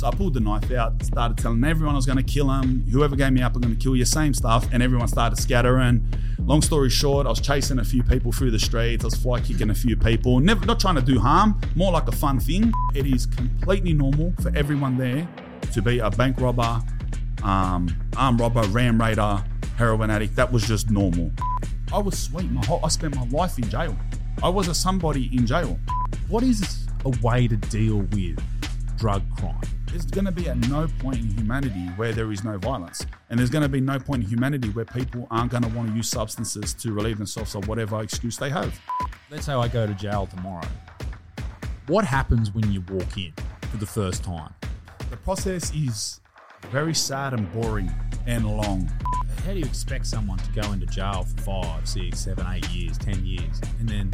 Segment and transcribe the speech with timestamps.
[0.00, 2.86] So I pulled the knife out, started telling everyone I was going to kill him.
[2.90, 4.06] Whoever gave me up, I'm going to kill you.
[4.06, 4.66] Same stuff.
[4.72, 6.10] And everyone started scattering.
[6.38, 9.04] Long story short, I was chasing a few people through the streets.
[9.04, 10.40] I was fly kicking a few people.
[10.40, 12.72] Never, not trying to do harm, more like a fun thing.
[12.94, 15.28] It is completely normal for everyone there
[15.70, 16.80] to be a bank robber,
[17.42, 19.44] um, armed robber, ram raider,
[19.76, 20.34] heroin addict.
[20.34, 21.30] That was just normal.
[21.92, 22.50] I was sweet.
[22.50, 23.94] My whole, I spent my life in jail.
[24.42, 25.78] I was a somebody in jail.
[26.28, 28.42] What is a way to deal with
[28.96, 29.60] drug crime?
[29.90, 33.04] There's going to be at no point in humanity where there is no violence.
[33.28, 35.88] And there's going to be no point in humanity where people aren't going to want
[35.88, 38.80] to use substances to relieve themselves of whatever excuse they have.
[39.30, 40.66] Let's say I go to jail tomorrow.
[41.88, 44.54] What happens when you walk in for the first time?
[45.10, 46.20] The process is
[46.70, 47.90] very sad and boring
[48.28, 48.88] and long.
[49.44, 52.96] How do you expect someone to go into jail for five, six, seven, eight years,
[52.96, 54.12] ten years, and then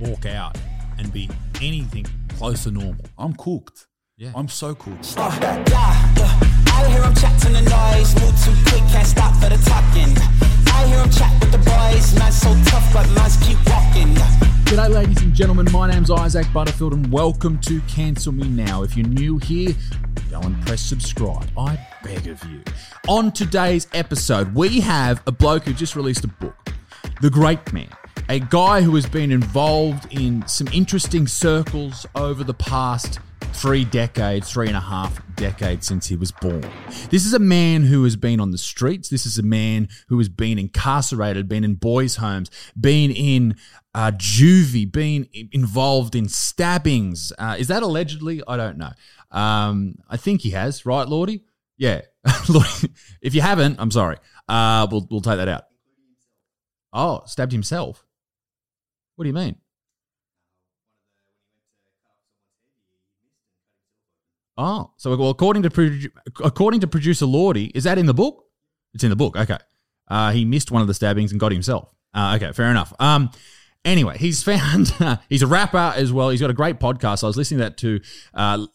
[0.00, 0.58] walk out
[0.98, 3.04] and be anything close to normal?
[3.16, 3.86] I'm cooked.
[4.22, 4.30] Yeah.
[4.36, 5.14] I'm so cooked.
[5.18, 6.40] Uh, yeah, yeah.
[6.72, 10.16] I hear him chatting the noise, move too quick, can't stop for the talking.
[10.72, 14.14] I hear him chat with the boys, man so tough, but man's keep walking.
[14.64, 15.66] G'day, ladies and gentlemen.
[15.72, 18.84] My name's Isaac Butterfield, and welcome to Cancel Me Now.
[18.84, 19.74] If you're new here,
[20.30, 21.50] go and press subscribe.
[21.58, 22.62] I beg of you.
[23.08, 26.70] On today's episode, we have a bloke who just released a book,
[27.22, 27.88] The Great Man.
[28.28, 33.18] A guy who has been involved in some interesting circles over the past
[33.52, 36.68] three decades, three and a half decades since he was born.
[37.10, 39.08] This is a man who has been on the streets.
[39.08, 43.56] This is a man who has been incarcerated, been in boys' homes, been in
[43.94, 47.32] uh, juvie, been involved in stabbings.
[47.38, 48.42] Uh, is that allegedly?
[48.46, 48.92] I don't know.
[49.30, 51.44] Um, I think he has, right, Lordy?
[51.76, 52.02] Yeah.
[53.20, 54.16] If you haven't, I'm sorry.
[54.48, 55.64] Uh, we'll, we'll take that out.
[56.92, 58.04] Oh, stabbed himself.
[59.14, 59.56] What do you mean?
[64.56, 66.10] Oh, so well, according to produ-
[66.44, 68.44] according to producer Lordy, is that in the book?
[68.92, 69.36] It's in the book.
[69.36, 69.58] Okay,
[70.08, 71.88] uh, he missed one of the stabbings and got himself.
[72.14, 72.92] Uh, okay, fair enough.
[73.00, 73.30] Um,
[73.84, 74.94] anyway, he's found
[75.28, 76.28] he's a rapper as well.
[76.30, 77.24] He's got a great podcast.
[77.24, 78.00] I was listening to that to
[78.34, 78.66] uh,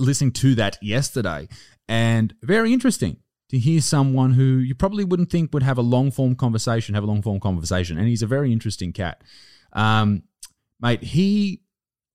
[0.00, 1.48] listening to that yesterday,
[1.88, 3.18] and very interesting
[3.48, 7.04] to hear someone who you probably wouldn't think would have a long form conversation have
[7.04, 7.98] a long form conversation.
[7.98, 9.22] And he's a very interesting cat,
[9.72, 10.22] um,
[10.80, 11.02] mate.
[11.02, 11.62] He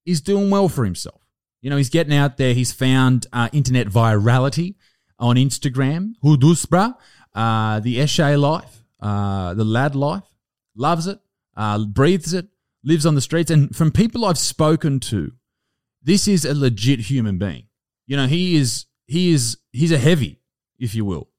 [0.06, 1.21] is doing well for himself.
[1.61, 2.53] You know, he's getting out there.
[2.53, 4.75] He's found uh, internet virality
[5.19, 6.13] on Instagram.
[6.23, 6.95] Hudusbra,
[7.35, 10.23] uh, the eshay life, uh, the lad life,
[10.75, 11.19] loves it,
[11.55, 12.47] uh, breathes it,
[12.83, 13.51] lives on the streets.
[13.51, 15.33] And from people I've spoken to,
[16.01, 17.67] this is a legit human being.
[18.07, 20.41] You know, he is he is he's a heavy,
[20.79, 21.29] if you will.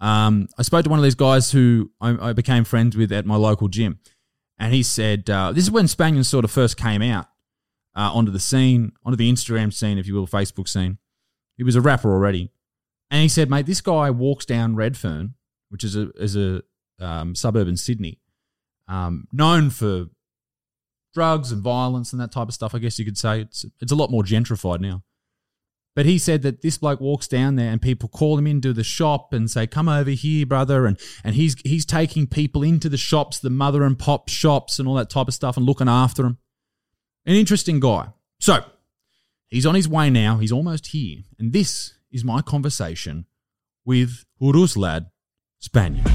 [0.00, 3.26] Um, I spoke to one of these guys who I, I became friends with at
[3.26, 3.98] my local gym,
[4.58, 7.26] and he said uh, this is when Spaniards sort of first came out
[7.94, 10.98] uh, onto the scene, onto the Instagram scene, if you will, Facebook scene.
[11.56, 12.50] He was a rapper already,
[13.10, 15.34] and he said, "Mate, this guy walks down Redfern,
[15.68, 16.62] which is a is a
[16.98, 18.20] um, suburb in Sydney,
[18.88, 20.06] um, known for
[21.12, 22.74] drugs and violence and that type of stuff.
[22.74, 25.02] I guess you could say it's it's a lot more gentrified now."
[25.96, 28.84] But he said that this bloke walks down there and people call him into the
[28.84, 32.96] shop and say, "Come over here, brother," and and he's he's taking people into the
[32.96, 36.22] shops, the mother and pop shops, and all that type of stuff, and looking after
[36.22, 36.38] them.
[37.26, 38.08] An interesting guy.
[38.38, 38.64] So
[39.48, 40.38] he's on his way now.
[40.38, 43.26] He's almost here, and this is my conversation
[43.84, 45.10] with Urus lad
[45.58, 46.06] Spaniard.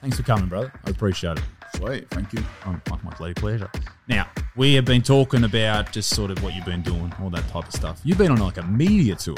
[0.00, 0.72] Thanks for coming, brother.
[0.84, 1.44] I appreciate it.
[1.76, 2.42] Sweet, thank you.
[2.64, 3.70] Oh, my, my bloody pleasure.
[4.08, 7.46] Now, we have been talking about just sort of what you've been doing, all that
[7.48, 8.00] type of stuff.
[8.02, 9.36] You've been on like a media tour.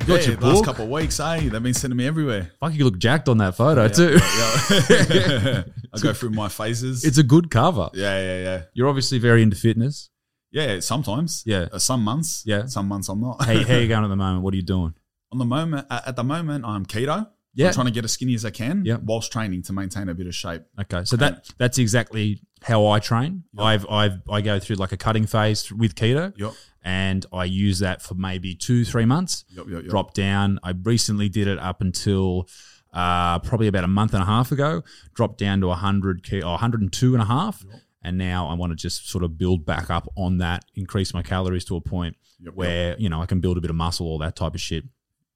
[0.00, 0.64] You got yeah, your last book.
[0.64, 1.48] couple of weeks, eh?
[1.48, 2.50] They've been sending me everywhere.
[2.58, 4.14] Fuck, you look jacked on that photo too.
[4.14, 5.62] Yeah.
[5.94, 7.04] I go through my phases.
[7.04, 7.90] it's a good cover.
[7.94, 8.62] yeah, yeah, yeah.
[8.72, 10.08] You're obviously very into fitness.
[10.50, 11.42] Yeah, sometimes.
[11.46, 11.68] Yeah.
[11.70, 12.42] Uh, some months.
[12.46, 12.66] Yeah.
[12.66, 13.44] Some months I'm not.
[13.44, 14.42] Hey, how, you going at the moment?
[14.42, 14.94] What are you doing?
[15.32, 17.28] On the moment, at at the moment, I'm keto.
[17.54, 17.68] Yeah.
[17.68, 18.96] I'm trying to get as skinny as I can Yeah.
[19.02, 20.62] whilst training to maintain a bit of shape.
[20.80, 23.44] Okay, so that that's exactly how I train.
[23.58, 26.36] I've I've I go through like a cutting phase with keto.
[26.38, 26.54] Yup.
[26.82, 29.44] and I use that for maybe two, three months.
[29.50, 29.90] Yup, yup, yup.
[29.90, 30.58] Drop down.
[30.62, 32.48] I recently did it up until
[32.92, 34.82] uh, probably about a month and a half ago,
[35.14, 37.64] dropped down to 100 ki- or 102 and a half.
[38.02, 41.22] And now I want to just sort of build back up on that, increase my
[41.22, 44.06] calories to a point Yep, where, you know, I can build a bit of muscle,
[44.06, 44.84] all that type of shit.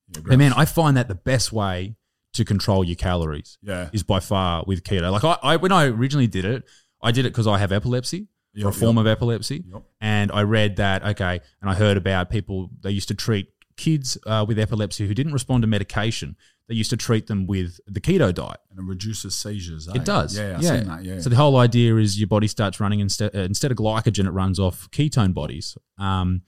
[0.09, 1.95] But man, I find that the best way
[2.33, 3.91] to control your calories Yeah.
[3.93, 5.13] is by far with keto.
[5.13, 6.65] Like I, I when I originally did it,
[7.05, 8.27] I did it because I have epilepsy,
[8.63, 9.03] or a form yep.
[9.03, 9.83] of epilepsy, Yep.
[10.01, 13.47] and I read that okay, and I heard about people they used to treat
[13.77, 16.37] kids uh, with epilepsy who didn't respond to medication.
[16.69, 18.59] They used to treat them with the keto diet.
[18.71, 19.87] and it reduces seizures.
[19.89, 19.93] eh?
[19.97, 20.39] It does.
[20.39, 21.05] Yeah, I've seen that.
[21.05, 21.21] Yeah.
[21.21, 24.31] So the whole idea is your body starts running instead uh, instead of glycogen, it
[24.31, 25.77] runs off ketone bodies.
[25.99, 26.41] Um,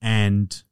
[0.00, 0.62] and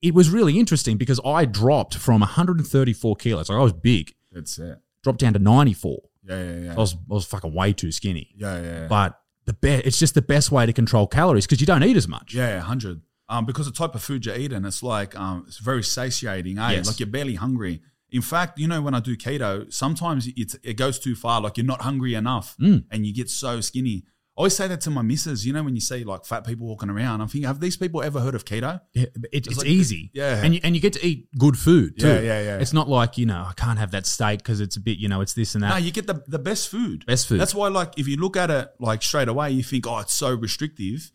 [0.00, 3.48] it was really interesting because I dropped from 134 kilos.
[3.50, 4.78] Like I was big, That's it.
[5.02, 5.98] dropped down to 94.
[6.30, 6.72] Yeah, yeah, yeah.
[6.72, 8.30] I was I was fucking way too skinny.
[8.36, 8.86] yeah, yeah, yeah.
[8.88, 11.96] But the be- it's just the best way to control calories because you don't eat
[11.96, 12.32] as much.
[12.34, 13.00] Yeah, yeah, hundred.
[13.28, 16.58] Um, because the type of food you're eating, it's like um, it's very satiating.
[16.58, 16.70] Eh?
[16.70, 16.86] Yes.
[16.86, 17.80] Like you're barely hungry.
[18.12, 21.40] In fact, you know when I do keto, sometimes it's, it goes too far.
[21.40, 22.84] Like you're not hungry enough, Mm.
[22.90, 24.04] and you get so skinny.
[24.40, 25.44] I always say that to my missus.
[25.44, 28.02] You know when you see like fat people walking around, I'm thinking, have these people
[28.02, 28.80] ever heard of keto?
[28.94, 30.10] Yeah, but it, it's like- easy.
[30.14, 30.42] yeah.
[30.42, 32.06] And you, and you get to eat good food too.
[32.08, 32.58] Yeah, yeah, yeah.
[32.58, 35.08] It's not like, you know, I can't have that steak because it's a bit, you
[35.08, 35.68] know, it's this and that.
[35.70, 37.04] No, you get the, the best food.
[37.04, 37.38] Best food.
[37.38, 40.14] That's why, like, if you look at it like straight away, you think, oh, it's
[40.14, 41.10] so restrictive,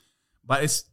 [0.45, 0.83] but it's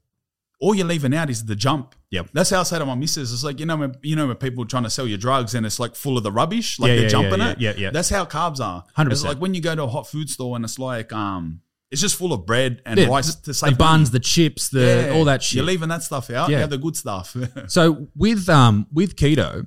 [0.58, 1.94] all you're leaving out is the jump.
[2.12, 2.29] Yep.
[2.32, 3.32] That's how I say to my missus.
[3.32, 5.55] It's like you know when you know when people are trying to sell you drugs
[5.55, 7.61] and it's like full of the rubbish, like Yeah, they're yeah, jumping yeah, it.
[7.61, 7.90] yeah, yeah.
[7.90, 8.84] That's how carbs are.
[8.96, 9.11] 100%.
[9.11, 11.62] It's like when you go to a hot food store and it's like um,
[11.93, 14.19] it's just full of bread and Yeah, rice the, to save the buns, money.
[14.19, 15.15] the chips, the Yeah.
[15.15, 15.56] all that shit.
[15.56, 16.50] You're leaving that stuff out.
[16.50, 16.67] Yeah.
[16.67, 17.37] The good stuff.
[17.69, 19.67] So with um with keto,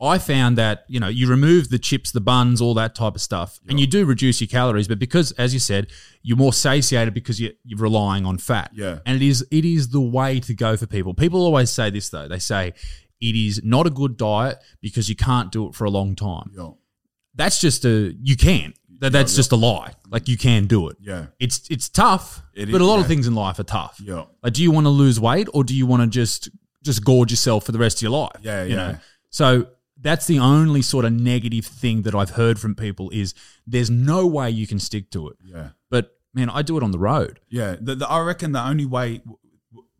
[0.00, 3.20] I found that you know you remove the chips, the buns, all that type of
[3.22, 4.88] stuff, and you do reduce your calories.
[4.88, 5.86] But because, as you said,
[6.22, 8.70] you're more satiated because you, you're relying on fat.
[8.74, 8.98] Yeah.
[9.06, 11.14] and it is it is the way to go for people.
[11.14, 12.28] People always say this though.
[12.28, 12.74] They say
[13.22, 16.50] it is not a good diet because you can't do it for a long time.
[17.34, 18.74] That's just a you can.
[19.00, 19.92] That, that's just a lie.
[20.08, 20.96] Like you can do it.
[21.00, 24.00] yeah, It's it's tough, It but is, a lot of things in life are tough.
[24.02, 24.24] Yeah.
[24.42, 26.48] Like, do you want to lose weight or do you want to just
[26.82, 28.32] just gorge yourself for the rest of your life?
[28.40, 28.76] Yeah, you yeah.
[28.92, 28.98] Know?
[29.30, 29.66] So
[30.00, 33.34] that's the only sort of negative thing that I've heard from people is
[33.66, 35.36] there's no way you can stick to it.
[35.44, 35.70] yeah.
[35.90, 37.40] But man, I do it on the road.
[37.48, 39.20] Yeah, the, the, I reckon the only way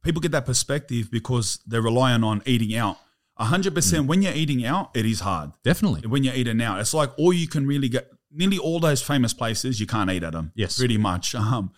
[0.02, 2.98] people get that perspective because they're relying on eating out.
[3.36, 3.74] hundred Mm.
[3.76, 4.06] percent.
[4.06, 5.52] When you're eating out, it is hard.
[5.64, 6.08] Definitely.
[6.08, 8.10] When you're eating out, it's like all you can really get.
[8.36, 10.52] Nearly all those famous places you can't eat at them.
[10.54, 10.78] Yes.
[10.78, 11.34] pretty much.
[11.46, 11.70] Um,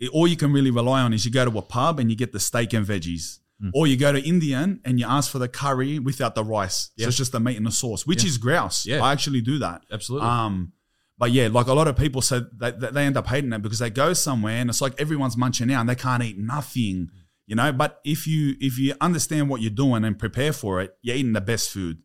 [0.00, 2.16] it- all you can really rely on is you go to a pub and you
[2.16, 3.38] get the steak and veggies.
[3.62, 3.70] Mm.
[3.74, 6.90] Or you go to Indian and you ask for the curry without the rice.
[6.96, 7.04] Yeah.
[7.04, 8.84] So it's just the meat and the sauce, which is grouse.
[8.84, 9.02] Yeah.
[9.02, 9.82] I actually do that.
[9.90, 10.28] Absolutely.
[10.28, 10.72] Um,
[11.18, 13.62] but yeah, like a lot of people said that that they end up hating it
[13.62, 17.08] because they go somewhere and it's like everyone's munching out and they can't eat nothing,
[17.46, 17.72] you know.
[17.72, 21.32] But if you if you understand what you're doing and prepare for it, you're eating
[21.32, 22.02] the best food.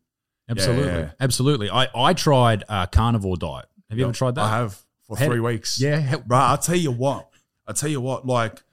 [0.49, 0.85] Absolutely.
[0.87, 1.11] yeah.
[1.19, 1.69] Absolutely.
[1.69, 3.65] I, I tried a carnivore diet.
[3.91, 4.45] Have you ever tried that?
[4.45, 5.79] I have for Had- three weeks.
[5.79, 6.17] Yeah.
[6.25, 6.37] Bro.
[6.37, 7.29] I'll tell you what.
[7.67, 8.25] I'll tell you what.
[8.25, 8.63] Like,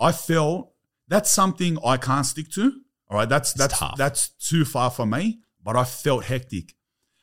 [0.00, 0.72] I felt
[1.08, 2.72] that's something I can't stick to.
[3.10, 3.96] All right, that's that's tough.
[3.98, 5.40] that's too far for me.
[5.62, 6.74] But I felt hectic.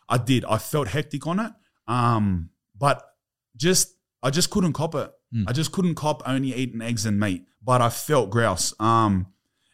[0.09, 0.45] I did.
[0.45, 1.51] I felt hectic on it.
[1.87, 3.01] Um, but
[3.55, 5.11] just I just couldn't cop it.
[5.47, 7.45] I just couldn't cop only eating eggs and meat.
[7.61, 8.73] But I felt grouse.
[8.79, 9.27] Um,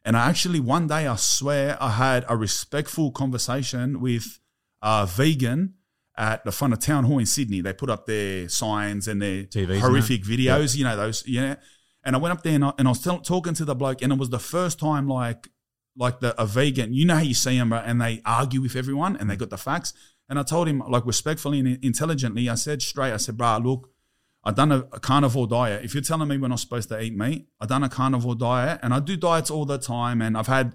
[0.04, 4.40] and I actually one day I swear I had a respectful conversation with
[4.82, 5.76] a vegan
[6.18, 7.62] at the front of town hall in Sydney.
[7.62, 11.56] They put up their signs and their TVs horrific videos, you know those, yeah.
[12.04, 14.12] And I went up there and I, and I was talking to the bloke, and
[14.12, 15.50] it was the first time like
[15.96, 16.94] like the a vegan.
[16.94, 17.84] You know how you see them, right?
[17.86, 19.94] And they argue with everyone, and they got the facts.
[20.28, 22.50] And I told him like respectfully and intelligently.
[22.50, 23.14] I said straight.
[23.14, 23.90] I said, "Bruh, look."
[24.44, 25.86] I've done a, a carnivore diet.
[25.86, 28.80] If you're telling me we're not supposed to eat meat, I've done a carnivore diet
[28.82, 30.20] and I do diets all the time.
[30.20, 30.74] And I've had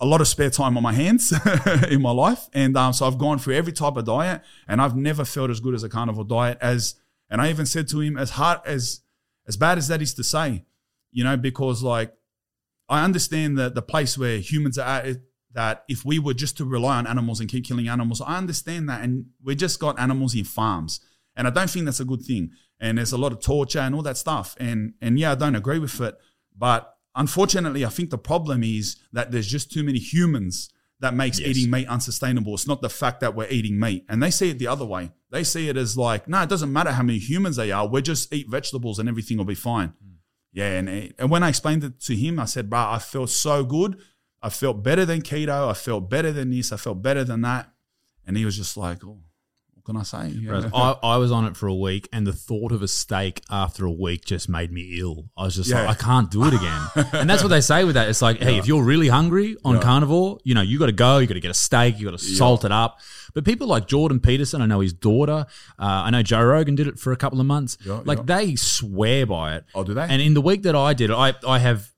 [0.00, 1.32] a lot of spare time on my hands
[1.90, 2.48] in my life.
[2.52, 5.60] And um, so I've gone through every type of diet and I've never felt as
[5.60, 6.94] good as a carnivore diet as,
[7.28, 9.02] and I even said to him, as hard as,
[9.46, 10.64] as bad as that is to say,
[11.12, 12.14] you know, because like
[12.88, 15.16] I understand that the place where humans are at,
[15.52, 18.88] that if we were just to rely on animals and keep killing animals, I understand
[18.88, 19.02] that.
[19.02, 21.00] And we just got animals in farms.
[21.36, 22.50] And I don't think that's a good thing.
[22.80, 24.56] And there's a lot of torture and all that stuff.
[24.58, 26.16] And and yeah, I don't agree with it.
[26.56, 31.40] But unfortunately, I think the problem is that there's just too many humans that makes
[31.40, 32.54] eating meat unsustainable.
[32.54, 34.04] It's not the fact that we're eating meat.
[34.08, 35.12] And they see it the other way.
[35.30, 37.88] They see it as like, no, it doesn't matter how many humans they are.
[37.88, 39.94] We just eat vegetables and everything will be fine.
[40.02, 40.10] Hmm.
[40.52, 43.64] Yeah, and and when I explained it to him, I said, "Bro, I felt so
[43.64, 44.00] good.
[44.42, 45.68] I felt better than keto.
[45.68, 46.72] I felt better than this.
[46.72, 47.72] I felt better than that."
[48.26, 49.20] And he was just like, "Oh,
[49.82, 50.28] What can I say?
[50.28, 50.68] Yeah.
[50.74, 53.86] I, I was on it for a week, and the thought of a steak after
[53.86, 55.30] a week just made me ill.
[55.38, 55.86] I was just Yeah.
[55.86, 56.80] like, I can't do it again.
[57.14, 58.08] and that's what they say with that.
[58.10, 59.80] It's like, hey, if you're really hungry on Yeah.
[59.80, 61.16] carnivore, you know, you got to go.
[61.16, 61.98] You got to get a steak.
[61.98, 62.98] You got to salt it up.
[63.32, 65.46] But people like Jordan Peterson, I know his daughter.
[65.78, 67.78] Uh, I know Joe Rogan did it for a couple of months.
[67.86, 68.36] Yeah, like yeah.
[68.36, 69.64] they swear by it.
[69.74, 70.02] Oh, do they?
[70.02, 71.90] And in the week that I did it, I I have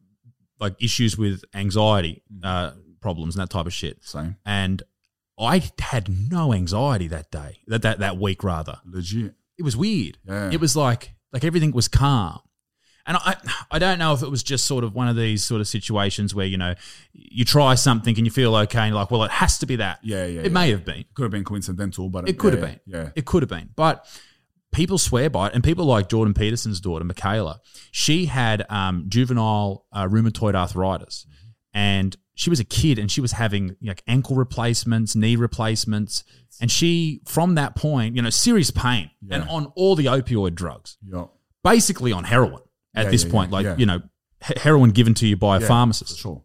[0.60, 2.40] like issues with anxiety Mm.
[2.44, 4.04] uh, problems and that type of shit.
[4.04, 4.36] Same.
[4.46, 4.82] And
[5.38, 8.78] I had no anxiety that day, that that, that week rather.
[8.84, 9.34] Legit.
[9.58, 10.18] It was weird.
[10.26, 10.50] Yeah.
[10.52, 12.40] It was like like everything was calm.
[13.04, 13.36] And I
[13.70, 16.34] I don't know if it was just sort of one of these sort of situations
[16.34, 16.74] where, you know,
[17.12, 19.76] you try something and you feel okay and you're like, well, it has to be
[19.76, 19.98] that.
[20.02, 20.52] Yeah, yeah, It yeah.
[20.52, 20.98] may have been.
[21.00, 22.80] It Could have been coincidental, but It could yeah, have been.
[22.86, 23.10] Yeah.
[23.16, 23.70] It could have been.
[23.74, 24.06] But
[24.70, 25.54] people swear by it.
[25.54, 27.60] And people like Jordan Peterson's daughter, Michaela,
[27.90, 31.26] she had um, juvenile uh, rheumatoid arthritis.
[31.74, 36.24] And she was a kid and she was having like ankle replacements, knee replacements.
[36.60, 40.96] And she, from that point, you know, serious pain and on all the opioid drugs,
[41.06, 41.26] yeah.
[41.64, 42.62] basically on heroin
[42.94, 43.76] at Yeah, this yeah, point, yeah, like, yeah.
[43.76, 44.00] you know,
[44.58, 46.42] heroin given to you by a Yeah, pharmacist sure.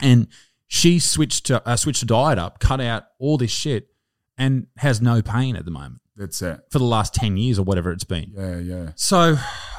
[0.00, 0.28] and
[0.66, 3.88] she switched to uh, switched to diet up, cut out all this shit,
[4.36, 6.60] and has no pain at the moment That's it.
[6.70, 8.32] for the last ten years or whatever it's been.
[8.36, 8.90] Yeah, yeah.
[8.94, 9.36] So,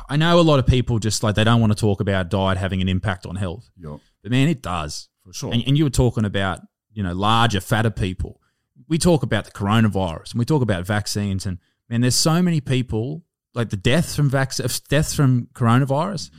[0.09, 2.57] I know a lot of people just like they don't want to talk about diet
[2.57, 3.97] having an impact on health, Yeah.
[4.23, 5.08] but man, it does.
[5.29, 5.53] For sure.
[5.53, 6.59] And, and you were talking about
[6.91, 8.41] you know larger, fatter people.
[8.87, 11.59] We talk about the coronavirus and we talk about vaccines, and
[11.89, 14.55] man, there's so many people like the deaths from vac-
[14.89, 16.29] deaths from coronavirus,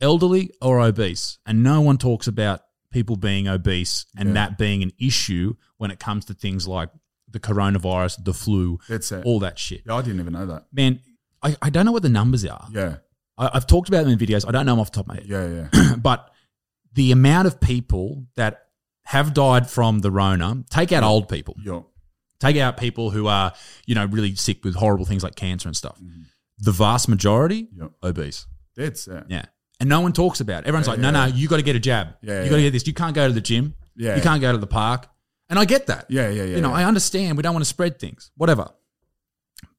[0.00, 4.34] elderly or obese, and no one talks about people being obese and Yeah.
[4.34, 6.90] that being an issue when it comes to things like
[7.30, 9.24] the coronavirus, the flu, That's it.
[9.26, 9.82] all that shit.
[9.86, 10.66] Yeah, I didn't even know that.
[10.72, 11.00] Man,
[11.42, 12.66] I, I don't know what the numbers are.
[12.72, 12.96] Yeah.
[13.36, 14.48] I, I've talked about them in videos.
[14.48, 15.96] I don't know them off the top of my head Yeah, yeah.
[16.02, 16.30] but
[16.94, 18.64] the amount of people that
[19.04, 21.80] have died from the Rona, take out old people, yeah.
[22.40, 23.52] take out people who are,
[23.86, 25.98] you know, really sick with horrible things like cancer and stuff.
[26.58, 27.92] The vast majority, Yep.
[28.02, 28.46] obese.
[28.76, 29.24] That's it.
[29.28, 29.44] Yeah.
[29.80, 30.66] And no one talks about it.
[30.66, 31.26] Everyone's Yeah, like, no, yeah.
[31.28, 32.08] no, you got to get a jab.
[32.20, 32.66] Yeah, you got to yeah.
[32.68, 32.86] get this.
[32.86, 33.74] You can't go to the gym.
[33.96, 34.16] Yeah.
[34.16, 35.06] You can't go to the park.
[35.48, 36.06] And I get that.
[36.10, 36.74] Yeah, yeah, yeah, You know, yeah.
[36.76, 38.68] I understand we don't want to spread things, whatever.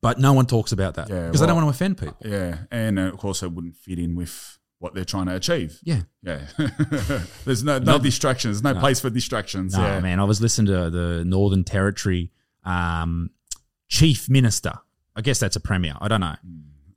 [0.01, 2.17] But no one talks about that Yeah, because they don't want to offend people.
[2.25, 2.59] Yeah.
[2.71, 5.79] And uh, of course, it wouldn't fit in with what they're trying to achieve.
[5.83, 6.01] Yeah.
[6.23, 6.47] Yeah.
[7.45, 7.99] There's no, no No.
[7.99, 8.61] distractions.
[8.61, 9.75] There's no, place for distractions.
[9.75, 9.99] No, yeah.
[9.99, 12.31] man, I was listening to the Northern Territory
[12.63, 13.29] um,
[13.87, 14.73] chief minister.
[15.15, 15.93] I guess that's a premier.
[15.99, 16.35] I don't know.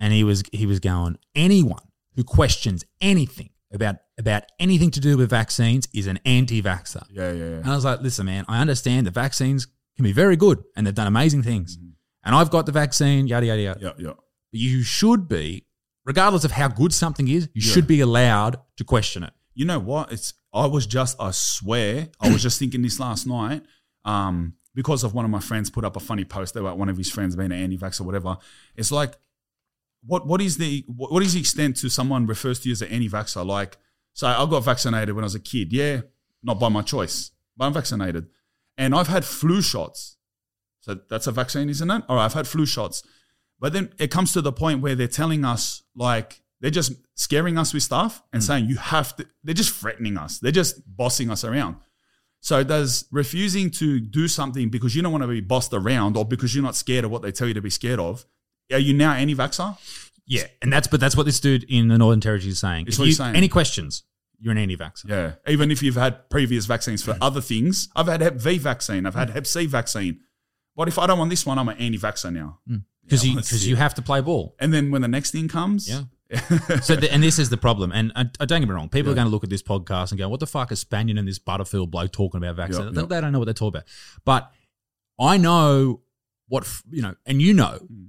[0.00, 1.82] And he was he was going, anyone
[2.16, 7.04] who questions anything about about anything to do with vaccines is an anti-vaxxer.
[7.10, 7.44] Yeah, yeah, yeah.
[7.56, 7.66] And.
[7.70, 10.94] I was like, listen, man, I understand that vaccines can be very good and they've
[10.94, 11.78] done amazing things.
[12.24, 13.80] And I've got the vaccine, yada yada yada.
[13.80, 14.12] Yeah, yeah.
[14.52, 15.64] But you should be,
[16.04, 17.72] regardless of how good something is, you Yeah.
[17.72, 19.32] should be allowed to question it.
[19.54, 20.12] You know what?
[20.12, 23.64] It's I was just I swear I was just thinking this last night.
[24.04, 26.96] Um, because of one of my friends put up a funny post about one of
[26.96, 28.38] his friends being an anti-vax or whatever.
[28.74, 29.18] It's like,
[30.04, 32.82] what what is the what what is the extent to someone refers to you as
[32.82, 33.44] an anti-vaxxer?
[33.46, 33.76] Like,
[34.14, 35.72] so I got vaccinated when I was a kid.
[35.72, 36.00] Yeah,
[36.42, 38.26] not by my choice, but I'm vaccinated,
[38.78, 40.16] and I've had flu shots.
[40.80, 42.02] So that's a vaccine, isn't it?
[42.08, 43.02] All right, I've had flu shots,
[43.62, 47.56] but then it comes to the point where they're telling us like they're just scaring
[47.56, 48.46] us with stuff and hmm.
[48.46, 49.26] saying you have to.
[49.44, 50.40] They're just threatening us.
[50.40, 51.76] They're just bossing us around.
[52.40, 56.24] So does refusing to do something because you don't want to be bossed around or
[56.24, 58.26] because you're not scared of what they tell you to be scared of,
[58.72, 59.78] are you now anti-vaxxer?
[60.26, 62.86] Yeah, and that's but that's what this dude in the Northern Territory is saying.
[62.88, 63.36] It's If what you, saying.
[63.36, 64.02] Any questions?
[64.40, 65.08] You're an anti-vaxxer.
[65.08, 65.32] Yeah.
[65.46, 69.14] Even if you've had previous vaccines for other things, I've had Hep B vaccine, I've
[69.14, 69.34] had hmm.
[69.34, 70.18] Hep C vaccine.
[70.74, 71.58] What if I don't want this one?
[71.58, 72.60] I'm an anti-vaxxer now.
[73.04, 74.54] because Yeah, you because you have to play ball.
[74.58, 76.04] And then when the next thing comes, Yeah.
[76.82, 77.92] so the, and this is the problem.
[77.92, 80.18] And uh, don't get me wrong, people are going to look at this podcast and
[80.18, 83.00] go, "What the fuck is Spaniard and this Butterfield bloke talking about vaccine?" Yep, They-
[83.02, 83.10] yep.
[83.10, 83.88] They don't know what they're talking about.
[84.24, 84.50] But
[85.20, 86.00] I know
[86.48, 88.04] what you know, and you know hmm.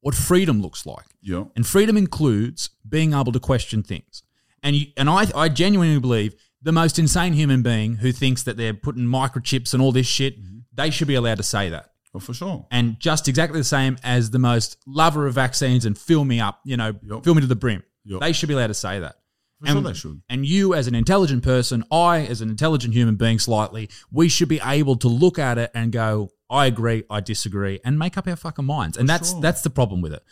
[0.00, 1.06] what freedom looks like.
[1.22, 4.24] yeah, And freedom includes being able to question things.
[4.62, 8.56] And you, and I I genuinely believe the most insane human being who thinks that
[8.56, 10.58] they're putting microchips and all this shit, mm-hmm.
[10.74, 11.92] they should be allowed to say that.
[12.18, 12.66] Well, for sure.
[12.70, 16.60] And just exactly the same as the most lover of vaccines and fill me up,
[16.64, 17.24] you know, Yup.
[17.24, 17.84] fill me to the brim.
[18.04, 18.20] Yup.
[18.20, 19.16] They should be allowed to say that.
[19.60, 20.22] For and, sure they should.
[20.28, 24.48] And you, as an intelligent person, I, as an intelligent human being, slightly, we should
[24.48, 28.26] be able to look at it and go, I agree, I disagree, and make up
[28.26, 28.96] our fucking minds.
[28.96, 29.40] And that's sure.
[29.40, 30.22] that's the problem with it.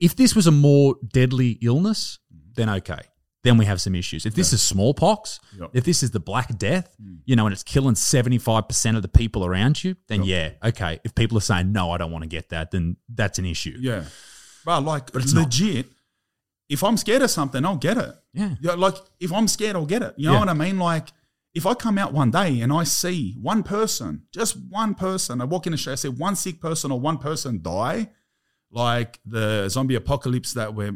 [0.00, 2.52] If this was a more deadly illness, mm-hmm.
[2.54, 3.00] then okay.
[3.48, 4.26] Then we have some issues.
[4.26, 5.70] If this is smallpox, Yep.
[5.72, 9.44] if this is the Black Death, you know, and it's killing 75% of the people
[9.44, 11.00] around you, then yeah, okay.
[11.04, 13.76] If people are saying, no, I don't want to get that, then that's an issue.
[13.80, 14.04] Yeah.
[14.64, 15.44] But like But it's not.
[15.46, 15.86] legit,
[16.68, 18.14] if I'm scared of something, I'll get it.
[18.34, 18.54] Yeah.
[18.60, 20.14] Yeah, like if I'm scared, I'll get it.
[20.18, 20.40] You know Yeah.
[20.40, 20.78] what I mean?
[20.78, 21.08] Like
[21.54, 25.44] if I come out one day and I see one person, just one person, I
[25.44, 28.10] walk in the show, I see one sick person or one person die,
[28.70, 30.92] like the zombie apocalypse that we're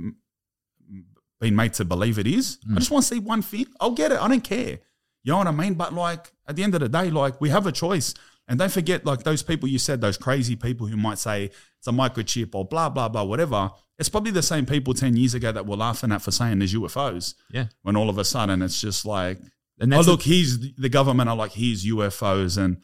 [1.43, 2.59] being made to believe it is.
[2.65, 2.79] I hmm.
[2.79, 3.67] just want to see one thing.
[3.81, 4.19] I'll get it.
[4.19, 4.79] I don't care.
[5.25, 5.75] You know what I mean?
[5.75, 8.15] But like at the end of the day, like we have a choice.
[8.49, 11.87] And don't forget, like those people you said, those crazy people who might say it's
[11.87, 13.71] a microchip or blah, blah, blah, whatever.
[13.99, 16.75] It's probably the same people 10 years ago that were laughing at for saying there's
[16.75, 17.35] UFOs.
[17.51, 17.67] Yeah.
[17.83, 19.39] When all of a sudden it's just like,
[19.81, 22.57] And oh, look, here's the government are like, here's UFOs.
[22.57, 22.79] And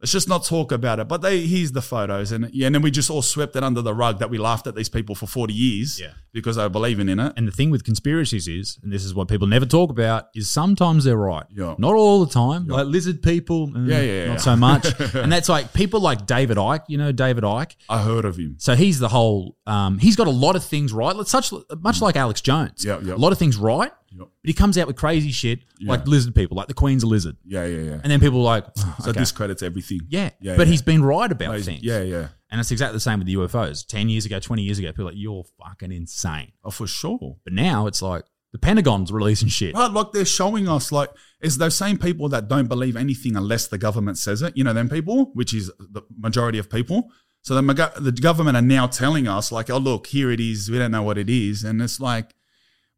[0.00, 1.08] let's just not talk about it.
[1.08, 2.30] But they, here's the photos.
[2.30, 4.66] And yeah, and then we just all swept it under the rug that we laughed
[4.66, 6.12] at these people for 40 years Yeah.
[6.34, 7.32] Because were believing in it.
[7.36, 10.50] And the thing with conspiracies is, and this is what people never talk about, is
[10.50, 11.46] sometimes they're right.
[11.48, 11.76] Yeah.
[11.78, 12.66] Not all the time.
[12.66, 14.86] Like lizard people, mm, Yeah, yeah, not so much.
[15.14, 16.82] and that's like people like David Icke.
[16.88, 17.76] You know David Icke.
[17.88, 18.56] I heard of him.
[18.58, 19.56] So he's the whole.
[19.66, 21.14] Um, he's got a lot of things right.
[21.26, 22.84] Such much like Alex Jones.
[22.84, 23.14] Yeah, yeah.
[23.14, 24.28] A lot of things right, Yep.
[24.42, 27.36] but he comes out with crazy shit like lizard people, like the Queen's a lizard,
[27.44, 28.00] Yeah, yeah, yeah.
[28.02, 29.20] and then people are like, oh, so okay.
[29.20, 30.00] discredits everything.
[30.08, 30.70] yeah, yeah, but yeah.
[30.72, 31.82] he's been right about things.
[31.82, 32.28] Yeah, yeah.
[32.54, 33.84] And it's exactly the same with the UFOs.
[33.84, 36.52] Ten years ago, twenty years ago, people were like, you're fucking insane.
[36.62, 37.38] Oh, for sure.
[37.42, 39.74] But now it's like the Pentagon's releasing shit.
[39.74, 43.66] But like they're showing us, like, it's those same people that don't believe anything unless
[43.66, 44.56] the government says it.
[44.56, 47.10] You know, them people, which is the majority of people.
[47.42, 50.70] So the, the government are now telling us, like, oh, look, here it is.
[50.70, 51.64] We don't know what it is.
[51.64, 52.36] And it's like,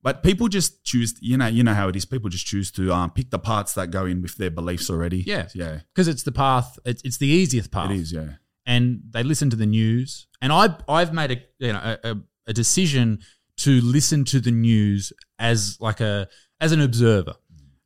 [0.02, 2.04] but people just choose, you know, you know how it is.
[2.04, 5.22] People just choose to um, pick the parts that go in with their beliefs already.
[5.26, 5.48] Yeah.
[5.54, 5.80] Yeah.
[5.94, 6.78] Because it's the path.
[6.84, 7.90] It's, it's the easiest path.
[7.90, 8.32] It is, yeah.
[8.66, 10.26] And they listen to the news.
[10.42, 13.20] And I I've made a you know a, a, decision
[13.58, 16.28] to listen to the news as like a
[16.60, 17.34] as an observer.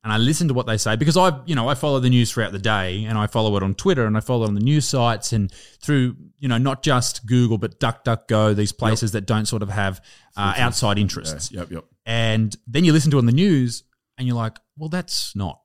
[0.03, 2.33] And I listen to what they say because I, you know, I follow the news
[2.33, 4.63] throughout the day, and I follow it on Twitter, and I follow it on the
[4.63, 9.45] news sites, and through, you know, not just Google, but DuckDuckGo, these places that don't
[9.45, 10.03] sort of have
[10.39, 11.03] uh, outside yeah.
[11.03, 11.53] interests.
[11.53, 11.85] Yep, yep.
[12.07, 13.85] And then you listen to it on the news,
[14.17, 15.61] and you're like, well, that's not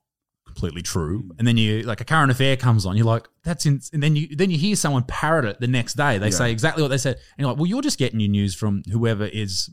[0.56, 1.30] completely true.
[1.38, 4.16] And then you like a current affair comes on, you're like, that's in, and then
[4.16, 6.18] you then you hear someone parrot it the next day.
[6.18, 8.56] They say exactly what they said, and you're like, well, you're just getting your news
[8.56, 9.70] from whoever is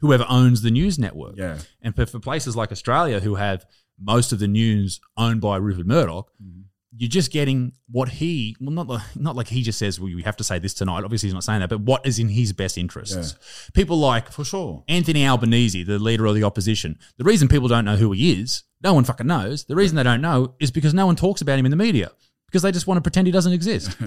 [0.00, 1.36] whoever owns the news network.
[1.36, 1.58] Yeah.
[1.80, 3.64] And for, for places like Australia who have
[3.98, 6.30] most of the news owned by Rupert Murdoch.
[6.42, 6.62] Mm-hmm.
[6.96, 10.18] You're just getting what he well not like- not like he just says well you
[10.24, 12.52] have to say this tonight obviously he's not saying that but what is in his
[12.52, 13.70] best interests.
[13.74, 14.84] People like For sure.
[14.88, 16.98] Anthony Albanese, the leader of the opposition.
[17.16, 19.64] The reason people don't know who he is, no one fucking knows.
[19.64, 22.12] The reason they don't know is because no one talks about him in the media
[22.46, 23.96] because they just want to pretend he doesn't exist.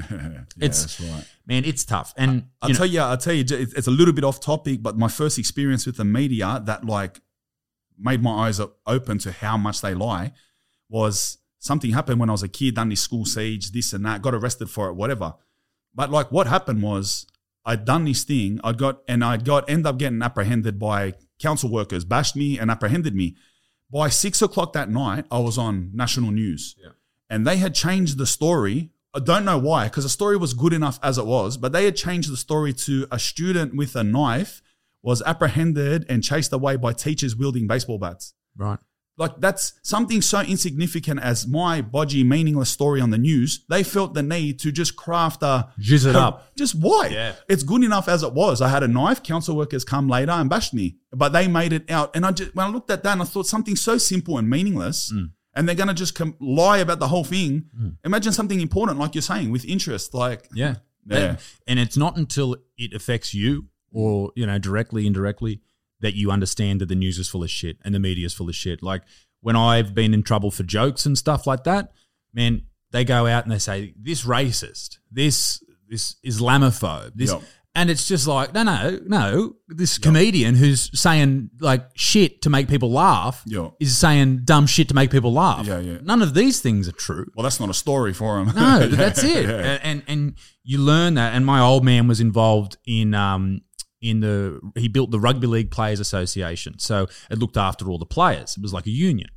[0.58, 1.26] it's that's right.
[1.46, 2.14] man, it's tough.
[2.16, 4.40] And I'll you know, tell you, I'll tell you, it's it's a little bit off
[4.40, 7.20] topic, but my first experience with the media that like
[8.00, 10.32] made my eyes open to how much they lie
[10.88, 14.22] was something happened when I was a kid, done this school siege, this and that,
[14.22, 15.36] got arrested for it, whatever.
[15.94, 17.28] But like what happened was
[17.66, 21.70] I'd done this thing, I got and I got end up getting apprehended by council
[21.70, 23.36] workers, bashed me and apprehended me.
[23.92, 26.76] By six o'clock that night, I was on national news.
[27.30, 28.92] And they had changed the story.
[29.14, 31.86] I don't know why, because the story was good enough as it was, but they
[31.86, 34.62] had changed the story to a student with a knife
[35.02, 38.34] was apprehended and chased away by teachers wielding baseball bats.
[38.58, 38.80] right.
[39.18, 43.66] Like that's something so insignificant as my bodgy, meaningless story on the news.
[43.68, 46.56] They felt the need to just craft a Jizz it up.
[46.56, 47.08] Just why?
[47.08, 47.34] Yeah.
[47.50, 48.62] It's good enough as it was.
[48.62, 49.24] I had a knife.
[49.24, 52.16] Council workers come later and bashed me, but they made it out.
[52.16, 54.48] And I just when I looked at that, and I thought something so simple and
[54.50, 55.32] meaningless, Mm.
[55.56, 57.66] and they're gonna just com- lie about the whole thing.
[58.06, 60.14] Imagine something important, like you're saying, with interest.
[60.14, 60.76] Like Yeah.
[61.08, 61.18] Yeah.
[61.18, 65.62] And- And it's not until it affects you or, you know, directly, indirectly,
[66.02, 68.50] that you understand that the news is full of shit and the media is full
[68.50, 68.84] of shit.
[68.84, 69.02] Like
[69.42, 71.92] when I've been in trouble for jokes and stuff like that,
[72.34, 77.42] man, they go out and they say, this racist, this this Islamophobe, this Yep.
[77.76, 79.54] and it's just like, no, no, no.
[79.70, 83.74] This comedian who's saying like shit to make people laugh Yep.
[83.80, 85.66] is saying dumb shit to make people laugh.
[85.66, 85.98] Yeah, yeah.
[86.04, 87.26] None of these things are true.
[87.36, 88.54] well, that's not a story for them.
[88.56, 89.50] No, that's it.
[89.50, 90.34] And, and and
[90.64, 91.34] you learn that.
[91.34, 93.62] And my old man was involved in um
[94.02, 98.06] in the he built the Rugby League Players Association, so it looked after all the
[98.06, 98.58] players.
[98.58, 99.30] It was like a union,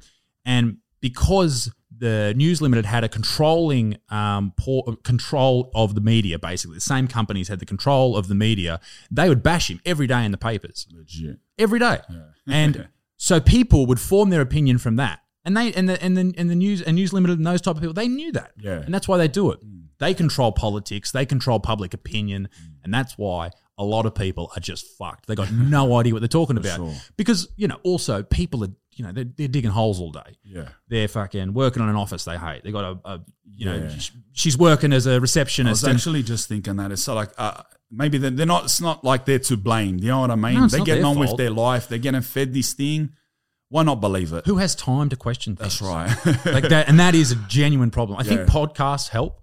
[0.44, 1.70] and because
[2.00, 6.80] the News Limited had a controlling um, por- uh, control of the media, basically the
[6.80, 8.80] same companies had the control of the media.
[9.10, 11.38] They would bash him every day in the papers Legit.
[11.58, 12.00] every day.
[12.52, 15.20] And so people would form their opinion from that.
[15.44, 17.76] And they and the and the and the news and news limited and those type
[17.76, 18.52] of people, they knew that.
[18.58, 18.80] Yeah.
[18.80, 19.64] And that's why they do it.
[19.64, 19.84] Mm.
[19.98, 22.72] They control politics, they control public opinion, mm.
[22.82, 25.26] and that's why a lot of people are just fucked.
[25.26, 26.76] They got no idea what they're talking about.
[26.76, 26.94] sure.
[27.16, 30.36] Because, you know, also people are you know, they're, they're digging holes all day.
[30.44, 30.68] Yeah.
[30.88, 32.64] They're fucking working on an office they hate.
[32.64, 33.88] They got a, a you know, Yeah.
[33.96, 35.84] sh- she's working as a was receptionist.
[35.84, 38.64] and- actually just thinking that it's so like uh, maybe they're, they're not.
[38.64, 39.98] It's not like they're to blame.
[40.00, 40.54] You know what I mean?
[40.54, 41.88] No, they're getting on with their life.
[41.88, 43.10] They're getting fed this thing.
[43.70, 44.44] Why not believe it?
[44.46, 45.78] Who has time to question things?
[45.78, 46.08] That's right.
[46.52, 48.18] like that, and that is a genuine problem.
[48.18, 49.39] I think podcasts help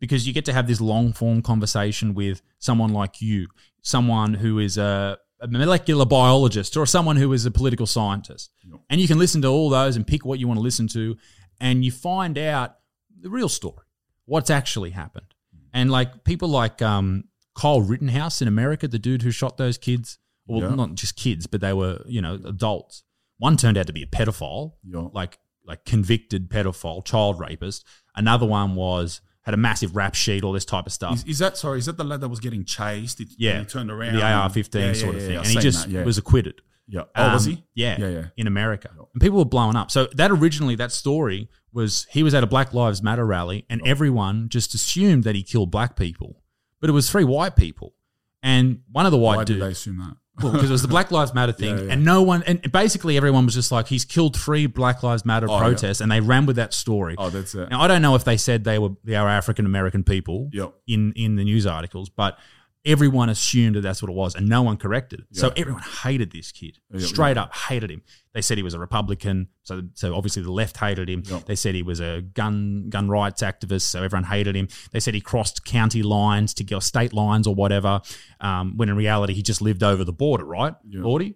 [0.00, 3.48] because you get to have this long form conversation with someone like you,
[3.82, 8.50] someone who is a, a molecular biologist or someone who is a political scientist,
[8.90, 11.16] and you can listen to all those and pick what you want to listen to,
[11.60, 12.76] and you find out
[13.20, 13.86] the real story,
[14.26, 15.34] what's actually happened,
[15.72, 20.18] and like people like um, Kyle Rittenhouse in America, the dude who shot those kids,
[20.46, 20.74] well, Yeah.
[20.74, 23.02] not just kids, but they were you know adults.
[23.38, 25.08] One turned out to be a pedophile, Yeah.
[25.12, 27.84] like like convicted pedophile, child rapist.
[28.14, 31.14] Another one was had a massive rap sheet, all this type of stuff.
[31.14, 31.78] Is, is that sorry?
[31.78, 33.20] Is that the lad that was getting chased?
[33.20, 34.16] It, yeah, he turned around.
[34.16, 36.60] the AR-15 Yeah, sort yeah, of thing, and he just that, was acquitted.
[36.88, 37.02] Yeah.
[37.16, 37.64] Oh, was Um, he?
[37.74, 38.24] Yeah, Yeah, yeah.
[38.36, 39.90] in America, and people were blowing up.
[39.90, 43.80] So that originally that story was he was at a Black Lives Matter rally, and
[43.86, 46.42] everyone just assumed that he killed black people,
[46.80, 47.94] but it was three white people,
[48.42, 49.60] and one of the white Why dudes.
[49.60, 50.16] did they assume that?
[50.42, 51.92] Well, because it was the Black Lives Matter thing, Yeah, yeah.
[51.94, 55.46] and no one, and basically everyone was just like, he's killed three Black Lives Matter
[55.48, 55.58] Oh, yeah.
[55.60, 57.14] protests, and they ran with that story.
[57.16, 57.70] Oh, that's it.
[57.70, 60.74] Now I don't know if they said they were they are African American people Yep.
[60.86, 62.38] in in the news articles, but
[62.86, 65.20] everyone assumed that that's what it was, and no one corrected.
[65.20, 65.26] it.
[65.36, 68.02] So everyone hated this kid, Yeah, straight up hated him.
[68.32, 71.22] They said he was a Republican, so so obviously the left hated him.
[71.46, 74.68] They said he was a gun gun rights activist, so everyone hated him.
[74.92, 78.00] They said he crossed county lines to go state lines or whatever,
[78.40, 81.02] um, when in reality he just lived over the border, right, Yeah.
[81.02, 81.34] Lordy?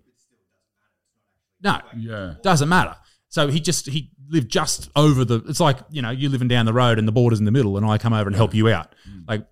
[1.62, 2.34] No, Yeah.
[2.42, 2.96] doesn't matter.
[3.28, 5.36] So he just he lived just over the.
[5.48, 7.76] It's like you know you're living down the road and the border's in the middle,
[7.76, 8.94] and I come over and help you out,
[9.28, 9.46] like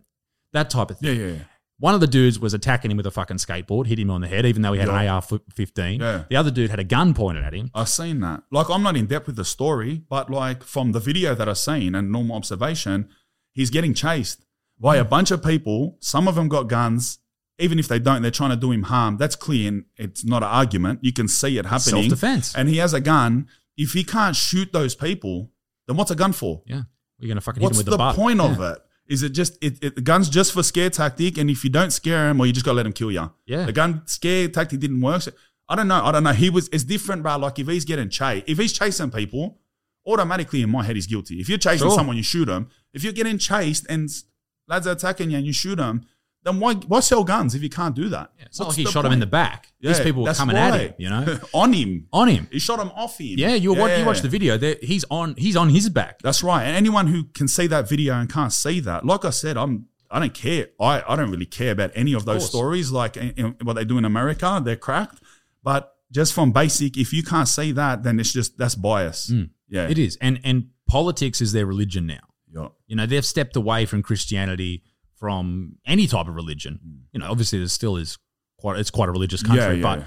[0.53, 1.17] that type of thing.
[1.17, 1.43] Yeah, yeah, yeah.
[1.81, 4.27] One of the dudes was attacking him with a fucking skateboard, hit him on the
[4.29, 5.01] head, even though he had Yeah.
[5.01, 5.23] an AR
[5.55, 6.01] fifteen.
[6.01, 6.25] Yeah.
[6.29, 7.71] The other dude had a gun pointed at him.
[7.75, 8.43] I've seen that.
[8.51, 11.59] Like, I'm not in depth with the story, but like from the video that I've
[11.59, 13.09] seen and normal observation,
[13.53, 14.45] he's getting chased
[14.81, 15.99] by a bunch of people.
[16.01, 17.19] Some of them got guns.
[17.61, 19.17] Even if they don't, they're trying to do him harm.
[19.17, 21.01] That's clear and it's not an argument.
[21.03, 22.03] You can see it happening.
[22.05, 22.55] Self-defense.
[22.55, 23.49] And he has a gun.
[23.77, 25.51] If he can't shoot those people,
[25.87, 26.63] then what's a gun for?
[26.67, 26.83] Yeah,
[27.19, 28.15] you're gonna fucking hit What's him with the, the, butt.
[28.17, 28.79] point of it?
[29.09, 29.95] Is it just it, it?
[29.95, 32.65] The gun's just for scare tactic, and if you don't scare him, or you just
[32.67, 33.31] gotta let him kill you.
[33.47, 33.65] Yeah.
[33.65, 35.23] the gun scare tactic didn't work.
[35.23, 35.33] So,
[35.69, 36.03] I don't know.
[36.05, 36.33] I don't know.
[36.33, 36.69] He was.
[36.73, 37.37] It's different, bro.
[37.39, 39.59] Like if he's getting chased, if he's chasing people,
[40.07, 41.41] automatically in my head he's guilty.
[41.41, 41.97] If you're chasing Sure.
[41.97, 42.69] someone, you shoot him.
[42.93, 44.09] If you're getting chased and
[44.67, 46.07] lads are attacking you and you shoot them,
[46.49, 48.33] then why why sell guns if you can't do that?
[48.39, 49.21] It's not What's like he the shot him in point?
[49.21, 49.73] the back.
[49.81, 52.07] These Yeah, people were that's coming at him, you know, on him.
[52.13, 52.49] on him.
[52.51, 53.39] He shot him off him.
[53.39, 54.57] Yeah, you watch, you watch the video.
[54.57, 55.35] There, he's on.
[55.37, 56.21] He's on his back.
[56.23, 56.65] That's right.
[56.65, 59.87] And anyone who can see that video and can't see that, like I said, I'm
[60.11, 60.69] I don't care.
[60.81, 62.49] I, I don't really care about any of those course.
[62.51, 62.91] stories.
[62.91, 65.21] Like in, in what they do in America, they're cracked.
[65.63, 69.31] But just from basic, if you can't see that, then it's just that's bias.
[69.31, 69.45] Yeah,
[69.87, 69.91] Mm.
[69.91, 72.21] It is, and and politics is their religion now.
[72.55, 72.69] Yeah.
[72.87, 74.83] You know, they've stepped away from Christianity,
[75.19, 76.79] from any type of religion.
[77.13, 78.19] You know, obviously there still is
[78.59, 80.07] quite it's quite a religious country, Yeah, yeah, but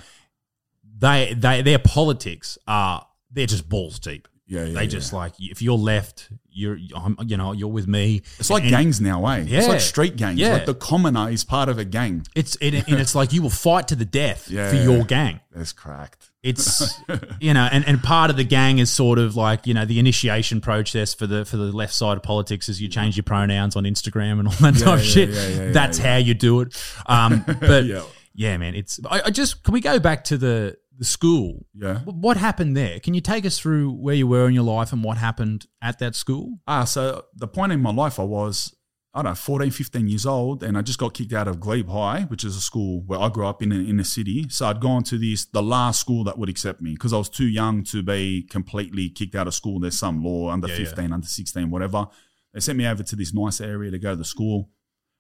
[1.00, 4.28] they they their politics are they're just balls deep.
[4.48, 8.22] Yeah, yeah, they just like if you're left, you're I'm, you know you're with me.
[8.38, 9.46] It's like And gangs now, eh?
[9.48, 10.40] Yeah, It's like street gangs.
[10.40, 10.54] Yeah.
[10.54, 12.26] Like the commoner is part of a gang.
[12.36, 15.40] It's it, and it's like you will fight to the death for your gang.
[15.52, 16.31] That's cracked.
[16.44, 17.00] It's
[17.40, 20.00] you know, and, and part of the gang is sort of like you know the
[20.00, 23.76] initiation process for the for the left side of politics is you change your pronouns
[23.76, 25.30] on Instagram and all that type of yeah, shit.
[25.30, 26.12] yeah, yeah, yeah, That's yeah.
[26.14, 26.96] how you do it.
[27.06, 28.04] Um, but Yeah.
[28.34, 28.58] yeah.
[28.58, 31.66] man, it's I, I just can we go back to the the school?
[31.76, 32.00] Yeah.
[32.00, 33.00] Wh- What happened there?
[33.00, 36.00] Can you take us through where you were in your life and what happened at
[36.00, 36.60] that school?
[36.68, 38.76] Ah, so the point in my life, I was,
[39.14, 41.90] I don't know, 14, 15 years old, and I just got kicked out of Glebe
[41.90, 44.48] High, which is a school where I grew up in, in the city.
[44.48, 47.28] So I'd gone to this, the last school that would accept me because I was
[47.28, 49.82] too young to be completely kicked out of school.
[49.82, 50.86] There's some law under Yeah, yeah.
[50.86, 52.08] 15, under 16, whatever.
[52.54, 54.70] They sent me over to this nice area to go to the school.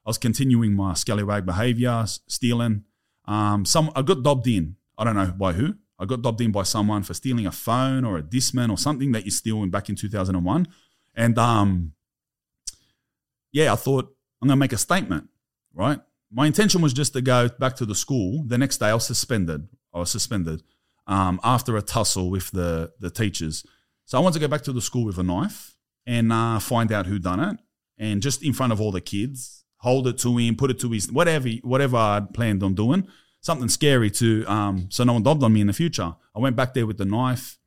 [0.05, 2.85] I was continuing my scallywag behavior, stealing.
[3.25, 4.77] Um, some I got dobbed in.
[4.97, 5.75] I don't know by who.
[5.99, 9.11] I got dobbed in by someone for stealing a phone or a Discman or something
[9.11, 10.67] that you steal in back in 2001.
[11.13, 11.91] And um,
[13.51, 14.05] yeah, I thought
[14.41, 15.29] I'm going to make a statement,
[15.73, 15.99] right?
[16.31, 18.43] My intention was just to go back to the school.
[18.45, 19.67] The next day, I was suspended.
[19.93, 20.63] I was suspended
[21.07, 23.65] um, after a tussle with the the teachers.
[24.05, 26.91] So I wanted to go back to the school with a knife and uh, find
[26.91, 27.57] out who done it,
[27.97, 30.89] and just in front of all the kids, hold it to him, put it to
[30.89, 33.07] his whatever whatever I'd planned on doing,
[33.41, 36.15] something scary to um, so no one dobbed on me in the future.
[36.35, 37.59] I went back there with the knife,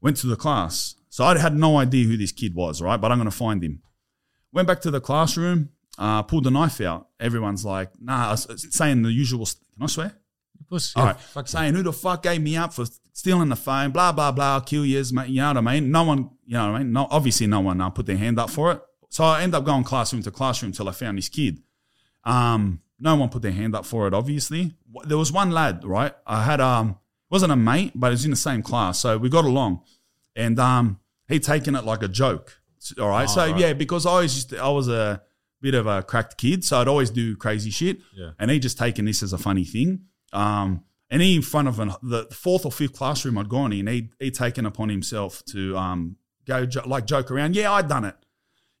[0.00, 0.94] went to the class.
[1.08, 3.00] So I had no idea who this kid was, right?
[3.00, 3.82] But I'm going to find him.
[4.52, 7.08] Went back to the classroom, uh, pulled the knife out.
[7.18, 9.46] Everyone's like, nah, saying the usual.
[9.46, 10.12] Can I swear?
[10.60, 11.16] Of course, All right.
[11.48, 14.60] saying who the fuck gave me up for stealing the phone, blah, blah, blah, I'll
[14.60, 15.28] kill yous, mate.
[15.28, 15.90] You know what I mean?
[15.90, 16.92] No one, you know what I mean?
[16.92, 18.80] No, obviously no one uh, put their hand up for it.
[19.08, 21.60] So I end up going classroom to classroom till I found this kid.
[22.24, 24.74] Um, no one put their hand up for it, obviously.
[25.04, 26.12] There was one lad, right?
[26.26, 26.98] I had, um,
[27.30, 29.82] wasn't a mate, but he was in the same class, so we got along.
[30.36, 32.59] And um, he'd taken it like a joke.
[33.00, 35.22] All right, so yeah, because I was just I was a
[35.60, 37.98] bit of a cracked kid, so I'd always do crazy shit.
[38.16, 38.30] Yeah.
[38.38, 40.06] and he just taken this as a funny thing.
[40.32, 43.86] Um, and he in front of an, the fourth or fifth classroom I'd gone in,
[43.86, 46.16] he'd, he'd taken upon himself to um,
[46.46, 47.56] go jo- like joke around.
[47.56, 48.14] Yeah, I'd done it.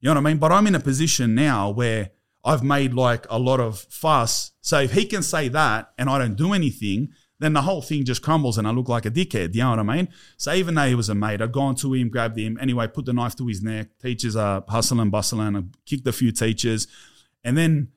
[0.00, 0.38] You know what I mean?
[0.38, 2.10] But I'm in a position now where
[2.44, 4.52] I've made like a lot of fuss.
[4.62, 7.08] So if he can say that and I don't do anything,
[7.40, 9.54] then the whole thing just crumbles and I look like a dickhead.
[9.54, 10.08] You know what I mean?
[10.36, 13.06] So even though he was a mate, I'd gone to him, grabbed him, anyway, put
[13.06, 13.88] the knife to his neck.
[14.00, 15.56] Teachers are hustling, bustling.
[15.56, 16.86] I kicked a few teachers.
[17.42, 17.88] And then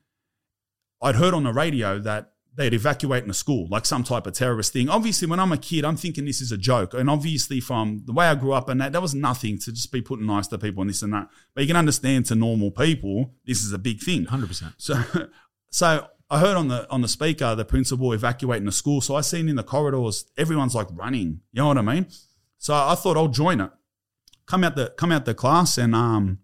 [1.02, 4.32] I'd heard on the radio that they'd evacuate in a school, like some type of
[4.32, 4.88] terrorist thing.
[4.88, 6.94] Obviously, when I'm a kid, I'm thinking this is a joke.
[6.94, 9.92] And obviously, from the way I grew up and that, that was nothing to just
[9.92, 11.28] be putting knives to people and this and that.
[11.54, 14.26] But you can understand to normal people, this is a big thing.
[14.26, 14.74] 100%.
[14.78, 15.02] So,
[15.70, 19.00] so I heard on the on the speaker the principal evacuating the school.
[19.00, 21.40] So I seen in the corridors everyone's like running.
[21.52, 22.06] You know what I mean?
[22.58, 23.70] So I thought I'll join it.
[24.46, 26.38] Come out the come out the class and um,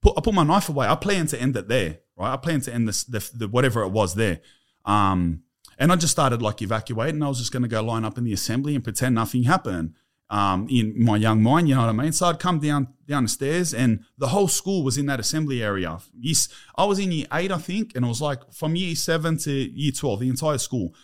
[0.00, 0.86] put I put my knife away.
[0.86, 2.32] I plan to end it there, right?
[2.32, 4.40] I plan to end this the, the whatever it was there.
[4.84, 5.42] Um,
[5.78, 7.22] and I just started like evacuating.
[7.22, 9.94] I was just going to go line up in the assembly and pretend nothing happened.
[10.28, 12.10] Um, in my young mind, you know what I mean.
[12.10, 15.62] So I'd come down down the stairs, and the whole school was in that assembly
[15.62, 15.98] area.
[16.18, 19.38] Yes, I was in year eight, I think, and it was like from year seven
[19.38, 20.94] to year twelve, the entire school.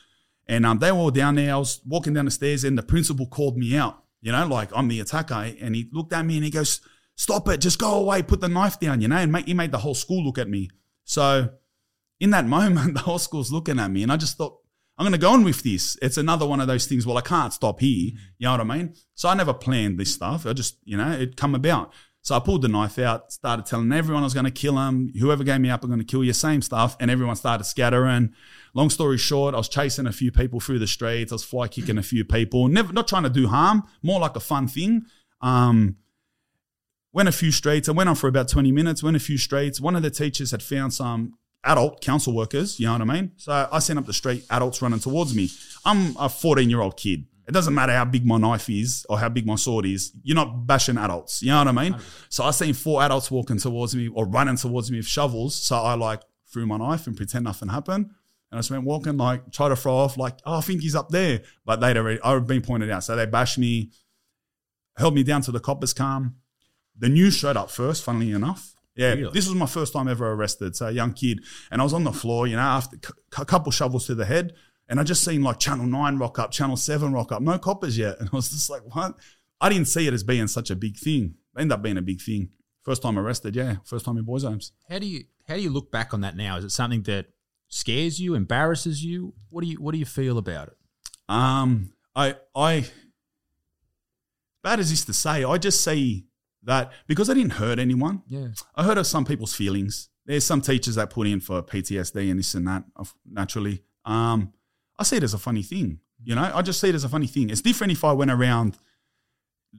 [0.49, 1.55] And um, they were all down there.
[1.55, 4.03] I was walking down the stairs, and the principal called me out.
[4.21, 6.81] You know, like I'm the attacker, and he looked at me and he goes,
[7.15, 7.61] "Stop it!
[7.61, 8.23] Just go away!
[8.23, 10.49] Put the knife down!" You know, and make, he made the whole school look at
[10.49, 10.69] me.
[11.05, 11.51] So
[12.19, 14.59] in that moment, the whole school's looking at me, and I just thought,
[14.99, 15.97] I'm going to go on with this.
[16.03, 17.07] It's another one of those things.
[17.07, 18.13] Well, I can't stop here.
[18.39, 18.95] You know what I mean?
[19.15, 20.47] So I never planned this stuff.
[20.47, 21.93] I just, you know, it come about.
[22.21, 25.11] So I pulled the knife out, started telling everyone I was going to kill them.
[25.19, 26.33] Whoever gave me up, I'm going to kill you.
[26.33, 26.97] Same stuff.
[27.01, 28.33] And everyone started scattering.
[28.75, 31.33] Long story short, I was chasing a few people through the streets.
[31.33, 32.69] I was fly kicking a few people.
[32.69, 33.83] Never, not trying to do harm.
[34.03, 35.07] More like a fun thing.
[35.41, 35.97] Um,
[37.13, 37.89] went a few streets.
[37.89, 39.81] I went on for about 20 minutes, went a few streets.
[39.81, 43.33] One of the teachers had found some adult council workers, you know what I mean?
[43.37, 45.51] So I sent up the street, adults running towards me.
[45.85, 47.27] I'm a 14 year old kid.
[47.47, 50.13] It doesn't matter how big my knife is or how big my sword is.
[50.23, 51.43] You're not bashing adults.
[51.43, 51.97] You know what I mean?
[52.29, 55.57] So I seen four adults walking towards me or running towards me with shovels.
[55.57, 56.23] So I like
[56.53, 58.07] threw my knife and pretend nothing happened.
[58.51, 60.95] And I just went walking, like, try to throw off, like, oh, I think he's
[60.95, 61.41] up there.
[61.65, 63.03] But they'd already, I had been pointed out.
[63.03, 63.93] So they bashed me,
[64.99, 66.37] held me down to the coppers calm.
[66.99, 68.72] The news showed up first, funnily enough.
[68.95, 69.33] Yeah, Really?
[69.33, 70.77] this was my first time ever arrested.
[70.77, 72.99] So a young kid, and I was on the floor, you know, after
[73.39, 74.53] a couple shovels to the head,
[74.89, 77.97] and I just seen like Channel Nine rock up, Channel Seven rock up, no coppers
[77.97, 79.15] yet, and I was just like, what?
[79.61, 81.35] I didn't see it as being such a big thing.
[81.57, 82.51] It ended up being a big thing.
[82.83, 83.77] First time arrested, yeah.
[83.85, 84.73] First time in boys' homes.
[84.91, 86.57] How do you how do you look back on that now?
[86.57, 87.27] Is it something that
[87.69, 89.35] scares you, embarrasses you?
[89.51, 90.77] What do you what do you feel about it?
[91.29, 92.85] Um, I, I,
[94.63, 96.27] bad as this to say, I just see
[96.65, 98.23] that because I didn't hurt anyone.
[98.29, 98.49] Yeah.
[98.75, 100.09] I hurt of some people's feelings.
[100.25, 102.85] There's some teachers that put in for PTSD and this and that,
[103.29, 103.83] naturally.
[104.05, 104.53] Um,
[104.99, 105.99] I see it as a funny thing.
[106.25, 107.51] You know, I just see it as a funny thing.
[107.51, 108.79] It's different if I went around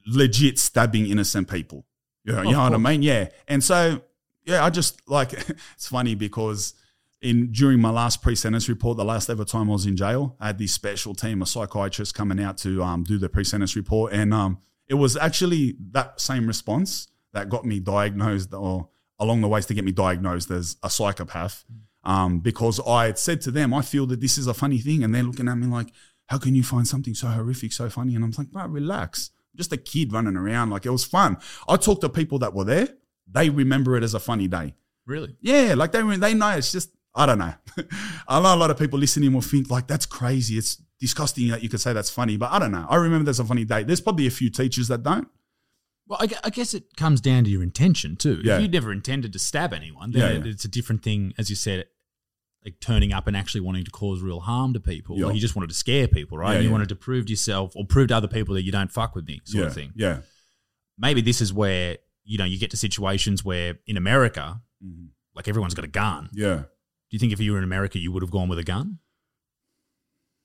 [0.06, 1.86] legit stabbing innocent people.
[2.26, 3.02] You know, you know what I mean?
[3.02, 3.30] Yeah.
[3.48, 4.02] And so,
[4.46, 5.34] yeah, I just like
[5.74, 6.74] it's funny because
[7.22, 10.48] in during my last pre-sentence report, the last ever time I was in jail, I
[10.48, 14.34] had this special team of psychiatrists coming out to um, do the pre-sentence report, and
[14.34, 19.65] um, it was actually that same response that got me diagnosed, or along the ways
[19.67, 21.65] to get me diagnosed as a psychopath,
[22.04, 25.04] um, because I had said to them, I feel that this is a funny thing,
[25.04, 25.88] and they're looking at me like,
[26.28, 28.15] how can you find something so horrific so funny?
[28.15, 29.32] And I'm like, bro, relax.
[29.56, 31.38] Just a kid running around, like it was fun.
[31.67, 32.88] I talked to people that were there;
[33.32, 34.74] they remember it as a funny day.
[35.06, 35.36] Really?
[35.41, 37.54] Yeah, like they they know it's just I don't know.
[38.28, 40.58] I know a lot of people listening will think like that's crazy.
[40.58, 42.88] It's disgusting that you could say that's funny, but I don't know.
[42.89, 43.84] I remember there's a funny day.
[43.84, 45.28] There's probably a few teachers that don't.
[46.08, 48.42] Well, I, I guess it comes down to your intention too.
[48.44, 48.56] Yeah.
[48.56, 50.52] If you never intended to stab anyone, then Yeah, yeah.
[50.52, 51.86] it's a different thing, as you said,
[52.66, 55.18] like turning up and actually wanting to cause real harm to people.
[55.20, 55.26] Yeah.
[55.26, 56.62] Like you just wanted to scare people, right?
[56.62, 59.13] You wanted to prove to yourself or prove to other people that you don't fuck
[59.16, 59.92] with me, sort of thing.
[59.96, 60.20] Yeah,
[60.98, 65.08] Maybe this is where you know you get to situations where in America, Mhm.
[65.36, 66.30] like everyone's got a gun.
[66.34, 66.56] yeah,
[67.10, 69.00] Do you think if you were in America, you would have gone with a gun?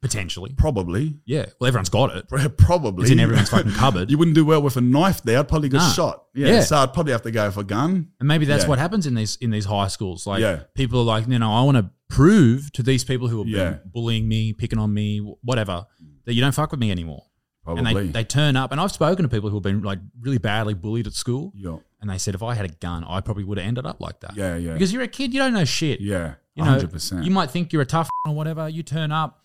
[0.00, 0.54] Potentially.
[0.56, 1.46] probably, Yeah.
[1.60, 2.28] Well, everyone's got it.
[2.58, 3.02] probably.
[3.02, 4.10] It's in everyone's fucking cupboard.
[4.10, 5.40] You wouldn't do well with a knife there.
[5.40, 5.92] I'd probably get Nah.
[5.92, 6.24] shot.
[6.34, 6.60] Yeah, Yeah.
[6.60, 8.08] so I'd probably have to go for a gun.
[8.20, 8.68] And maybe that's Yeah.
[8.68, 10.26] what happens in these in these high schools.
[10.26, 10.60] Like Yeah.
[10.74, 13.70] people are like, you know, I want to prove to these people who have Yeah.
[13.70, 15.86] been bullying me, picking on me, wh- whatever,
[16.26, 17.24] that you don't fuck with me anymore.
[17.64, 17.84] Probably.
[17.84, 20.38] And they, they turn up, and I've spoken to people who have been like really
[20.38, 23.44] badly bullied at school, yeah, and they said if I had a gun, I probably
[23.44, 24.36] would have ended up like that.
[24.36, 26.00] yeah, yeah, Because you're a kid, you don't know shit.
[26.00, 26.34] yeah.
[26.54, 27.24] You know, hundred percent.
[27.24, 28.68] you might think you're a tough or whatever.
[28.70, 29.44] You turn up,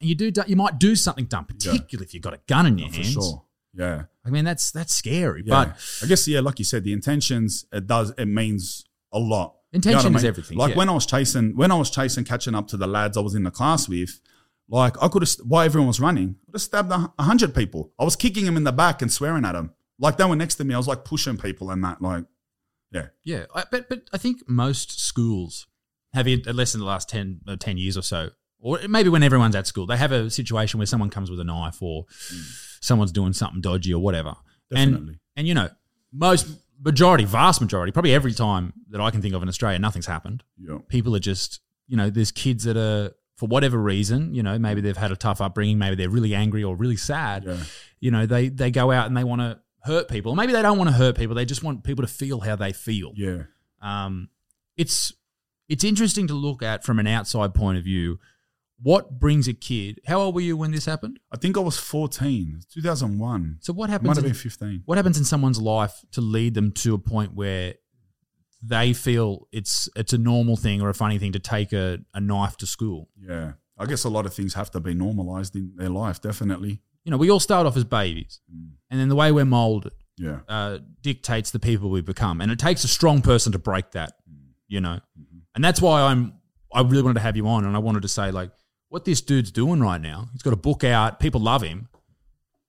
[0.00, 2.78] and you do you might do something dumb, particularly if you've got a gun in
[2.78, 3.12] your for hands.
[3.12, 3.44] sure.
[3.74, 4.04] Yeah.
[4.24, 5.42] I mean, that's that's scary.
[5.44, 5.64] Yeah.
[5.64, 9.54] But I guess yeah, like you said, the intentions it does it means a lot.
[9.72, 10.76] Intention what is everything, Like yeah.
[10.78, 13.34] when I was chasing, when I was chasing, catching up to the lads I was
[13.34, 14.20] in the class with,
[14.68, 17.92] like I could have while everyone was running, I would have stabbed a hundred people.
[17.98, 19.72] I was kicking them in the back and swearing at them.
[19.98, 22.00] Like they were next to me, I was like pushing people and that.
[22.00, 22.24] Like,
[22.92, 25.66] yeah, Yeah, I, but but I think most schools
[26.14, 29.54] have least in the last 10, uh, 10 years or so, or maybe when everyone's
[29.54, 32.06] at school, they have a situation where someone comes with a knife or
[32.80, 34.34] someone's doing something dodgy or whatever.
[34.74, 35.70] And and you know
[36.12, 36.46] most
[36.82, 40.42] majority, vast majority, probably every time that I can think of in Australia, nothing's happened.
[40.58, 44.58] yeah, People are just you know there's kids that are for whatever reason, you know,
[44.58, 47.44] maybe they've had a tough upbringing, maybe they're really angry or really sad.
[47.44, 47.56] yeah,
[48.00, 50.34] You know, they they go out and they want to hurt people.
[50.34, 51.36] Maybe they don't want to hurt people.
[51.36, 53.44] They just want people to feel how they feel yeah.
[53.80, 54.28] um,
[54.76, 55.12] it's
[55.68, 58.18] it's interesting to look at from an outside point of view.
[58.80, 60.00] What brings a kid?
[60.06, 61.18] How old were you when this happened?
[61.32, 63.56] I think I was fourteen, two thousand one.
[63.60, 64.06] So what happens?
[64.08, 64.82] Might have In, been fifteen.
[64.86, 67.74] what happens in someone's life to lead them to a point where
[68.62, 72.20] they feel it's it's a normal thing or a funny thing to take a, a
[72.20, 73.08] knife to school?
[73.20, 76.20] Yeah, I guess a lot of things have to be normalized in their life.
[76.20, 76.80] Definitely.
[77.04, 78.70] You know, we all start off as babies, Mm.
[78.90, 82.58] and then the way we're molded Yeah, uh, dictates the people we become, and it
[82.58, 84.12] takes a strong person to break that.
[84.68, 85.00] You know,
[85.54, 86.34] and that's why I'm.
[86.72, 88.50] I really wanted to have you on, and I wanted to say like,
[88.88, 90.28] what this dude's doing right now.
[90.32, 91.20] He's got a book out.
[91.20, 91.88] People love him.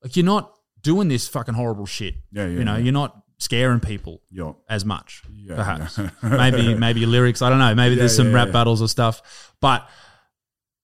[0.04, 2.16] Like you're not doing this fucking horrible shit.
[2.32, 2.84] Yeah, yeah, You know, yeah.
[2.84, 4.52] you're not scaring people yeah.
[4.70, 5.24] as much.
[5.34, 6.10] Yeah, perhaps yeah.
[6.24, 7.42] maybe maybe lyrics.
[7.42, 7.74] I don't know.
[7.76, 9.88] Maybe there's some rap battles or stuff, but.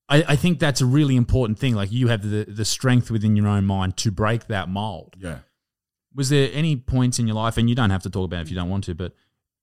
[0.07, 1.73] I, I think that's a really important thing.
[1.73, 5.39] Like you have the, the strength within your own mind to break that mold Yeah.
[6.13, 8.41] was there any points in your life, and you don't have to talk about it
[8.43, 9.13] if you don't want to, but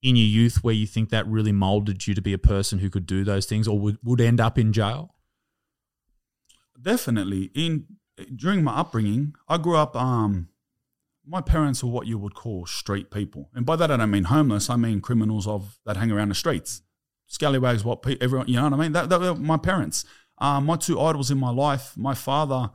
[0.02, 2.90] in your youth where you think that really molded you to be a person who
[2.90, 5.14] could do those things or would, would end up in jail?
[6.82, 7.86] Definitely in
[8.36, 10.48] during my upbringing i grew up um
[11.26, 13.48] my parents were what you would call street people.
[13.54, 16.34] And by that i don't mean homeless i mean criminals of that hang around the
[16.34, 16.82] streets.
[17.26, 18.92] Scallywags what pe- everyone you know what i mean?
[18.92, 20.04] That, that were my parents.
[20.38, 22.70] Um, my two idols in my life my father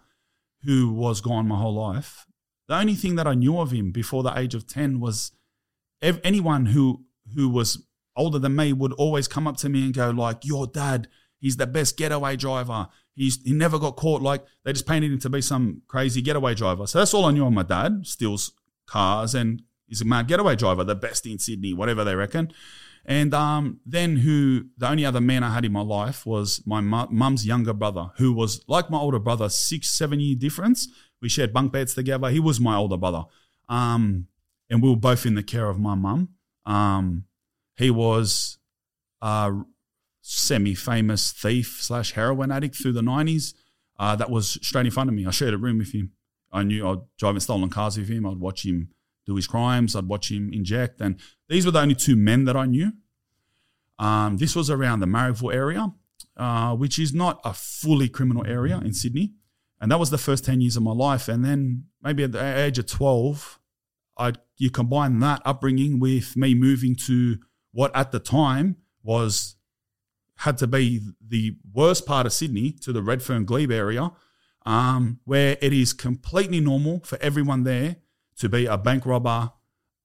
[0.64, 2.26] who was gone my whole life
[2.68, 5.32] the only thing that i knew of him before the age of 10 was
[6.02, 9.94] ev- anyone who who was older than me would always come up to me and
[9.94, 11.08] go like your dad
[11.40, 15.20] he's the best getaway driver he's he never got caught like they just painted him
[15.20, 16.88] to be some crazy getaway driver.
[16.88, 18.06] So that's all i knew of my dad.
[18.06, 18.54] Steals
[18.86, 22.54] cars and he's a mad getaway driver the best in sydney whatever they reckon.
[23.04, 26.80] And um, then who the only other man i had in my life was my
[26.80, 30.88] mum's younger brother who was like my older brother six seven year difference.
[31.22, 32.30] We shared bunk beds together.
[32.30, 33.24] He was my older brother.
[33.68, 34.28] Um,
[34.70, 36.30] and we were both in the care of my mum.
[36.66, 37.26] Um,
[37.76, 38.58] he was
[39.22, 39.52] a
[40.30, 43.54] semi-famous thief slash heroin addict through the 90s
[43.98, 45.26] uh, that was straight in front of me.
[45.26, 46.12] I shared a room with him.
[46.52, 48.26] I knew i'd drive in stolen cars with him.
[48.26, 48.90] I'd watch him
[49.26, 49.96] do his crimes.
[49.96, 51.00] I'd watch him inject.
[51.00, 52.92] And these were the only two men that i knew.
[54.00, 55.94] Um, this was around the Marrickville area,
[56.36, 59.34] uh, which is not a fully criminal area in Sydney.
[59.80, 61.30] And that was the first 10 years of my life.
[61.30, 63.60] And then maybe at the age of 12,
[64.18, 67.38] I you combine that upbringing with me moving to
[67.72, 69.57] what at the time was
[70.38, 74.12] had to be the worst part of Sydney to the Redfern Glebe area,
[74.66, 77.98] um, where it is completely normal for everyone there
[78.38, 79.52] to be a bank robber,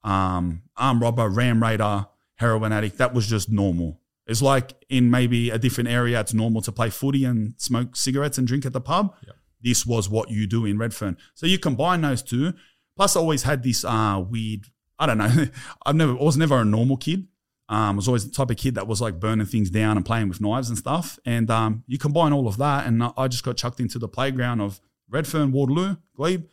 [0.02, 2.98] um, arm robber, ram raider, heroin addict.
[2.98, 4.00] That was just normal.
[4.26, 8.38] It's like in maybe a different area, it's normal to play footy and smoke cigarettes
[8.38, 9.14] and drink at the pub.
[9.60, 11.16] This was what you do in Redfern.
[11.34, 12.54] So you combine those two.
[12.96, 14.66] Plus, I always had this uh, weird.
[14.98, 15.46] I don't know.
[15.86, 16.12] I've never.
[16.12, 17.26] I was never a normal kid.
[17.72, 20.04] Um, I was always the type of kid that was like burning things down and
[20.04, 21.18] playing with knives and stuff.
[21.24, 24.60] And um, you combine all of that, and I just got chucked into the playground
[24.60, 26.44] of Redfern, Waterloo, Glebe,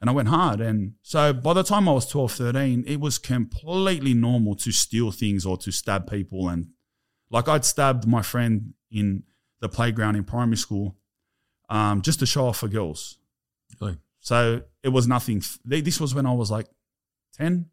[0.00, 0.60] and I went hard.
[0.60, 5.12] And so by the time I was 12, 13, it was completely normal to steal
[5.12, 6.48] things or to stab people.
[6.48, 6.70] And
[7.30, 9.22] like I'd stabbed my friend in
[9.60, 10.96] the playground in primary school
[11.70, 13.18] um, just to show off for girls.
[13.80, 13.98] Really?
[14.18, 15.40] So it was nothing.
[15.64, 16.66] This was when I was like
[17.36, 17.66] 10.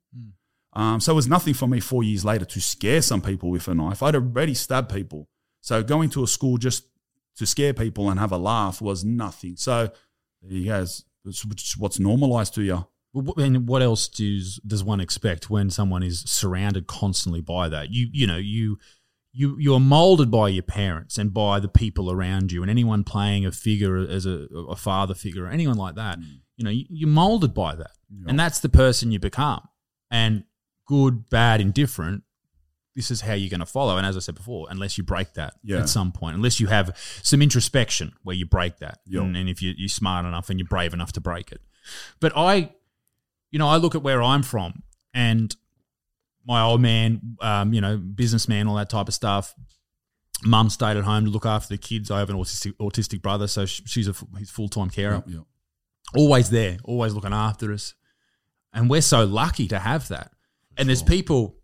[0.73, 3.67] Um, so it was nothing for me four years later to scare some people with
[3.67, 4.01] a knife.
[4.01, 5.27] I'd already stabbed people.
[5.59, 6.85] So going to a school just
[7.37, 9.55] to scare people and have a laugh was nothing.
[9.57, 9.91] So
[10.41, 10.85] there you go.
[11.25, 11.45] It's,
[11.77, 12.87] what's normalized to you.
[13.37, 17.91] And what else does does one expect when someone is surrounded constantly by that?
[17.91, 18.79] You you know you
[19.33, 23.03] you you are molded by your parents and by the people around you, and anyone
[23.03, 26.19] playing a figure as a, a father figure or anyone like that.
[26.55, 27.91] You know you, you're molded by that,
[28.29, 29.67] and that's the person you become.
[30.09, 30.45] And
[30.85, 32.23] good, bad, indifferent,
[32.95, 33.97] this is how you're going to follow.
[33.97, 35.77] And as I said before, unless you break that Yeah.
[35.79, 39.21] at some point, unless you have some introspection where you break that, Yeah.
[39.21, 41.61] and, and if you, you're smart enough and you're brave enough to break it.
[42.19, 42.73] But I,
[43.49, 45.55] you know, I look at where I'm from, and
[46.45, 49.53] my old man, um, you know, businessman, all that type of stuff.
[50.43, 52.09] Mum stayed at home to look after the kids.
[52.09, 55.41] I have an autistic, autistic brother, so she's a he's full time carer Yeah.
[56.15, 57.93] always there, always looking after us.
[58.73, 60.31] And we're so lucky to have that.
[60.77, 61.57] And there's people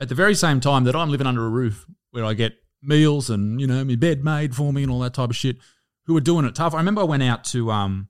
[0.00, 3.30] at the very same time that I'm living under a roof where I get meals
[3.30, 5.56] and, you know, my bed made for me and all that type of shit
[6.06, 6.74] who are doing it tough.
[6.74, 8.08] I remember I went out to um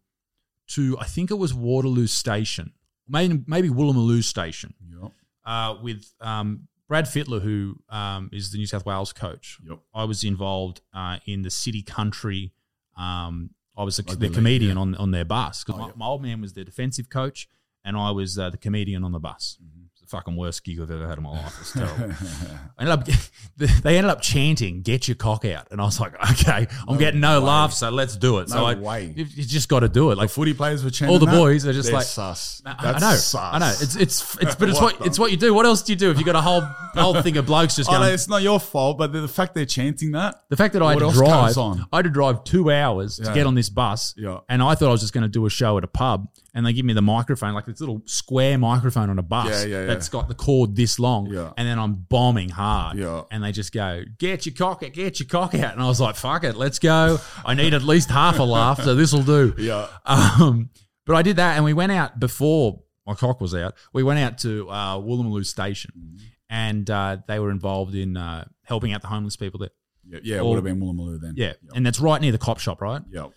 [0.69, 2.73] to I think it was Waterloo Station,
[3.09, 5.13] maybe maybe Woolloomooloo Station, Yep.
[5.45, 9.59] uh, with um Brad Fittler, who um, is the New South Wales coach.
[9.67, 9.79] Yep.
[9.95, 12.53] I was involved uh, in the city country.
[12.97, 14.83] Um, I was a, comedian yeah.
[14.83, 17.49] on on their bus because Oh, my, my old man was the defensive coach
[17.85, 19.59] and I was uh, the comedian on the bus.
[19.63, 19.74] Mm-hmm.
[20.05, 21.57] The fucking worst gig I've ever had in my life.
[21.61, 22.15] It's terrible.
[22.79, 23.07] I ended up,
[23.83, 26.99] they ended up chanting, "Get your cock out," and I was like, "Okay, I'm No
[26.99, 27.47] getting no way.
[27.47, 29.13] laughs, so let's do it." so No I, way.
[29.17, 30.19] You, you just got to do it.
[30.19, 32.61] Like Footy players were chanting all the boys are just like sus.
[32.67, 33.35] I- That's I know, sus.
[33.55, 33.69] I know.
[33.81, 35.55] It's it's it's, but it's What what, it's what you do.
[35.55, 37.89] What else do you do if you got a whole whole thing of blokes just
[37.89, 38.13] Oh, going?
[38.13, 40.35] it's not your fault, but the, the fact they're chanting that.
[40.51, 41.57] The fact that I had to drive?
[41.59, 44.41] I had to drive two hours to get on this bus, Yeah.
[44.51, 46.65] and I thought I was just going to do a show at a pub, and
[46.65, 49.81] they give me the microphone, like this little square microphone on a bus Yeah, yeah,
[49.81, 49.87] yeah.
[49.87, 51.53] that's got the cord this long, Yeah.
[51.57, 53.23] and then I'm bombing hard, Yeah.
[53.31, 56.01] and they just go, "Get your cock out, get your cock out," and I was
[56.01, 59.23] like, "Fuck it, let's go." I need at least half a laugh, so this will
[59.25, 59.55] do.
[59.59, 59.89] Yeah.
[60.07, 60.71] Um,
[61.07, 63.75] but I did that, and we went out before my cock was out.
[63.93, 66.17] We went out to uh, Woolloomooloo Station, Mm-hmm.
[66.49, 69.71] and uh, they were involved in uh, helping out the homeless people there.
[70.07, 71.35] Yeah, yeah it Or- would have been Woolloomooloo then.
[71.37, 71.57] Yeah, Yep.
[71.75, 73.03] and that's right near the cop shop, right?
[73.11, 73.31] Yep.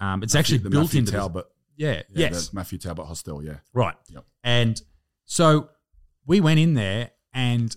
[0.00, 1.46] Um, it's actually the built Matthew into Talbot.
[1.76, 3.42] Yeah, Yeah, yes, the Matthew Talbot Hostel.
[3.44, 3.58] Yeah.
[3.72, 3.96] right.
[4.08, 4.24] Yep.
[4.44, 4.80] And
[5.24, 5.70] so
[6.26, 7.76] we went in there, and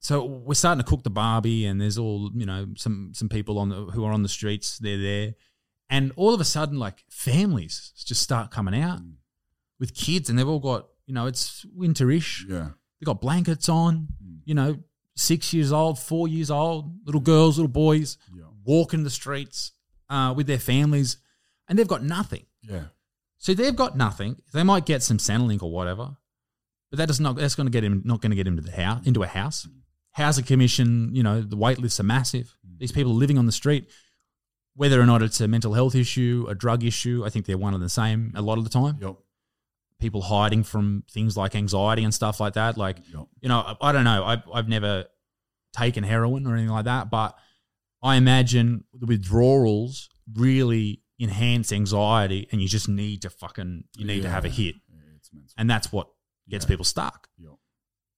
[0.00, 3.58] so we're starting to cook the barbie, and there's all you know some some people
[3.58, 4.78] on the who are on the streets.
[4.78, 5.34] They're there,
[5.88, 9.14] and all of a sudden, like families just start coming out Mm.
[9.78, 12.48] with kids, and they've all got you know it's winterish.
[12.48, 12.70] Yeah.
[12.98, 14.40] They've got blankets on, Mm.
[14.44, 14.78] you know,
[15.16, 18.44] six years old, four years old, little girls, little boys, Yeah.
[18.64, 19.72] walking the streets
[20.10, 21.16] uh, with their families,
[21.68, 22.44] and they've got nothing.
[22.62, 22.86] Yeah.
[23.40, 24.36] So they've got nothing.
[24.52, 26.10] They might get some Centrelink or whatever,
[26.90, 28.62] but that is not that's going to get him not going to get him to
[28.62, 29.66] the house into a house.
[30.12, 32.54] Housing commission, you know, the wait lists are massive.
[32.78, 33.88] These people are living on the street.
[34.74, 37.74] Whether or not it's a mental health issue, a drug issue, I think they're one
[37.74, 38.98] and the same a lot of the time.
[39.00, 39.16] Yep.
[40.00, 42.76] People hiding from things like anxiety and stuff like that.
[42.76, 43.26] Like, Yep.
[43.40, 44.24] you know, I, I don't know.
[44.24, 45.06] I've, I've never
[45.72, 47.36] taken heroin or anything like that, but
[48.02, 54.22] I imagine the withdrawals really enhance anxiety and you just need to fucking, you need
[54.22, 54.76] to have a hit.
[54.88, 55.40] Yeah.
[55.58, 56.08] And that's what
[56.48, 56.68] gets Yeah.
[56.70, 57.28] people stuck.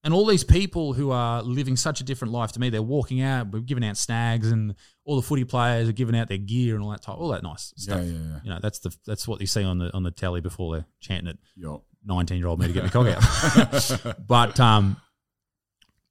[0.05, 3.20] And all these people who are living such a different life to me, they're walking
[3.20, 4.74] out, we're giving out snags, and
[5.05, 7.44] all the footy players are giving out their gear and all that type, all that
[7.44, 8.05] nice stuff.
[8.05, 8.40] yeah, yeah.
[8.42, 10.86] You know, that's the that's what you see on the on the telly before they're
[10.98, 11.82] chanting Yep.
[12.05, 14.16] nineteen year old me to get my cock out.
[14.26, 14.96] but um,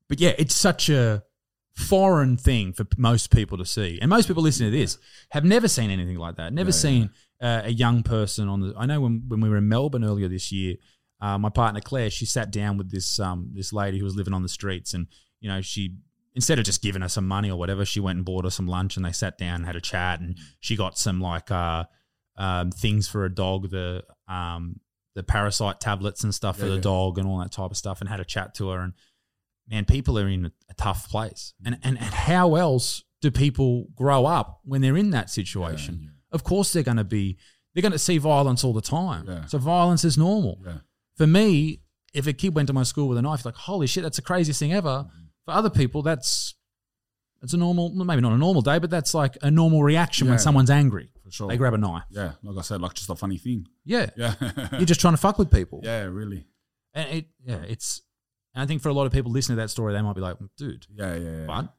[0.07, 1.23] but yeah, it's such a
[1.75, 4.97] foreign thing for most people to see, and most people listening to this
[5.29, 6.53] have never seen anything like that.
[6.53, 7.09] Never Yeah, seen
[7.41, 8.73] Uh, a young person on the.
[8.77, 10.75] I know when when we were in Melbourne earlier this year,
[11.21, 14.33] uh, my partner Claire, she sat down with this um this lady who was living
[14.33, 15.07] on the streets, and
[15.39, 15.95] you know she
[16.35, 18.67] instead of just giving her some money or whatever, she went and bought her some
[18.67, 21.83] lunch, and they sat down and had a chat, and she got some like uh
[22.37, 24.79] um things for a dog, the um
[25.15, 26.81] the parasite tablets and stuff for the yeah.
[26.81, 28.93] dog and all that type of stuff, and had a chat to her, and
[29.69, 34.25] man, people are in a, tough place, and, and and how else do people grow
[34.25, 35.99] up when they're in that situation?
[36.01, 36.09] yeah.
[36.31, 37.37] Of course, they're going to be
[37.73, 39.25] they're going to see violence all the time.
[39.27, 39.45] Yeah.
[39.45, 40.59] So violence is normal.
[40.65, 40.77] Yeah.
[41.15, 41.81] For me,
[42.13, 44.21] if a kid went to my school with a knife, like holy shit, that's the
[44.23, 45.05] craziest thing ever.
[45.07, 45.23] Mm-hmm.
[45.45, 46.55] For other people, that's
[47.41, 50.37] it's a normal, maybe not a normal day, but that's like a normal reaction when
[50.37, 51.09] someone's angry.
[51.23, 51.47] For sure.
[51.49, 52.03] They grab a knife.
[52.11, 53.67] Yeah, like I said, like just a funny thing.
[53.83, 54.35] Yeah, Yeah.
[54.73, 55.81] you're just trying to fuck with people.
[55.83, 56.45] yeah, really.
[56.93, 58.01] And it, yeah, it's.
[58.53, 60.21] And I think for a lot of people listening to that story, they might be
[60.21, 61.45] like, dude, Yeah, yeah, yeah.
[61.45, 61.73] but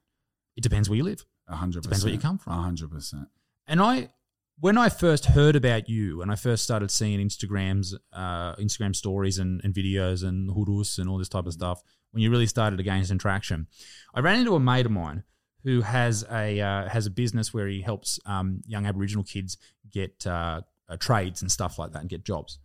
[0.56, 1.24] it depends where you live.
[1.48, 2.52] A hundred Depends where you come from.
[2.58, 3.28] A hundred percent.
[3.66, 4.10] And I,
[4.58, 9.38] when I first heard about you, and I first started seeing Instagrams, uh, Instagram stories
[9.38, 12.76] and, and videos and hurus and all this type of stuff, when you really started
[12.76, 13.66] to gain some traction,
[14.14, 15.24] I ran into a mate of mine
[15.64, 19.58] who has a uh, has a business where he helps um, young Aboriginal kids
[19.90, 22.58] get uh, uh, trades and stuff like that and get jobs.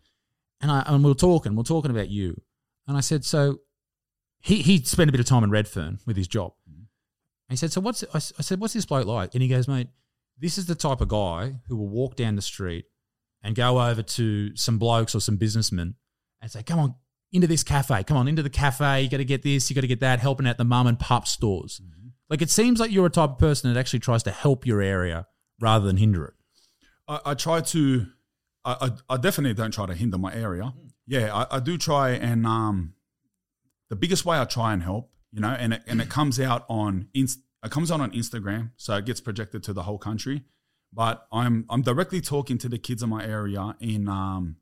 [0.62, 2.39] And I and we're talking, we are talking about you,
[2.88, 3.60] and I said, so
[4.40, 6.54] he he spent a bit of time in Redfern with his job.
[6.70, 6.84] Mm-hmm.
[7.50, 9.88] He said, "So what's?" I said, "What's this bloke like?" And he goes, "Mate,
[10.38, 12.86] this is the type of guy who will walk down the street
[13.44, 15.96] and go over to some blokes or some businessmen
[16.42, 16.96] and say, "Come on,
[17.32, 18.04] into this cafe.
[18.04, 19.02] Come on, into the cafe.
[19.02, 19.70] You got to get this.
[19.70, 20.20] You got to get that.
[20.20, 21.82] Helping out the mum and pup stores.
[21.84, 22.08] Mm-hmm.
[22.30, 24.82] Like it seems like you're a type of person that actually tries to help your
[24.82, 25.28] area
[25.60, 26.34] rather than hinder it.
[27.08, 28.08] I, I try to.
[28.66, 30.64] I, I, I definitely don't try to hinder my area.
[30.64, 30.90] Mm.
[31.06, 32.94] Yeah, I, I do try, and um,
[33.90, 36.66] the biggest way I try and help, you know, and it, and it comes out
[36.70, 40.44] on inst, it comes out on Instagram, so it gets projected to the whole country.
[40.94, 44.58] But I'm I'm directly talking to the kids in my area in um,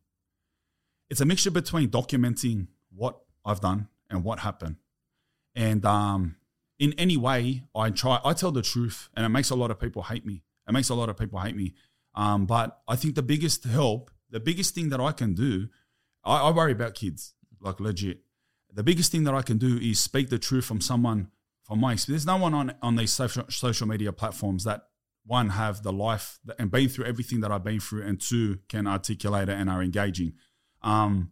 [1.09, 4.77] it's a mixture between documenting what I've done and what happened,
[5.53, 6.35] and um,
[6.79, 9.79] in any way I try I tell the truth, and it makes a lot of
[9.79, 10.43] people hate me.
[10.67, 11.73] It makes a lot of people hate me.
[12.15, 15.67] Um, but I think the biggest help, the biggest thing that I can do,
[16.23, 18.24] I, I worry about kids, like legit.
[18.75, 21.29] The biggest thing that I can do is speak the truth from someone
[21.63, 22.25] from my experience.
[22.25, 24.83] There's no one on on these social media platforms that
[25.25, 28.59] one have the life that, and been through everything that I've been through, and two
[28.69, 30.33] can articulate it and are engaging.
[30.83, 31.31] Um,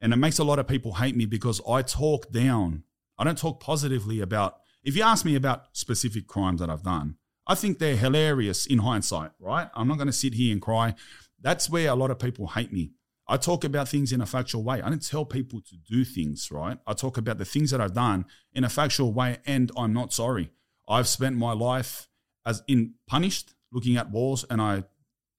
[0.00, 2.84] and it makes a lot of people hate me because I talk down.
[3.18, 4.58] I don't talk positively about.
[4.84, 7.16] If you ask me about specific crimes that I've done,
[7.46, 9.68] I think they're hilarious in hindsight, right?
[9.74, 10.94] I'm not going to sit here and cry.
[11.40, 12.92] That's where a lot of people hate me.
[13.26, 14.82] I talk about things in a factual way.
[14.82, 16.78] I don't tell people to do things, right?
[16.86, 20.12] I talk about the things that I've done in a factual way, and I'm not
[20.12, 20.50] sorry.
[20.88, 22.08] I've spent my life
[22.44, 24.84] as in punished, looking at walls, and I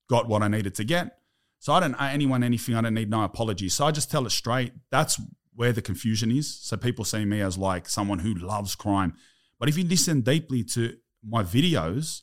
[0.08, 1.18] got what I needed to get.
[1.60, 2.74] So I don't owe anyone anything.
[2.74, 3.74] I don't need no apologies.
[3.74, 4.72] So I just tell it straight.
[4.90, 5.20] That's
[5.54, 6.54] where the confusion is.
[6.54, 9.14] So people see me as like someone who loves crime.
[9.58, 12.22] But if you listen deeply to my videos,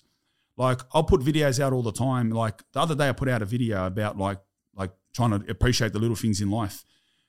[0.56, 2.30] like I'll put videos out all the time.
[2.30, 4.40] Like the other day I put out a video about like
[5.14, 6.84] trying to appreciate the little things in life.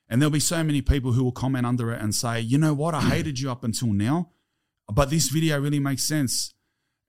[0.07, 2.73] And there'll be so many people who will comment under it and say, you know
[2.73, 3.09] what, I mm.
[3.09, 4.29] hated you up until now,
[4.91, 6.53] but this video really makes sense.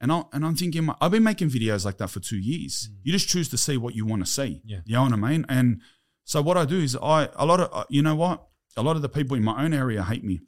[0.00, 2.88] And I and I'm thinking, I've been making videos like that for two years.
[2.90, 2.96] Mm.
[3.04, 4.62] You just choose to see what you want to see.
[4.64, 4.80] Yeah.
[4.84, 5.46] You know what I mean?
[5.48, 5.80] And
[6.24, 8.46] so what I do is I a lot of you know what,
[8.76, 10.40] a lot of the people in my own area hate me.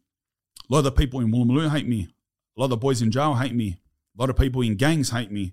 [0.69, 2.09] A lot of the people in Woolloomooloo hate me.
[2.57, 3.81] A lot of the boys in jail hate me.
[4.17, 5.53] A lot of people in gangs hate me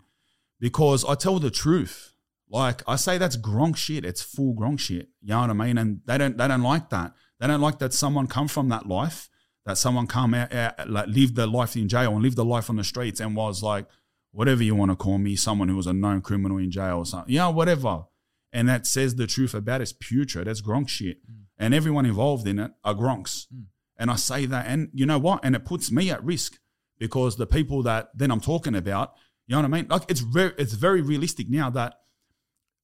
[0.60, 2.15] because I tell the truth.
[2.50, 4.06] Like I say, that's gronk shit.
[4.06, 5.10] It's full gronk shit.
[5.22, 5.78] You know what I mean?
[5.78, 7.14] And they don't they don't like that.
[7.40, 9.30] They don't like that someone come from that life,
[9.66, 12.70] that someone come out, out like live the life in jail and live the life
[12.70, 13.88] on the streets and was like
[14.32, 17.06] whatever you want to call me, someone who was a known criminal in jail or
[17.06, 17.34] something.
[17.34, 18.04] Yeah, whatever.
[18.52, 20.48] And that says the truth about it's putrid.
[20.48, 21.18] It's gronk shit.
[21.30, 21.44] Mm.
[21.58, 23.48] And everyone involved in it are gronks.
[23.54, 23.66] Mm.
[23.98, 25.40] And I say that, and you know what?
[25.44, 26.60] And it puts me at risk
[27.00, 29.14] because the people that then I'm talking about,
[29.48, 29.88] you know what I mean?
[29.90, 31.96] Like it's very, it's very realistic now that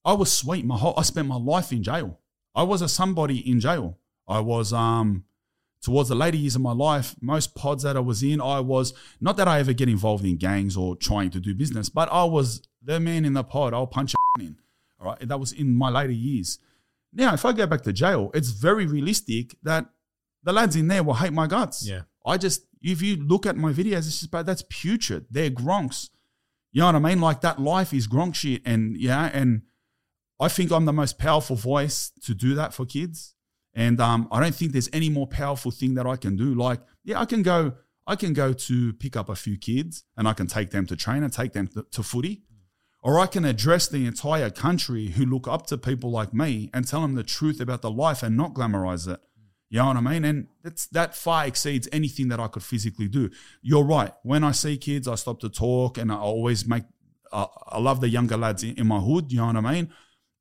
[0.04, 0.64] I was sweet.
[0.64, 2.18] My whole, I spent my life in jail.
[2.54, 3.98] I was a somebody in jail.
[4.28, 5.24] I was um
[5.82, 7.14] towards the later years of my life.
[7.20, 10.36] Most pods that I was in, I was not that I ever get involved in
[10.36, 13.74] gangs or trying to do business, but I was the man in the pod.
[13.74, 14.56] I'll punch a in.
[15.00, 16.58] All right, that was in my later years.
[17.12, 19.86] Now, if I go back to jail, it's very realistic that
[20.42, 21.86] the lads in there will hate my guts.
[21.86, 22.02] Yeah.
[22.24, 25.26] I just, if you look at my videos, it's just, but that's putrid.
[25.30, 26.10] They're gronks.
[26.70, 27.20] You know what I mean?
[27.20, 28.62] Like that life is gronk shit.
[28.64, 29.62] And yeah, and
[30.42, 33.36] I think I'm the most powerful voice to do that for kids.
[33.74, 36.52] And um, I don't think there's any more powerful thing that I can do.
[36.52, 37.74] Like, yeah, I can go,
[38.08, 40.96] I can go to pick up a few kids and I can take them to
[40.96, 42.42] train and take them to, to footy.
[43.04, 46.88] Or I can address the entire country who look up to people like me and
[46.88, 49.20] tell them the truth about the life and not glamorize it.
[49.70, 50.24] You know what I mean?
[50.24, 53.30] And that's, that far exceeds anything that I could physically do.
[53.62, 54.12] You're right.
[54.24, 56.82] When I see kids, I stop to talk and I always make,
[57.32, 59.30] uh, I love the younger lads in, in my hood.
[59.30, 59.92] You know what I mean?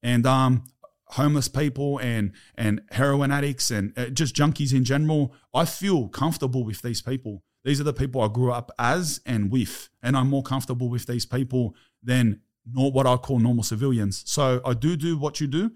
[0.04, 0.64] And um,
[1.12, 5.34] homeless people and and heroin addicts and uh, just junkies in general.
[5.54, 7.44] I feel comfortable with these people.
[7.64, 11.06] These are the people I grew up as and with, and I'm more comfortable with
[11.06, 14.24] these people than nor what I call normal civilians.
[14.26, 15.72] So I do do what you do,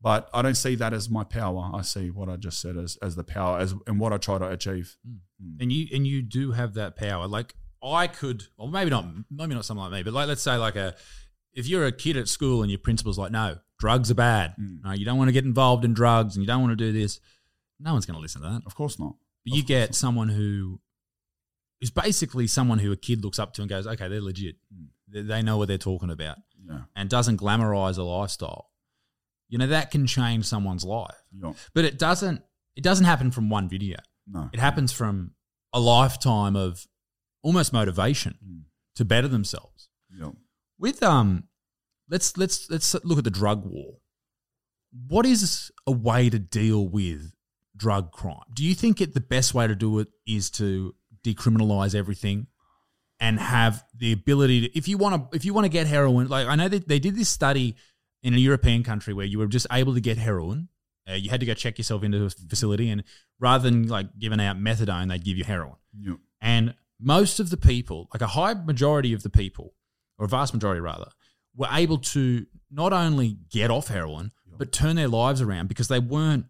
[0.00, 1.70] but I don't see that as my power.
[1.74, 4.38] I see what I just said as as the power as and what I try
[4.38, 4.96] to achieve.
[5.60, 7.26] and you and you do have that power.
[7.28, 10.56] Like I could, or maybe not, maybe not someone like me, but like let's say
[10.56, 10.96] like a,
[11.52, 14.54] if you're a kid at school and your principal's like, no, drugs are bad.
[14.56, 14.76] Hmm.
[14.84, 16.92] No, you don't want to get involved in drugs and you don't want to do
[16.92, 17.20] this.
[17.80, 18.62] No one's going to listen to that.
[18.66, 19.14] Of course not.
[19.44, 20.80] But you get someone who
[21.80, 24.56] is basically someone who a kid looks up to and goes, okay, they're legit.
[24.72, 24.86] Hmm.
[25.08, 26.36] They, they know what they're talking about
[26.68, 26.80] Yeah.
[26.94, 28.70] and doesn't glamorize a lifestyle.
[29.48, 31.22] You know, that can change someone's life.
[31.32, 31.52] Yeah.
[31.74, 32.42] But it doesn't
[32.76, 33.96] it doesn't happen from one video.
[34.26, 34.50] No.
[34.52, 35.32] It happens from
[35.72, 36.86] a lifetime of
[37.42, 38.58] almost motivation hmm.
[38.96, 39.88] to better themselves.
[40.10, 40.32] Yeah.
[40.78, 41.44] With um
[42.10, 43.94] let's let's let's look at the drug war.
[45.06, 47.32] What is a way to deal with
[47.76, 48.44] drug crime?
[48.54, 50.94] Do you think it the best way to do it is to
[51.24, 52.46] decriminalize everything
[53.20, 56.28] and have the ability to if you want to if you want to get heroin
[56.28, 57.76] like I know that they did this study
[58.22, 60.68] in a European country where you were just able to get heroin
[61.08, 63.02] Uh, you had to go check yourself into a facility, and
[63.40, 65.76] rather than like giving out methadone, they'd give you heroin.
[65.98, 66.16] Yeah.
[66.40, 69.74] And most of the people, like a high majority of the people,
[70.18, 71.10] or a vast majority rather,
[71.58, 75.98] were able to not only get off heroin, but turn their lives around because they
[75.98, 76.46] weren't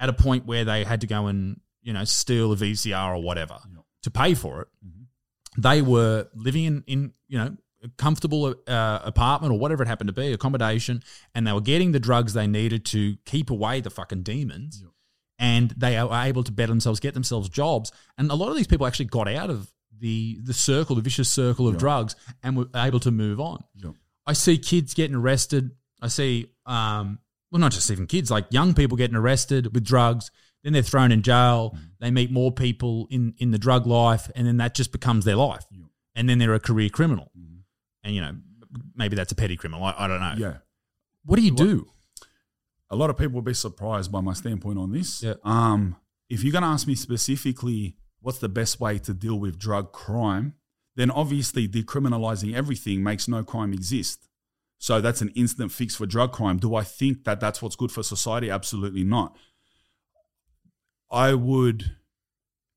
[0.00, 3.22] at a point where they had to go and, you know, steal a VCR or
[3.22, 3.58] whatever
[4.02, 4.68] to pay for it.
[5.58, 10.08] They were living in, in you know, a comfortable uh, apartment or whatever it happened
[10.08, 11.02] to be, accommodation,
[11.34, 14.82] and they were getting the drugs they needed to keep away the fucking demons.
[15.38, 17.92] And they are able to better themselves, get themselves jobs.
[18.16, 21.30] And a lot of these people actually got out of the the circle, the vicious
[21.30, 23.62] circle of drugs, and were able to move on.
[24.26, 24.30] Yeah.
[24.30, 25.70] I see kids getting arrested.
[26.02, 27.18] I see, um,
[27.50, 30.30] well, not just even kids, like young people getting arrested with drugs.
[30.62, 31.74] Then they're thrown in jail.
[31.76, 31.80] Mm.
[32.00, 35.36] They meet more people in in the drug life, and then that just becomes their
[35.36, 35.64] life.
[36.14, 37.30] And then they're a career criminal.
[38.02, 38.32] And you know,
[38.94, 39.84] maybe that's a petty criminal.
[39.84, 40.34] I, I don't know.
[40.36, 40.56] Yeah.
[41.24, 41.86] What do you do?
[42.90, 45.22] a lot of people will be surprised by my standpoint on this.
[45.22, 45.34] Yeah.
[45.44, 45.96] Um,
[46.28, 49.92] if you're going to ask me specifically what's the best way to deal with drug
[49.92, 50.54] crime,
[50.96, 54.28] then obviously decriminalizing everything makes no crime exist.
[54.78, 56.58] So that's an instant fix for drug crime.
[56.58, 58.50] Do I think that that's what's good for society?
[58.50, 59.36] Absolutely not.
[61.10, 61.96] I would,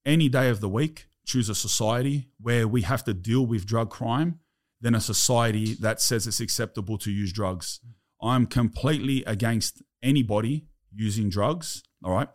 [0.05, 3.89] any day of the week, choose a society where we have to deal with drug
[3.89, 4.39] crime
[4.81, 7.79] than a society that says it's acceptable to use drugs.
[7.85, 7.93] Mm.
[8.21, 11.83] I'm completely against anybody using drugs.
[12.03, 12.29] All right.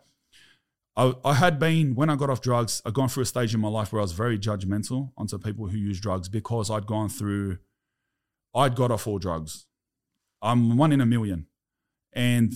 [0.97, 3.67] I, had been, when I got off drugs, I'd gone through a stage in my
[3.67, 7.57] life where I was very judgmental onto people who use drugs because I'd gone through,
[8.53, 9.65] I'd got off all drugs.
[10.41, 11.47] I'm one in a million.
[12.13, 12.53] And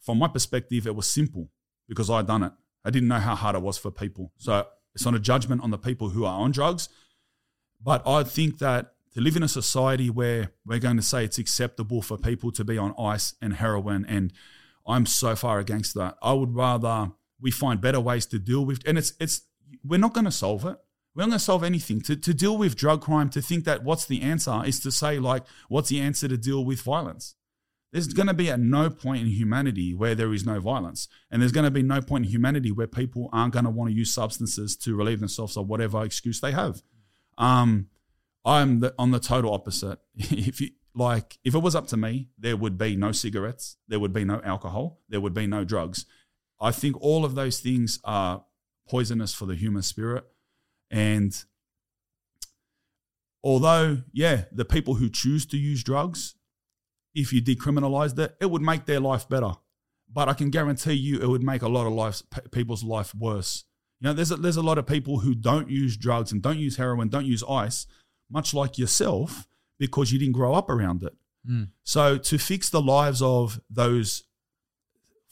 [0.00, 1.50] from my perspective, it was simple
[1.86, 2.52] because I'd done it.
[2.82, 4.32] I didn't know how hard it was for people.
[4.38, 6.88] So it's not a judgment on the people who are on drugs.
[7.82, 11.38] But I think that to live in a society where we're going to say it's
[11.38, 14.32] acceptable for people to be on ice and heroin, and
[14.86, 16.16] I'm so far against that.
[16.22, 19.42] I would rather we find better ways to deal with, and it's it's
[19.84, 20.76] we're not going to solve it.
[21.14, 22.00] We're not going to solve anything.
[22.02, 25.18] To, to deal with drug crime, to think that what's the answer is to say,
[25.18, 27.34] like, what's the answer to deal with violence?
[27.92, 31.08] There's going to be at no point in humanity where there is no violence.
[31.30, 33.90] And there's going to be no point in humanity where people aren't going to want
[33.90, 36.82] to use substances to relieve themselves of whatever excuse they have.
[37.36, 37.88] Um,
[38.44, 39.98] I'm the, on the total opposite.
[40.16, 44.00] if you like, if it was up to me, there would be no cigarettes, there
[44.00, 46.04] would be no alcohol, there would be no drugs.
[46.60, 48.44] I think all of those things are
[48.88, 50.24] poisonous for the human spirit.
[50.90, 51.32] And
[53.42, 56.34] although, yeah, the people who choose to use drugs,
[57.14, 59.52] if you decriminalized it, it would make their life better.
[60.12, 63.64] But I can guarantee you, it would make a lot of lives, people's life worse.
[64.00, 66.58] You know, there's a, there's a lot of people who don't use drugs and don't
[66.58, 67.86] use heroin, don't use ice,
[68.30, 69.46] much like yourself,
[69.78, 71.14] because you didn't grow up around it.
[71.46, 71.64] Hmm.
[71.84, 74.24] So to fix the lives of those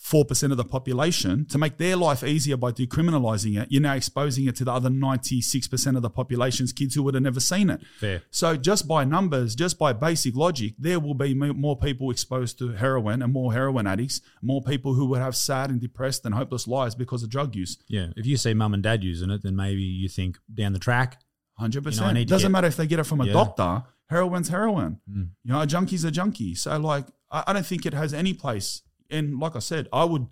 [0.00, 3.94] four percent of the population, to make their life easier by decriminalizing it, you're now
[3.94, 7.22] exposing it to the other ninety six percent of the population's kids who would have
[7.22, 7.80] never seen it.
[7.98, 8.22] Fair.
[8.30, 12.68] So just by numbers, just by basic logic, there will be more people exposed to
[12.72, 16.66] heroin and more heroin addicts, more people who would have sad and depressed and hopeless
[16.68, 17.76] lives because of drug use.
[17.88, 18.08] Yeah.
[18.16, 21.20] If you see mum and dad using it, then maybe you think down the track,
[21.58, 22.08] Hundred You know.
[22.10, 23.32] It doesn't get- matter if they get it from a Yeah.
[23.32, 23.82] doctor.
[24.08, 25.00] Heroin's heroin.
[25.10, 25.30] Mm.
[25.42, 26.54] You know, a junkie's a junkie.
[26.54, 28.82] So, like, I, I don't think it has any place.
[29.10, 30.26] And like I said, I would.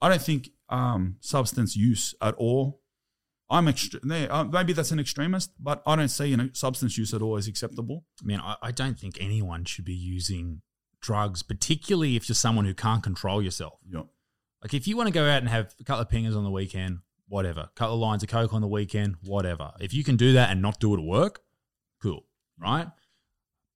[0.00, 2.82] I don't think um, substance use at all.
[3.48, 4.30] I'm extre- there.
[4.32, 7.36] Uh, maybe that's an extremist, but I don't see you know, substance use at all
[7.36, 8.04] as acceptable.
[8.22, 10.62] I mean, I, I don't think anyone should be using
[11.00, 13.78] drugs, particularly if you're someone who can't control yourself.
[13.88, 14.02] Yeah.
[14.62, 16.50] Like if you want to go out and have a couple of pingers on the
[16.50, 16.98] weekend,
[17.28, 17.60] whatever.
[17.60, 19.72] A couple of lines of coke on the weekend, whatever.
[19.80, 21.40] If you can do that and not do it at work,
[22.02, 22.26] cool,
[22.58, 22.88] right?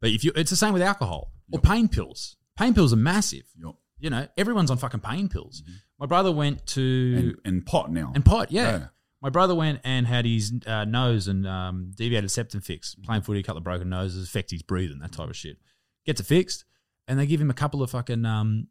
[0.00, 2.36] But if you, it's the same with alcohol or pain pills.
[2.58, 3.44] Pain pills are massive.
[3.62, 3.74] Yep.
[4.00, 5.62] You know, everyone's on fucking pain pills.
[5.98, 8.12] My brother went to And, and pot now.
[8.14, 8.70] and pot, yeah.
[8.78, 8.86] Yeah.
[9.22, 13.40] My brother went and had his uh, nose and um, deviated septum fixed, playing footy,
[13.40, 15.58] a couple of broken noses, affect his breathing, that type of shit.
[16.06, 16.64] Gets it fixed,
[17.06, 18.68] and they give him a couple of fucking um,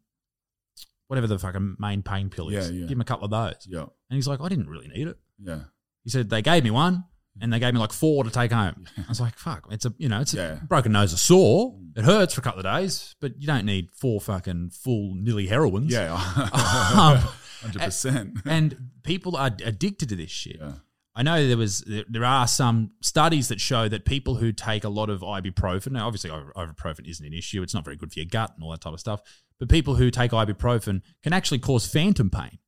[1.06, 2.68] whatever the fucking main pain pill is.
[2.68, 2.86] Yeah, yeah.
[2.86, 3.82] Give him a couple of those, yeah.
[3.82, 5.16] and he's like, I didn't really need it.
[5.40, 5.60] Yeah.
[6.02, 7.04] He said they gave me one,
[7.40, 8.86] and they gave me like four to take home.
[8.96, 10.58] I was like, fuck, it's a you know, it's Yeah.
[10.62, 11.76] a broken nose is sore.
[11.96, 15.46] It hurts for a couple of days, but you don't need four fucking full nilly
[15.46, 15.92] heroines.
[15.92, 16.16] Yeah.
[17.62, 18.40] Um, 100%.
[18.46, 20.56] and people are addicted to this shit.
[20.58, 20.72] Yeah.
[21.14, 24.88] I know there was there are some studies that show that people who take a
[24.88, 25.92] lot of ibuprofen.
[25.92, 28.70] Now, obviously, ibuprofen isn't an issue; it's not very good for your gut and all
[28.70, 29.20] that type of stuff.
[29.58, 32.58] But people who take ibuprofen can actually cause phantom pain.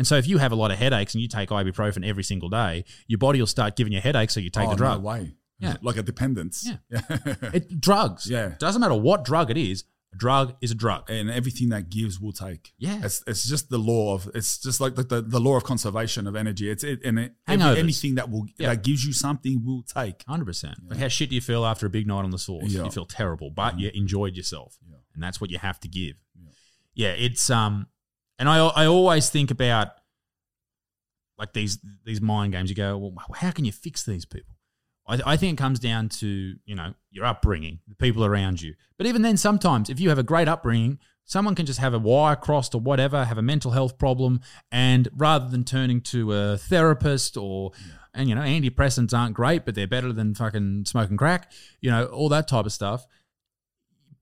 [0.00, 2.48] And so, if you have a lot of headaches and you take ibuprofen every single
[2.48, 5.02] day, your body will start giving you headaches, so you take oh, the drug.
[5.02, 5.34] No way.
[5.58, 5.76] Yeah.
[5.82, 6.66] Like a dependence.
[6.66, 7.00] Yeah.
[7.52, 8.26] It, drugs.
[8.26, 8.54] Yeah.
[8.58, 9.84] Doesn't matter what drug it is.
[10.14, 11.10] A drug is a drug.
[11.10, 12.72] and everything that gives will take.
[12.78, 13.00] Yeah.
[13.04, 16.26] it's it's just the law of it's just like the, the, the law of conservation
[16.26, 16.70] of energy.
[16.70, 18.68] It's it and it, every- anything that will Yeah.
[18.70, 20.24] that gives you something will take.
[20.26, 20.78] Hundred percent.
[20.88, 22.64] Like how shit do you feel after a big night on the sauce?
[22.68, 22.84] Yeah.
[22.84, 24.96] You feel terrible, but you enjoyed yourself, Yeah.
[25.12, 26.16] and that's what you have to give.
[26.94, 27.86] Yeah, it's um,
[28.40, 29.90] and I I always think about
[31.38, 32.70] like these these mind games.
[32.70, 34.56] You go, well, how can you fix these people?
[35.06, 38.74] I, I think it comes down to you know your upbringing, the people around you.
[38.96, 41.98] But even then, sometimes if you have a great upbringing, someone can just have a
[41.98, 44.40] wire crossed or whatever, have a mental health problem,
[44.72, 47.72] and rather than turning to a therapist or
[48.14, 52.06] and you know antidepressants aren't great, but they're better than fucking smoking crack, you know
[52.06, 53.06] all that type of stuff.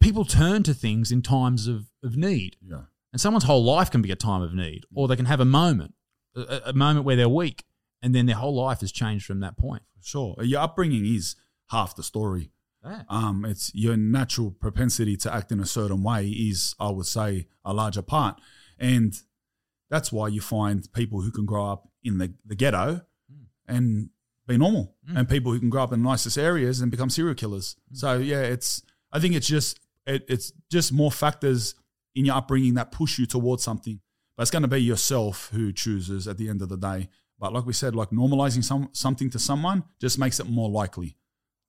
[0.00, 2.56] People turn to things in times of, of need.
[2.62, 2.82] Yeah,
[3.12, 5.44] And someone's whole life can be a time of need, or they can have a
[5.44, 5.94] moment,
[6.36, 7.64] a, a moment where they're weak,
[8.02, 9.82] and then their whole life has changed from that point.
[10.02, 10.36] sure.
[10.42, 11.36] Your upbringing is
[11.70, 12.50] half the story.
[12.84, 13.02] Yeah.
[13.08, 17.48] Um, it's your natural propensity to act in a certain way is, I would say,
[17.64, 18.40] a larger part,
[18.78, 19.18] and
[19.90, 23.44] that's why you find people who can grow up in the, the ghetto hmm.
[23.66, 24.10] and
[24.46, 25.16] be normal, hmm.
[25.16, 27.76] and people who can grow up in the nicest areas and become serial killers.
[27.88, 27.94] Hmm.
[27.94, 28.82] So yeah, it's
[29.12, 31.74] I think it's just it, it's just more factors
[32.18, 34.00] in your upbringing that push you towards something,
[34.36, 37.08] but it's going to be yourself who chooses at the end of the day.
[37.38, 41.16] But like we said, like normalizing some something to someone just makes it more likely.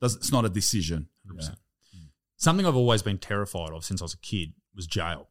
[0.02, 1.08] Does it's not a decision.
[1.32, 1.50] Yeah.
[1.93, 2.06] Hmm.
[2.38, 5.30] Something I've always been terrified of since I was a kid was jail.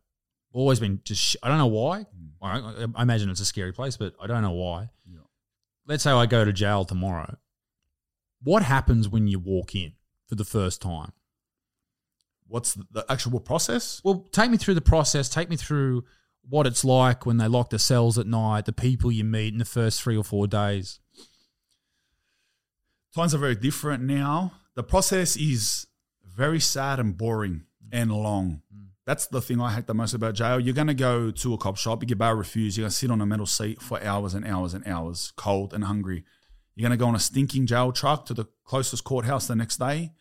[0.53, 2.07] Always been just, sh- I don't know why.
[2.41, 2.45] Hmm.
[2.45, 4.91] I, I imagine it's a scary place, but I don't know why.
[5.05, 5.21] Yeah.
[5.87, 7.37] Let's say I go to jail tomorrow.
[8.41, 9.95] What happens when you walk in
[10.29, 11.13] for the first time?
[12.49, 14.01] What's the, actual process?
[14.03, 15.29] Well, take me through the process.
[15.29, 16.05] Take me through
[16.49, 19.59] what it's like when they lock the cells at night, the people you meet in
[19.59, 20.99] the first three or four days.
[23.15, 24.53] times are very different now.
[24.75, 25.87] The process is
[26.25, 28.63] very sad and boring and long.
[29.05, 30.61] That's the thing I hate the most about jail.
[30.61, 32.97] You're going to go to a cop shop, you get bail refused, you're going to
[32.97, 36.25] sit on a metal seat for hours and hours and hours, cold and hungry.
[36.75, 39.79] You're going to go on a stinking jail truck to the closest courthouse the next
[39.79, 40.13] day,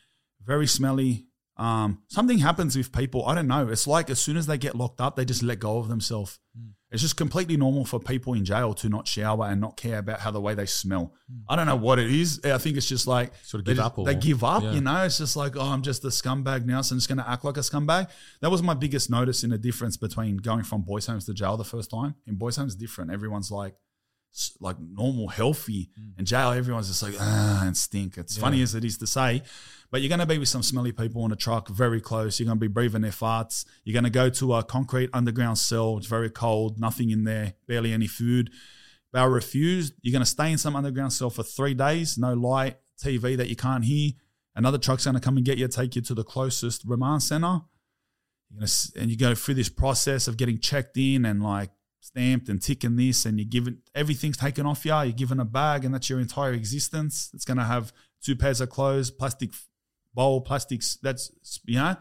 [0.41, 1.26] very smelly.
[1.57, 3.25] Um, something happens with people.
[3.25, 3.67] I don't know.
[3.67, 6.39] It's like as soon as they get locked up, they just let go of themselves.
[6.89, 10.21] It's just completely normal for people in jail to not shower and not care about
[10.21, 11.13] how the way they smell.
[11.49, 12.39] I don't know what it is.
[12.45, 14.63] I think it's just like Sort of they give just- up or- They give up.
[14.63, 14.71] yeah.
[14.71, 17.17] You know, it's just like oh, I'm just a scumbag now, so I'm just going
[17.17, 18.07] to act like a scumbag.
[18.41, 21.57] That was my biggest notice in the difference between going from boys' homes to jail
[21.57, 22.15] the first time.
[22.25, 23.11] In boys' homes, different.
[23.11, 23.79] Everyone's like s-
[24.59, 25.89] like normal, healthy.
[25.99, 26.19] Mm.
[26.19, 28.17] In jail, everyone's just like ah and stink.
[28.17, 29.41] It's funny as it is to say,
[29.91, 32.39] but you're going to be with some smelly people in a truck, very close.
[32.39, 33.65] You're going to be breathing their farts.
[33.83, 35.97] You're going to go to a concrete underground cell.
[35.97, 38.51] It's very cold, nothing in there, barely any food.
[39.13, 39.93] Bail refused.
[40.01, 43.47] You're going to stay in some underground cell for three days, no light, TV that
[43.47, 44.11] you can't hear.
[44.55, 47.61] Another truck's going to come and get you, take you to the closest remand center.
[48.49, 51.69] You're gonna, and you go through this process of getting checked in and like
[51.99, 54.93] stamped and ticking this, and you're given everything's taken off you.
[54.93, 57.29] You're given a bag, and that's your entire existence.
[57.33, 59.51] It's going to have two pairs of clothes, plastic
[60.13, 60.97] bowl, plastics.
[61.01, 61.31] That's
[61.65, 61.95] you know,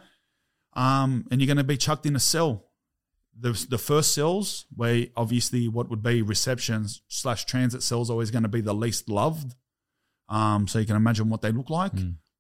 [0.74, 2.64] um, and you're going to be chucked in a cell.
[3.38, 8.44] The, the first cells, where obviously what would be receptions slash transit cells, always going
[8.44, 9.55] to be the least loved.
[10.30, 11.92] Um, so you can imagine what they look like.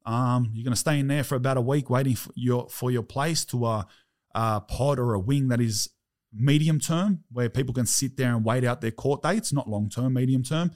[0.06, 2.90] Um, you're going to stay in there for about a week, waiting for your for
[2.90, 3.86] your place to a,
[4.34, 5.90] a pod or a wing that is
[6.32, 9.88] medium term, where people can sit there and wait out their court dates, not long
[9.88, 10.70] term, medium term.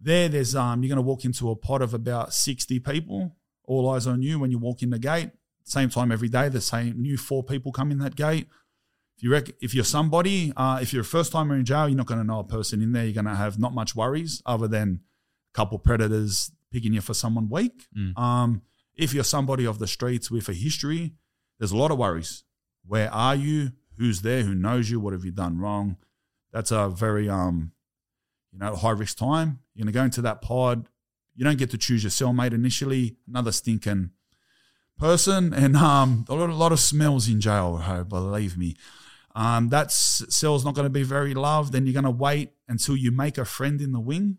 [0.00, 3.88] There, there's um, you're going to walk into a pot of about 60 people, all
[3.90, 5.30] eyes on you when you walk in the gate.
[5.64, 8.48] Same time every day, the same new four people come in that gate.
[9.16, 11.96] If you rec- if you're somebody, uh, if you're a first timer in jail, you're
[11.96, 13.04] not going to know a person in there.
[13.04, 15.00] You're going to have not much worries other than
[15.52, 17.86] a couple predators picking you for someone weak.
[18.16, 18.62] Um,
[18.96, 21.12] if you're somebody of the streets with a history,
[21.58, 22.44] there's a lot of worries.
[22.86, 23.72] Where are you?
[24.00, 24.42] Who's there?
[24.42, 24.98] Who knows you?
[24.98, 25.98] What have you done wrong?
[26.52, 27.72] That's a very um,
[28.50, 29.60] you know, high risk time.
[29.74, 30.88] You're gonna go into that pod.
[31.36, 33.16] You don't get to choose your cellmate initially.
[33.28, 34.10] Another stinking
[34.98, 38.04] person, and um, a lot, a lot of smells in jail.
[38.08, 38.74] Believe me.
[39.34, 41.72] Um, that cell's not going to be very loved.
[41.72, 44.38] Then you're going to wait until you make a friend in the wing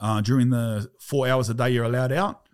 [0.00, 2.48] uh, during the four hours a day you're allowed out.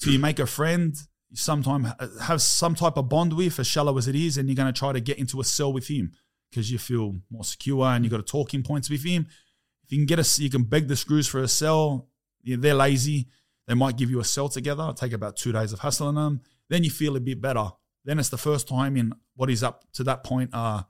[0.00, 0.96] Till you make a friend,
[1.30, 4.56] you sometime have some type of bond with, as shallow as it is, and you're
[4.56, 6.12] going to try to get into a cell with him
[6.50, 9.26] because you feel more secure and you got a talking points with him.
[9.84, 12.08] If you can get a, you can beg the screws for a cell.
[12.42, 13.28] Yeah, they're lazy.
[13.66, 14.82] They might give you a cell together.
[14.82, 16.40] It'll take about two days of hustling them.
[16.68, 17.70] Then you feel a bit better.
[18.04, 20.86] Then it's the first time in what is up to that point a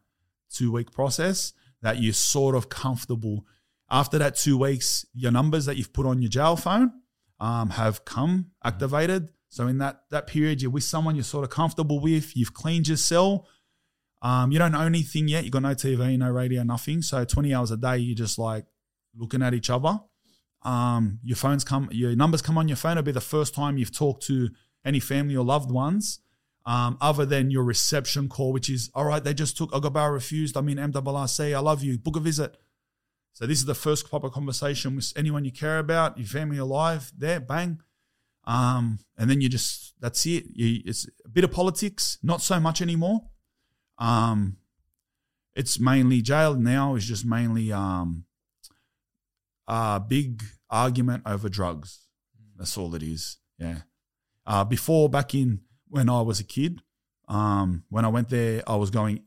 [0.53, 3.45] two week process that you're sort of comfortable.
[3.91, 6.93] After that two weeks, your numbers that you've put on your jail phone
[7.41, 9.31] um, have come activated.
[9.49, 12.37] So in that that period, you're with someone you're sort of comfortable with.
[12.37, 13.47] You've cleaned your cell.
[14.21, 15.45] Um, you don't own anything yet.
[15.45, 17.03] You got no TV, no radio, nothing.
[17.03, 18.67] So 20 hours a day, you're just like
[19.17, 20.01] looking at each other.
[20.63, 22.93] Um, your phones come, your numbers come on your phone.
[22.93, 24.49] It'll be the first time you've talked to
[24.85, 26.21] any family or loved ones,
[26.67, 29.23] um, other than your reception call, which is all right.
[29.23, 30.57] They just took Agabara refused.
[30.57, 31.55] I'm in MRRC.
[31.55, 31.99] I love you.
[31.99, 32.57] Book a visit.
[33.33, 37.13] So this is the first proper conversation with anyone you care about, your family alive.
[37.17, 37.81] There, bang.
[38.49, 40.45] Um, and then you just that's it.
[40.55, 43.21] You, it's a bit of politics, not so much anymore.
[43.99, 44.57] Um,
[45.55, 48.25] it's mainly jail now is just mainly um,
[49.67, 52.07] a big argument over drugs.
[52.57, 53.37] That's all it is.
[53.59, 53.81] Yeah.
[54.47, 56.81] Uh, before back in when I was a kid,
[57.29, 59.25] um, when I went there, I was going.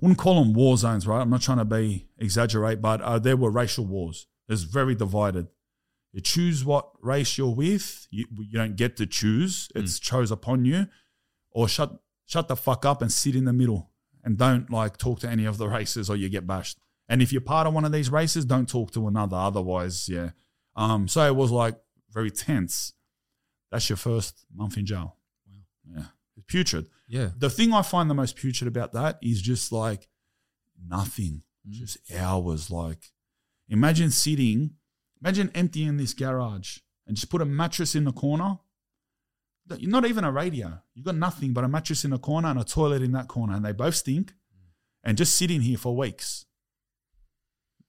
[0.00, 1.20] Wouldn't call them war zones, right?
[1.20, 4.26] I'm not trying to be exaggerate, but uh, there were racial wars.
[4.48, 5.46] It's very divided.
[6.12, 8.06] You choose what race you're with.
[8.10, 9.68] You, you don't get to choose.
[9.74, 10.86] It's chose upon you.
[11.50, 13.90] Or shut shut the fuck up and sit in the middle
[14.24, 16.78] and don't like talk to any of the races or you get bashed.
[17.08, 19.36] And if you're part of one of these races, don't talk to another.
[19.36, 20.30] Otherwise, yeah.
[20.76, 21.76] Um, so it was like
[22.10, 22.92] very tense.
[23.70, 25.16] That's your first month in jail.
[25.84, 26.04] Yeah.
[26.36, 26.88] It's putrid.
[27.08, 27.30] Yeah.
[27.36, 30.08] The thing I find the most putrid about that is just like
[30.88, 32.70] nothing, just hours.
[32.70, 33.10] Like,
[33.68, 34.72] imagine sitting,
[35.22, 38.58] imagine emptying this garage and just put a mattress in the corner.
[39.68, 40.80] Not even a radio.
[40.94, 43.54] You've got nothing but a mattress in a corner and a toilet in that corner,
[43.54, 44.34] and they both stink.
[45.04, 46.44] And just sitting here for weeks.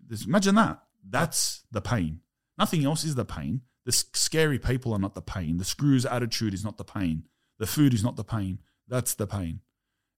[0.10, 0.82] Just imagine that.
[1.08, 2.22] That's the pain.
[2.58, 3.62] Nothing else is the pain.
[3.86, 5.58] The scary people are not the pain.
[5.58, 7.24] The screws attitude is not the pain.
[7.60, 8.60] The food is not the pain.
[8.88, 9.60] That's the pain.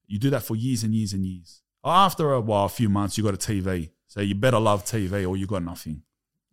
[0.08, 1.64] You do that for years and years and years.
[1.84, 3.90] After a while, a few months, you got a TV.
[4.08, 6.04] So you better love TV or you got nothing.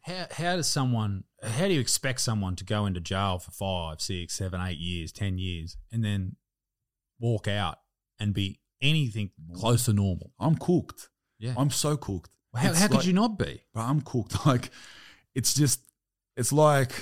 [0.03, 4.01] How, how does someone, how do you expect someone to go into jail for five,
[4.01, 6.37] six, seven, eight years, 10 years, and then
[7.21, 7.79] walk out
[8.19, 10.33] and be anything close to normal?
[10.41, 11.09] I'm cooked.
[11.39, 11.55] Yeah.
[11.57, 12.31] I'm so cooked.
[12.55, 13.63] how It's how could like- you not be?
[13.73, 14.35] Bro, I'm cooked.
[14.47, 14.71] Like,
[15.35, 15.81] it's just,
[16.37, 16.93] it's like,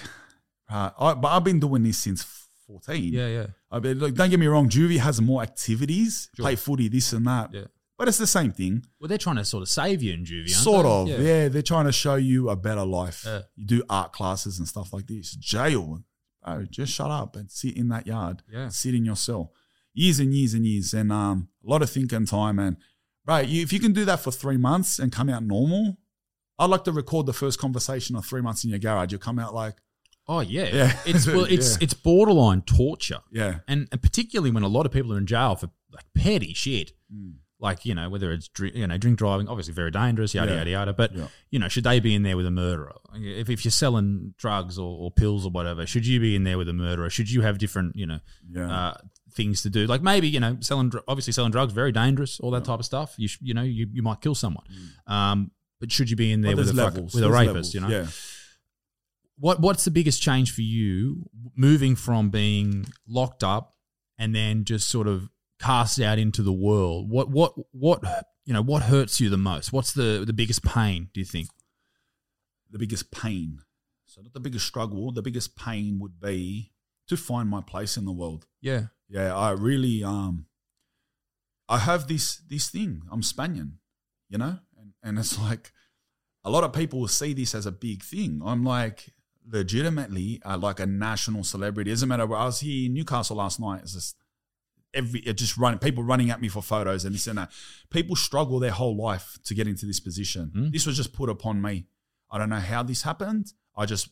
[0.70, 2.22] uh, I, but I've been doing this since
[2.66, 3.12] 14.
[3.12, 3.46] Yeah, yeah.
[3.70, 6.44] I mean, like, don't get me wrong, Juvie has more activities, Sure.
[6.44, 7.53] play footy, this and that.
[7.55, 7.64] Yeah.
[8.01, 8.86] But it's the same thing.
[8.98, 11.12] Well, they're trying to sort of save you in juvie, aren't Sort they?
[11.14, 11.20] of.
[11.20, 11.48] Yeah.
[11.48, 13.24] They're trying to show you a better life.
[13.26, 13.42] Yeah.
[13.57, 15.32] You do art classes and stuff like this.
[15.36, 16.03] Jail.
[16.42, 18.42] Bro, just shut up and sit in that yard.
[18.51, 18.70] Yeah.
[18.70, 19.53] Sit in your cell.
[19.92, 20.94] Years and years and years.
[20.94, 22.59] And um, a lot of thinking time.
[22.59, 22.78] And,
[23.26, 25.98] bro, you, if you can do that for three months and come out normal,
[26.59, 29.12] I'd like to record the first conversation of three months in your garage.
[29.12, 29.74] You'll come out like,
[30.26, 30.96] Oh yeah, Yeah.
[31.05, 31.78] It's well, it's Yeah.
[31.82, 33.59] it's borderline torture, yeah.
[33.68, 36.92] and, and particularly when a lot of people are in jail for like petty shit,
[37.12, 37.34] Mm.
[37.62, 40.58] Like you know whether it's drink, you know drink driving, obviously very dangerous, yada Yeah.
[40.58, 40.92] yada yada.
[40.94, 41.28] But Yeah.
[41.50, 42.94] you know, should they be in there with a murderer?
[43.14, 46.56] If if you're selling drugs or, or pills or whatever, should you be in there
[46.58, 47.11] with a murderer?
[47.11, 48.70] Should you have different you know Yeah.
[48.72, 48.94] uh,
[49.34, 49.86] things to do?
[49.86, 53.14] Like maybe you know selling obviously selling drugs very dangerous, all that type of stuff.
[53.18, 54.64] You sh- you know you, you might kill someone.
[55.06, 55.50] Um,
[55.80, 57.46] but should you be in there with a fuck- with a rapist?
[57.46, 57.74] levels.
[57.74, 58.06] You know,
[59.38, 63.74] what what's the biggest change for you moving from being locked up
[64.18, 65.28] and then just sort of
[65.61, 67.11] cast out into the world?
[67.11, 68.02] What what what
[68.44, 69.72] you know what hurts you the most?
[69.72, 71.08] What's the the biggest pain?
[71.12, 71.48] Do you think?
[72.70, 73.61] the biggest pain.
[74.04, 75.12] So not the biggest struggle.
[75.12, 76.72] The biggest pain would be
[77.08, 78.46] to find my place in the world.
[78.61, 80.46] Yeah, Yeah, I really um
[81.68, 83.02] I have this this thing.
[83.11, 83.72] I'm Spaniard,
[84.28, 84.58] you know?
[84.78, 85.72] And and it's like
[86.44, 88.40] a lot of people will see this as a big thing.
[88.44, 89.12] I'm like
[89.46, 91.90] legitimately uh, like a national celebrity.
[91.90, 93.80] It doesn't matter I was here in Newcastle last night.
[93.82, 94.16] It's just
[94.95, 97.51] every it just running people running at me for photos and this and that.
[97.91, 100.53] People struggle their whole life to get into this position.
[100.55, 100.72] Mm.
[100.72, 101.86] This was just put upon me.
[102.30, 103.53] I don't know how this happened.
[103.76, 104.11] I just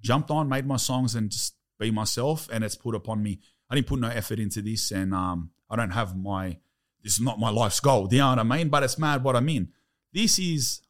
[0.00, 2.48] jumped on, made my songs, and just be myself.
[2.52, 3.40] And it's put upon me.
[3.70, 6.58] I didn't put no effort into this, and um, I don't have my.
[7.02, 8.06] This is not my life's goal.
[8.06, 8.68] Do you know what I mean?
[8.68, 9.68] But it's mad what I mean.
[10.12, 10.82] This is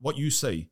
[0.00, 0.70] what you see.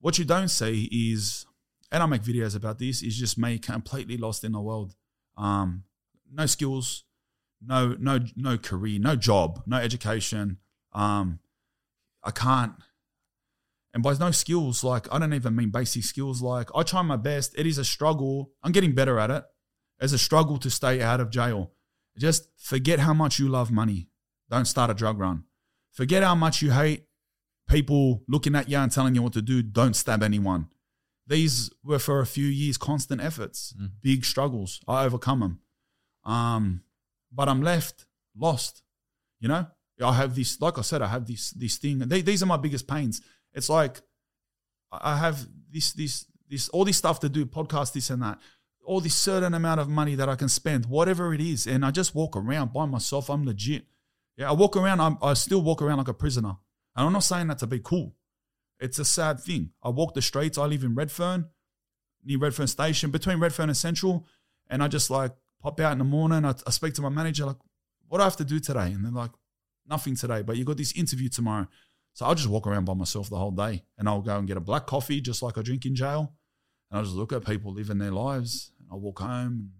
[0.00, 1.46] What you don't see is,
[1.90, 4.94] and I make videos about this, is just me completely lost in the world.
[5.36, 5.84] Um,
[6.32, 7.04] no skills,
[7.64, 10.58] no no no career, no job, no education.
[10.92, 11.40] Um,
[12.24, 12.74] I can't.
[13.94, 16.40] And by no skills, like I don't even mean basic skills.
[16.40, 17.54] Like I try my best.
[17.58, 18.50] It is a struggle.
[18.62, 19.44] I'm getting better at it.
[20.00, 21.72] It's a struggle to stay out of jail.
[22.18, 24.08] Just forget how much you love money.
[24.50, 25.44] Don't start a drug run.
[25.92, 27.06] Forget how much you hate
[27.68, 29.62] people looking at you and telling you what to do.
[29.62, 30.68] Don't stab anyone.
[31.26, 34.80] These were for a few years constant efforts, big struggles.
[34.88, 35.60] I overcome them.
[36.24, 36.82] Um,
[37.32, 38.06] but I'm left
[38.36, 38.82] lost.
[39.40, 39.66] You know,
[40.02, 41.98] I have this, like I said, I have this this thing.
[41.98, 43.20] They, these are my biggest pains.
[43.52, 44.00] It's like
[44.90, 48.38] I have this this this all this stuff to do, podcast, this and that.
[48.84, 51.90] all this certain amount of money that I can spend, whatever it is, and I
[51.90, 53.30] just walk around by myself.
[53.30, 53.86] I'm legit.
[54.36, 55.00] Yeah, I walk around.
[55.00, 56.56] I'm, I still walk around like a prisoner,
[56.96, 58.14] and I'm not saying that to be cool.
[58.80, 59.70] It's a sad thing.
[59.82, 60.58] I walk the streets.
[60.58, 61.50] I live in Redfern,
[62.24, 64.26] near Redfern Station, between Redfern and Central,
[64.68, 65.32] and I just like
[65.62, 66.44] pop out in the morning.
[66.44, 67.56] I, I speak to my manager like,
[68.08, 69.30] "What do I have to do today?" And they're like,
[69.88, 71.68] "Nothing today, but you got this interview tomorrow."
[72.14, 74.56] So I'll just walk around by myself the whole day, and I'll go and get
[74.56, 76.34] a black coffee, just like I drink in jail,
[76.90, 78.72] and I'll just look at people living their lives.
[78.90, 79.70] I'll walk home and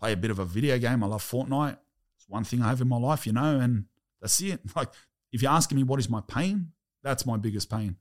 [0.00, 1.04] play a bit of a video game.
[1.04, 1.76] I love Fortnite.
[2.16, 3.84] It's one thing I have in my life, you know, and
[4.20, 4.60] that's it.
[4.76, 4.88] Like,
[5.32, 6.72] if you're asking me what is my pain,
[7.02, 7.96] that's my biggest pain.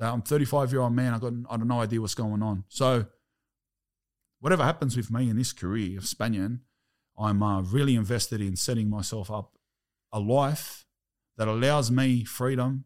[0.00, 1.14] I'm 35 year old man.
[1.14, 2.64] I got I don't no idea what's going on.
[2.68, 3.06] So,
[4.44, 6.58] whatever happens with me in this career of Spaniard,
[7.18, 9.56] I'm uh, really invested in setting myself up
[10.12, 10.84] a life
[11.38, 12.84] that allows me freedom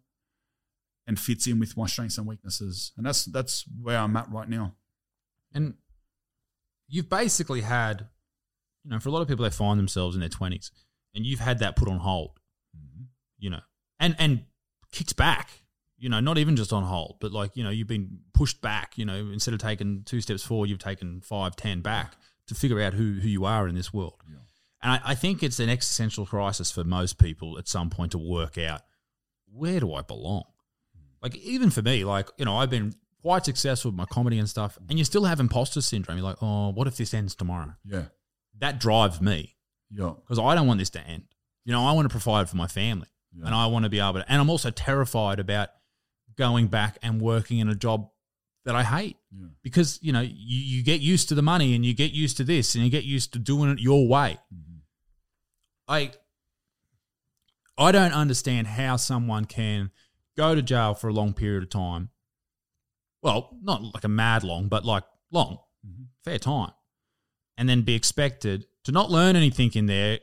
[1.05, 2.93] and fits in with my strengths and weaknesses.
[2.97, 4.77] And that's that's where I'm at right now.
[5.53, 5.75] And
[6.87, 8.07] you've basically had,
[8.85, 10.71] you know, for a lot of people, they find themselves in their 20s
[11.13, 12.39] and you've had that put on hold,
[13.37, 13.63] you know,
[13.99, 14.45] and, and
[14.93, 15.65] kicked back,
[15.99, 18.97] you know, not even just on hold, but like, you know, you've been pushed back,
[18.97, 22.15] you know, instead of taking two steps forward, you've taken five, ten back
[22.47, 24.15] to figure out who, who you are in this world.
[24.81, 28.19] And I, I think it's an existential crisis for most people at some point to
[28.19, 28.83] work out
[29.53, 30.45] where do I belong?
[30.95, 31.03] Hmm.
[31.23, 34.49] Like even for me, like you know, I've been quite successful with my comedy and
[34.49, 36.17] stuff, and you still have imposter syndrome.
[36.19, 37.75] You're like, oh, what if this ends tomorrow?
[37.85, 38.05] Yeah.
[38.61, 39.57] That drives me
[39.91, 40.13] Yeah.
[40.21, 41.25] because I don't want this to end.
[41.65, 43.09] You know, I want to provide for my family,
[43.45, 44.25] and I want to be able to.
[44.31, 45.71] And I'm also terrified about
[46.39, 48.09] going back and working in a job
[48.65, 49.49] that I hate Yeah.
[49.63, 52.45] because you know you, you get used to the money and you get used to
[52.45, 54.39] this and you get used to doing it your way.
[54.55, 54.79] Mm-hmm.
[55.89, 56.13] I
[57.77, 59.91] I don't understand how someone can
[60.37, 62.11] go to jail for a long period of time.
[63.23, 66.05] Well, not like a mad long, but like long, mm-hmm.
[66.25, 66.73] fair time,
[67.57, 70.21] and then be expected to not learn anything in there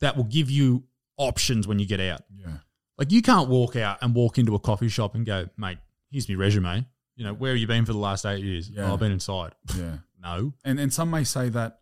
[0.00, 0.84] that will give you
[1.16, 2.22] options when you get out.
[2.34, 2.58] Yeah.
[3.02, 5.78] Like you can't walk out and walk into a coffee shop and go, mate,
[6.12, 6.86] here's my resume.
[7.16, 8.70] You know, where have you been for the last eight years?
[8.70, 8.88] Yeah.
[8.88, 9.56] Oh, I've been inside.
[9.76, 9.96] Yeah.
[10.22, 10.52] No.
[10.64, 11.80] And and some may say that,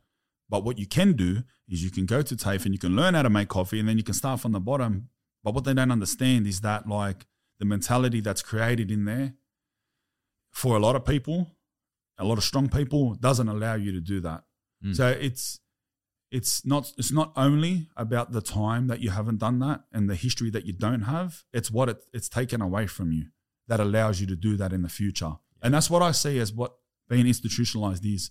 [0.48, 3.12] but what you can do is you can go to TAFE and you can learn
[3.12, 5.10] how to make coffee and then you can start from the bottom.
[5.44, 7.26] But what they don't understand is that like
[7.58, 9.34] the mentality that's created in there
[10.50, 11.50] for a lot of people,
[12.16, 14.44] a lot of strong people, doesn't allow you to do that.
[14.82, 14.94] Hmm.
[14.94, 15.60] So it's
[16.30, 20.14] it's not it's not only about the time that you haven't done that and the
[20.14, 21.44] history that you don't have.
[21.52, 23.26] It's what it, it's taken away from you
[23.68, 25.32] that allows you to do that in the future.
[25.62, 26.74] And that's what I see as what
[27.08, 28.30] being institutionalized is.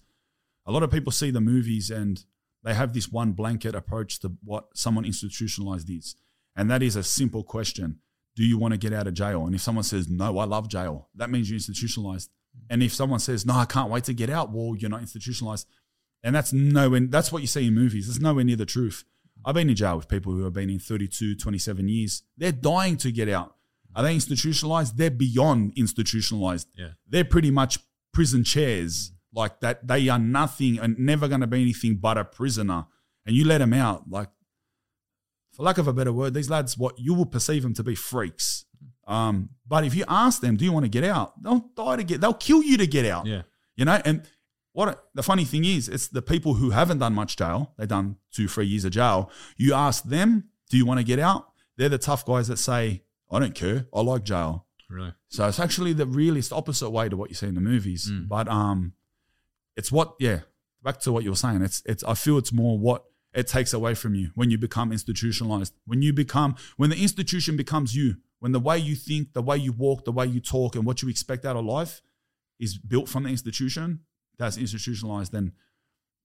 [0.66, 2.24] A lot of people see the movies and
[2.64, 6.16] they have this one blanket approach to what someone institutionalized is.
[6.56, 8.00] And that is a simple question.
[8.36, 9.46] Do you want to get out of jail?
[9.46, 12.30] And if someone says, no, I love jail, that means you're institutionalized.
[12.30, 12.66] Mm.
[12.70, 15.68] And if someone says, no, I can't wait to get out, well, you're not institutionalized.
[16.24, 18.10] And that's nowhere, that's what you see in movies.
[18.10, 19.06] It's nowhere near the truth.
[19.46, 22.24] I've been in jail with people who have been in 32, 27 years.
[22.38, 23.56] They're dying to get out.
[23.96, 24.98] Are they institutionalized?
[24.98, 26.68] They're beyond institutionalized.
[26.76, 26.90] Yeah.
[27.08, 27.80] They're pretty much
[28.14, 29.88] prison chairs like that.
[29.88, 32.86] They are nothing and never going to be anything but a prisoner.
[33.26, 34.30] And you let them out, like,
[35.52, 37.96] for lack of a better word, these lads, what you will perceive them to be
[37.96, 38.66] freaks.
[39.08, 41.42] Um, but if you ask them, do you want to get out?
[41.42, 43.26] They'll die to get, they'll kill you to get out.
[43.26, 43.42] Yeah.
[43.76, 44.28] You know, and
[44.74, 48.18] what the funny thing is, it's the people who haven't done much jail, they've done
[48.32, 49.32] two, three years of jail.
[49.58, 51.52] You ask them, do you want to get out?
[51.78, 53.88] They're the tough guys that say, I don't care.
[53.94, 54.66] I like jail.
[54.90, 55.14] Really?
[55.28, 58.10] So it's actually the realist opposite way to what you see in the movies.
[58.12, 58.28] Mm.
[58.28, 58.94] But um
[59.76, 60.42] it's what yeah,
[60.84, 61.62] back to what you were saying.
[61.62, 64.92] It's it's I feel it's more what it takes away from you when you become
[64.92, 65.74] institutionalized.
[65.86, 69.58] When you become when the institution becomes you, when the way you think, the way
[69.58, 72.02] you walk, the way you talk, and what you expect out of life
[72.60, 74.02] is built from the institution,
[74.40, 75.52] that's institutionalized, then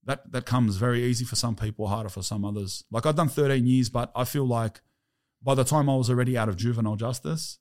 [0.04, 2.84] that that comes very easy for some people, harder for some others.
[2.90, 4.80] Like I've done 13 years, but I feel like
[5.42, 7.58] by the time I was already out of juvenile justice,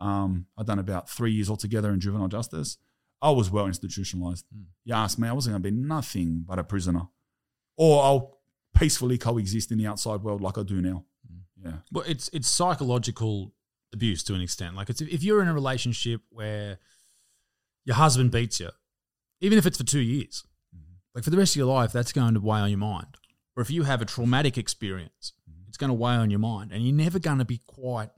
[0.00, 2.76] um, I'd done about three years altogether in juvenile justice.
[3.22, 4.44] I was well institutionalized.
[4.84, 7.02] You asked me, I wasn't going to be nothing but a prisoner,
[7.76, 8.38] or I'll
[8.76, 11.04] peacefully coexist in the outside world like I do now.
[11.64, 13.52] Yeah, Well, it's it's psychological
[13.92, 14.74] abuse to an extent.
[14.74, 16.78] Like it's if you're in a relationship where
[17.84, 18.70] your husband beats you,
[19.42, 20.94] even if it's for two years, mm-hmm.
[21.14, 23.18] like for the rest of your life, that's going to weigh on your mind.
[23.56, 25.68] Or if you have a traumatic experience, mm-hmm.
[25.68, 28.10] it's going to weigh on your mind, and you're never going to be quite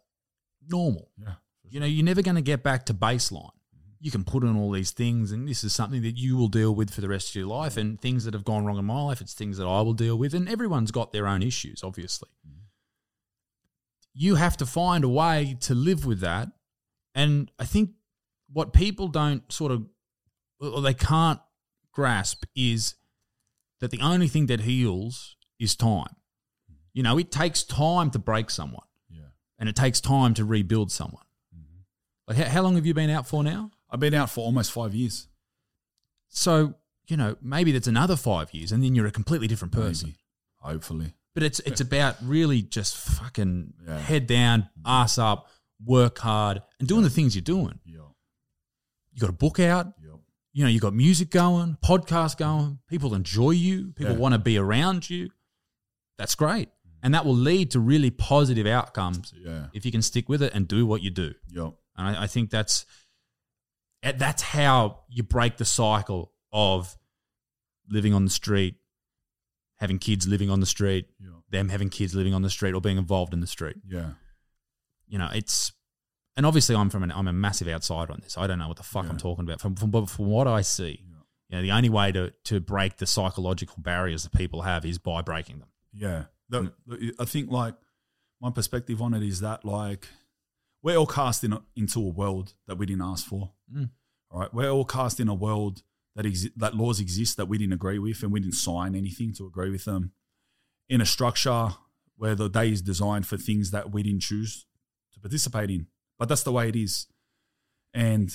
[0.69, 1.11] normal.
[1.21, 1.35] yeah,
[1.69, 3.47] You know, you're never going to get back to baseline.
[3.47, 3.95] Mm-hmm.
[4.01, 6.75] You can put in all these things, and this is something that you will deal
[6.75, 7.77] with for the rest of your life.
[7.79, 10.17] And things that have gone wrong in my life, it's things that I will deal
[10.17, 10.35] with.
[10.35, 12.29] And everyone's got their own issues, obviously.
[14.13, 16.49] You have to find a way to live with that.
[17.17, 17.91] And I think
[18.53, 19.87] what people don't sort of,
[20.73, 21.41] or they can't
[21.93, 22.95] grasp is
[23.81, 26.17] that the only thing that heals is time.
[26.93, 29.31] You know, it takes time to break someone, Yeah.
[29.59, 31.25] and it takes time to rebuild someone.
[31.55, 31.81] Mm-hmm.
[32.29, 33.71] Like, how, how long have you been out for now?
[33.91, 35.29] I've been out for almost five years.
[36.29, 36.75] So,
[37.07, 40.11] you know, maybe that's another five years, and then you're a completely different person.
[40.11, 40.19] Maybe.
[40.75, 41.15] Hopefully.
[41.35, 43.99] But it's it's about really just fucking Yeah.
[43.99, 44.83] head down, mm-hmm.
[44.87, 45.51] ass up,
[45.85, 47.81] work hard, and doing the things you're doing.
[47.85, 48.03] Yeah.
[49.13, 49.95] You got a book out.
[50.55, 54.19] You know, you got music going, podcast going, people enjoy you, people Yeah.
[54.19, 55.29] want to be around you.
[56.17, 56.71] That's great.
[57.03, 59.67] And that will lead to really positive outcomes Yeah.
[59.75, 61.35] if you can stick with it and do what you do.
[61.51, 61.75] Yep.
[61.97, 62.87] And I, I think that's
[64.03, 66.97] that's how you break the cycle of
[67.89, 68.77] living on the street,
[69.77, 71.31] having kids living on the street, Yeah.
[71.51, 73.77] them having kids living on the street or being involved in the street.
[73.87, 74.13] Yeah.
[75.07, 75.73] You know, it's
[76.37, 78.37] and obviously I'm from an I'm a massive outsider on this.
[78.37, 79.61] I don't know what the fuck I'm talking about.
[79.61, 81.01] From from, but from what I see,
[81.49, 84.99] you know, the only way to to break the psychological barriers that people have is
[84.99, 85.69] by breaking them.
[85.93, 86.25] Yeah.
[86.49, 86.73] The-
[87.19, 87.75] I think like
[88.41, 90.09] my perspective on it is that like
[90.83, 93.53] we're all cast in a, into a world that we didn't ask for.
[93.75, 93.91] Mm.
[94.31, 94.53] All right.
[94.53, 95.83] We're all cast in a world
[96.17, 99.33] that exi- that laws exist that we didn't agree with and we didn't sign anything
[99.35, 100.13] to agree with them
[100.89, 101.71] in a structure
[102.17, 104.67] where the day is designed for things that we didn't choose
[105.13, 105.87] to participate in.
[106.19, 107.07] But that's the way it is.
[107.93, 108.35] And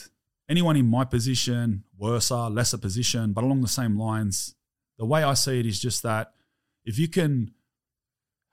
[0.49, 4.55] anyone in my position, worse, or lesser position, but along the same lines,
[4.97, 6.33] the way I see it is just that
[6.85, 7.51] if you can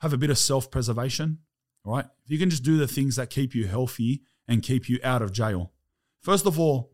[0.00, 1.38] have a bit of self preservation,
[1.84, 2.04] right?
[2.24, 5.22] If you can just do the things that keep you healthy and keep you out
[5.22, 5.72] of jail.
[6.20, 6.92] First of all,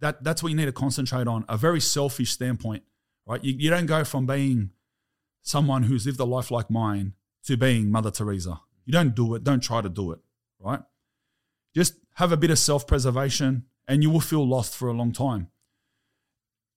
[0.00, 2.84] that, that's what you need to concentrate on a very selfish standpoint,
[3.26, 3.42] right?
[3.42, 4.70] You, you don't go from being
[5.42, 7.14] someone who's lived a life like mine
[7.44, 8.60] to being Mother Teresa.
[8.84, 10.20] You don't do it, don't try to do it,
[10.60, 10.80] right?
[11.78, 15.12] Just have a bit of self preservation and you will feel lost for a long
[15.12, 15.46] time.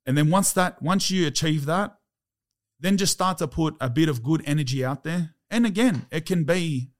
[0.05, 1.97] And then once that, once you achieve that,
[2.79, 5.33] then just start to put a bit of good energy out there.
[5.49, 6.91] And again, it can be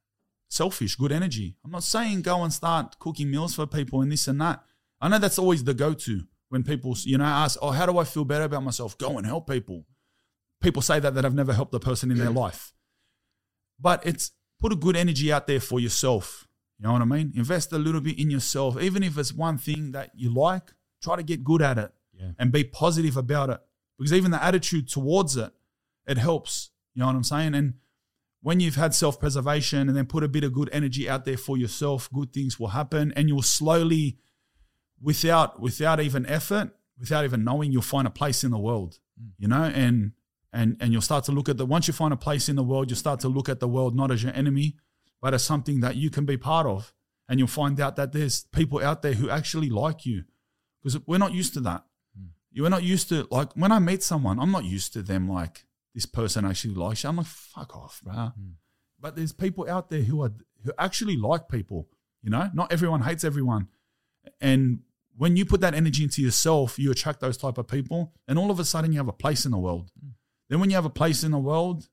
[0.49, 1.57] selfish, good energy.
[1.63, 4.63] I'm not saying go and start cooking meals for people and this and that.
[4.99, 7.99] I know that's always the go to when people, you know, ask, oh, how do
[7.99, 8.97] I feel better about myself?
[8.97, 9.85] Go and help people.
[10.59, 12.73] People say that that I've never helped a person in their life.
[13.79, 16.47] But it's put a good energy out there for yourself.
[16.81, 17.31] You know what I mean?
[17.35, 18.81] Invest a little bit in yourself.
[18.81, 20.73] Even if it's one thing that you like,
[21.03, 22.31] try to get good at it Yeah.
[22.39, 23.61] and be positive about it.
[23.99, 25.51] Because even the attitude towards it,
[26.07, 26.71] it helps.
[26.95, 27.53] You know what I'm saying?
[27.53, 27.75] And
[28.41, 31.37] when you've had self preservation and then put a bit of good energy out there
[31.37, 34.17] for yourself, good things will happen and you'll slowly,
[34.99, 38.97] without without even effort, without even knowing, you'll find a place in the world.
[39.21, 39.29] Mm.
[39.37, 40.13] You know, and
[40.51, 42.63] and and you'll start to look at the once you find a place in the
[42.63, 44.77] world, you'll start to look at the world not as your enemy,
[45.21, 46.93] but as something that you can be part of.
[47.29, 50.23] And you'll find out that there's people out there who actually like you.
[50.83, 51.85] Because we're not used to that.
[52.17, 52.29] Hmm.
[52.51, 55.65] You're not used to like when I meet someone, I'm not used to them like
[55.93, 57.09] this person actually likes you.
[57.09, 58.13] I'm like, fuck off, bro.
[58.13, 58.49] Hmm.
[58.99, 60.31] But there's people out there who are
[60.65, 61.87] who actually like people.
[62.21, 63.67] You know, not everyone hates everyone.
[64.41, 64.79] And
[65.15, 68.51] when you put that energy into yourself, you attract those type of people, and all
[68.51, 69.91] of a sudden you have a place in the world.
[69.99, 70.09] Hmm.
[70.49, 71.87] Then when you have a place in the world,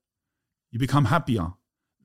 [0.72, 1.53] you become happier.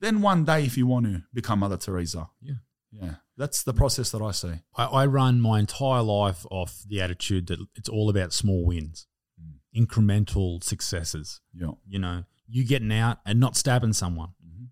[0.00, 2.54] Then one day, if you want to become Mother Teresa, Yeah.
[2.90, 4.54] yeah, that's the process that I see.
[4.76, 9.06] I, I run my entire life off the attitude that it's all about small wins,
[9.40, 9.54] mm.
[9.86, 11.40] incremental successes.
[11.54, 14.30] Yeah, You know, you getting out and not stabbing someone.
[14.46, 14.64] Mm-hmm.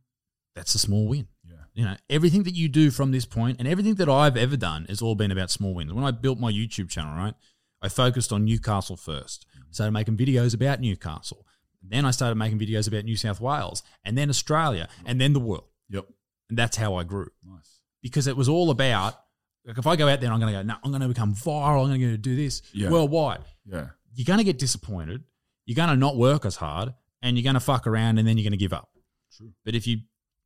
[0.55, 1.29] That's a small win.
[1.45, 4.57] yeah, You know, everything that you do from this point and everything that I've ever
[4.57, 5.93] done has all been about small wins.
[5.93, 7.35] When I built my YouTube channel, right,
[7.81, 9.47] I focused on Newcastle first.
[9.57, 9.73] Mm-hmm.
[9.73, 11.47] Started making videos about Newcastle.
[11.83, 15.41] Then I started making videos about New South Wales and then Australia and then the
[15.41, 15.65] world.
[15.89, 16.07] yep,
[16.49, 17.81] And that's how I grew nice.
[18.03, 19.19] because it was all about
[19.65, 21.09] like if I go out there and I'm going to go, no, I'm going to
[21.09, 21.83] become viral.
[21.83, 22.91] I'm going to do this Yeah.
[22.91, 23.43] worldwide.
[23.65, 25.23] Yeah, You're going to get disappointed.
[25.67, 28.37] You're going to not work as hard, and you're going to fuck around, and then
[28.37, 28.91] you're going to give up.
[29.37, 29.53] True.
[29.65, 29.99] But if you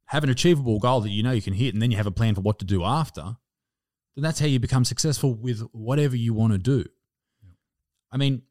[0.06, 2.10] have an achievable goal that you know you can hit, and then you have a
[2.10, 3.22] plan for what to do after,
[4.14, 6.84] then that's how you become successful with whatever you want to do.
[8.12, 8.42] I mean,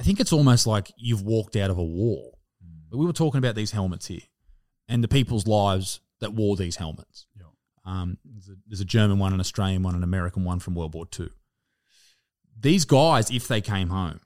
[0.00, 2.32] I think it's almost like you've walked out of a war.
[2.90, 4.22] We were talking about these helmets here,
[4.88, 7.26] and the people's lives that wore these helmets.
[7.36, 7.44] yeah,
[7.84, 10.94] Um, there's, a, there's a German one, an Australian one, an American one from World
[10.94, 11.28] War II.
[12.58, 14.20] These guys, if they came home,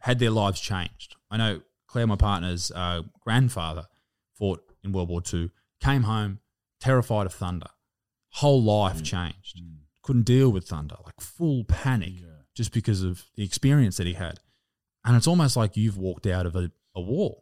[0.00, 1.16] had their lives changed.
[1.30, 3.86] I know Claire, my partner's uh, grandfather,
[4.34, 5.50] fought in World War II,
[5.82, 6.38] came home
[6.80, 7.68] terrified of thunder.
[8.34, 9.60] Whole life changed.
[10.02, 12.26] Couldn't deal with thunder, like full panic, Yeah.
[12.54, 14.38] just because of the experience that he had.
[15.08, 17.38] And it's almost like you've walked out of a, a war.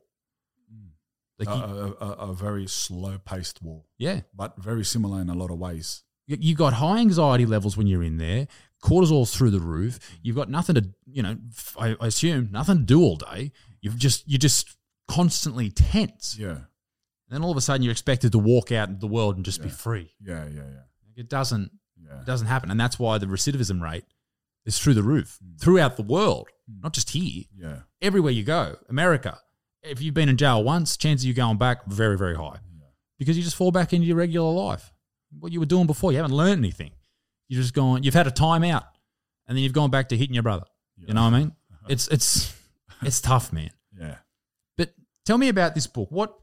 [1.37, 5.35] Like a, you- a, a, very slow paced war, yeah, but very similar in a
[5.35, 6.05] lot of ways.
[6.27, 8.47] You you got high anxiety levels when you're in there.
[8.83, 9.99] Cortisol's through the roof.
[9.99, 10.15] Mm-hmm.
[10.23, 11.37] You've got nothing to, you know,
[11.79, 13.53] I assume nothing to do all day.
[13.81, 14.77] You've just you're just
[15.09, 16.37] constantly tense.
[16.39, 16.51] Yeah.
[16.51, 16.63] And
[17.29, 19.63] then all of a sudden you're expected to walk out into the world and just
[19.63, 20.15] be free.
[20.21, 20.47] Yeah.
[20.47, 20.63] Yeah.
[20.63, 20.83] Yeah.
[21.17, 21.71] It doesn't
[22.03, 22.21] Yeah.
[22.21, 24.05] it doesn't happen, and that's why the recidivism rate
[24.65, 25.61] is through the roof mm.
[25.61, 26.83] throughout the world, Mm.
[26.83, 27.45] not just here.
[27.57, 27.81] Yeah.
[28.03, 29.39] Everywhere you go, America.
[29.83, 32.87] If you've been in jail once, chances of you going back very very high yeah.
[33.19, 34.93] because you just fall back into your regular life.
[35.39, 36.93] What you were doing before, you haven't learned anything.
[37.49, 38.03] You're just gone.
[38.03, 38.85] You've had a timeout,
[39.47, 40.65] and then you've gone back to hitting your brother.
[40.97, 41.53] You know what I mean?
[41.89, 42.55] It's it's
[43.03, 43.71] it's tough, man.
[43.99, 44.17] Yeah.
[44.77, 44.93] But
[45.25, 46.11] tell me about this book.
[46.11, 46.39] What,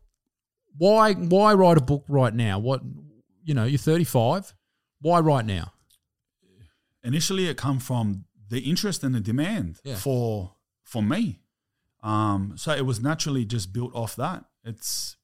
[0.75, 2.57] why, why write a book right now?
[2.57, 2.81] What,
[3.43, 4.55] you know, you're 35.
[5.01, 5.71] Why right now?
[7.03, 9.95] initially it come from the interest and the demand Yeah.
[10.05, 10.27] for
[10.91, 11.23] for me
[12.11, 15.17] um so it was naturally just built off that it's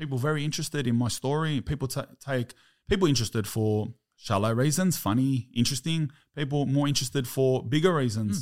[0.00, 2.48] people very interested in my story people ta take
[2.90, 3.70] people interested for
[4.26, 6.00] shallow reasons funny interesting
[6.40, 8.34] people more interested for bigger reasons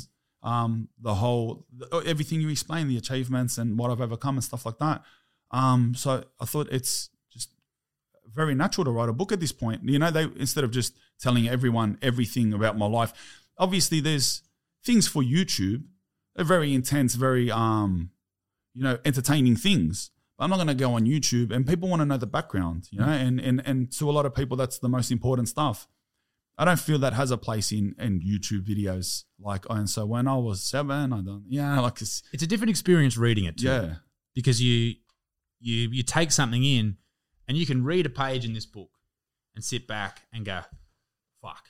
[0.51, 0.71] um
[1.07, 1.65] the whole
[2.13, 4.97] everything you explain the achievements and what i've overcome and stuff like that
[5.61, 6.09] um so
[6.43, 6.93] i thought it's
[7.35, 7.49] just
[8.41, 9.79] very natural to write a book at this point.
[9.93, 10.91] You know, they instead of just
[11.23, 13.13] telling everyone everything about my life.
[13.57, 14.41] Obviously, there's
[14.83, 15.83] things for YouTube.
[16.35, 18.11] They're very intense, very um,
[18.73, 20.11] you know, entertaining things.
[20.37, 22.87] But I'm not going to go on YouTube, and people want to know the background.
[22.91, 25.87] You know, and and and to a lot of people, that's the most important stuff.
[26.57, 29.23] I don't feel that has a place in in YouTube videos.
[29.39, 31.45] Like, and so when I was seven, I don't.
[31.47, 33.95] Yeah, like it's It's a different experience reading it, too, yeah,
[34.33, 34.95] because you,
[35.59, 36.97] you, you take something in,
[37.47, 38.91] and you can read a page in this book,
[39.55, 40.61] and sit back and go,
[41.41, 41.69] "Fuck."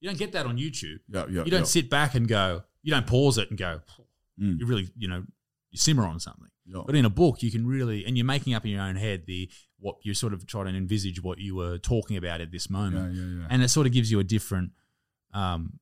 [0.00, 1.00] You don't get that on YouTube.
[1.08, 1.44] yeah, yeah.
[1.44, 1.64] you don't yeah.
[1.64, 2.62] sit back and go.
[2.82, 3.80] You don't pause it and go.
[4.40, 4.58] Mm.
[4.58, 5.24] You really, you know,
[5.70, 6.48] you simmer on something.
[6.66, 6.82] Yeah.
[6.86, 9.24] But in a book, you can really, and you're making up in your own head
[9.26, 12.70] the what you sort of try to envisage what you were talking about at this
[12.70, 14.72] moment, Yeah, yeah, and it sort of gives you a different,
[15.32, 15.80] um,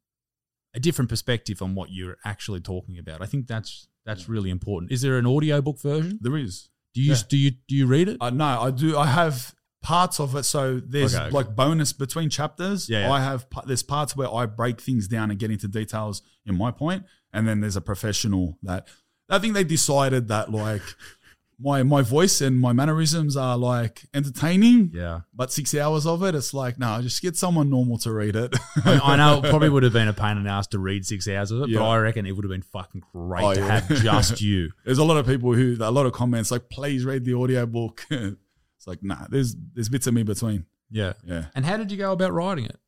[0.75, 3.21] a different perspective on what you're actually talking about.
[3.21, 4.93] I think that's that's really important.
[4.93, 6.19] Is there an audiobook version?
[6.23, 6.71] There is.
[6.95, 8.17] Do you do you do you read it?
[8.21, 8.97] Uh, no, I do.
[8.97, 10.43] I have parts of it.
[10.45, 11.35] So there's Okay, okay.
[11.35, 12.89] like bonus between chapters.
[12.89, 13.13] Yeah, yeah.
[13.13, 16.71] I have there's parts where I break things down and get into details in my
[16.71, 18.87] point, and then there's a professional that
[19.31, 20.83] I think they decided that like
[21.61, 24.91] my my voice and my mannerisms are like entertaining.
[24.95, 28.37] yeah, But six hours of it, it's like no, just get someone normal to read
[28.37, 28.55] it.
[28.85, 31.05] I, I know it probably would have been a pain in the ass to read
[31.05, 31.81] six hours of it, Yeah.
[31.81, 33.81] but I reckon it would have been fucking great Oh, to yeah.
[33.81, 34.71] have just you.
[34.85, 38.05] there's a lot of people who a lot of comments like please read the audiobook.
[38.11, 38.37] it's
[38.89, 40.67] like nah, there's there's bits of me between.
[40.91, 41.13] Yeah.
[41.25, 41.47] Yeah.
[41.55, 42.79] And how did you go about writing it?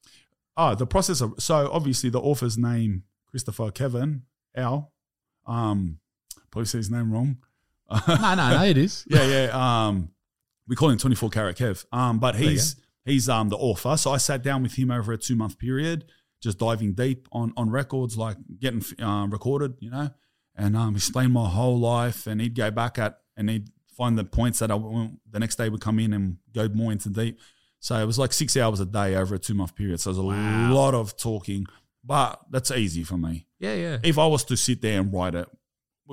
[0.56, 4.22] Oh, the process of so obviously the author's name Christopher Kevin
[4.56, 4.92] Al.
[5.46, 5.98] Um,
[6.50, 7.38] probably say his name wrong.
[8.08, 9.04] no, no, no, it is.
[9.10, 9.86] Yeah, yeah.
[9.86, 10.10] Um,
[10.66, 11.84] we call him twenty four carat Kev.
[11.92, 13.96] Um, but he's he's um the author.
[13.96, 16.04] So I sat down with him over a two month period,
[16.40, 20.10] just diving deep on on records, like getting uh, recorded, you know,
[20.56, 22.26] and um explained my whole life.
[22.26, 23.68] And he'd go back at and he'd
[24.00, 24.76] find the points that I
[25.30, 27.38] the next day would come in and go more into deep.
[27.80, 30.00] So it was like six hours a day over a two month period.
[30.00, 31.66] So it was a lot of talking,
[32.02, 33.46] but that's easy for me.
[33.58, 33.98] Yeah, yeah.
[34.02, 35.48] If I was to sit there and write it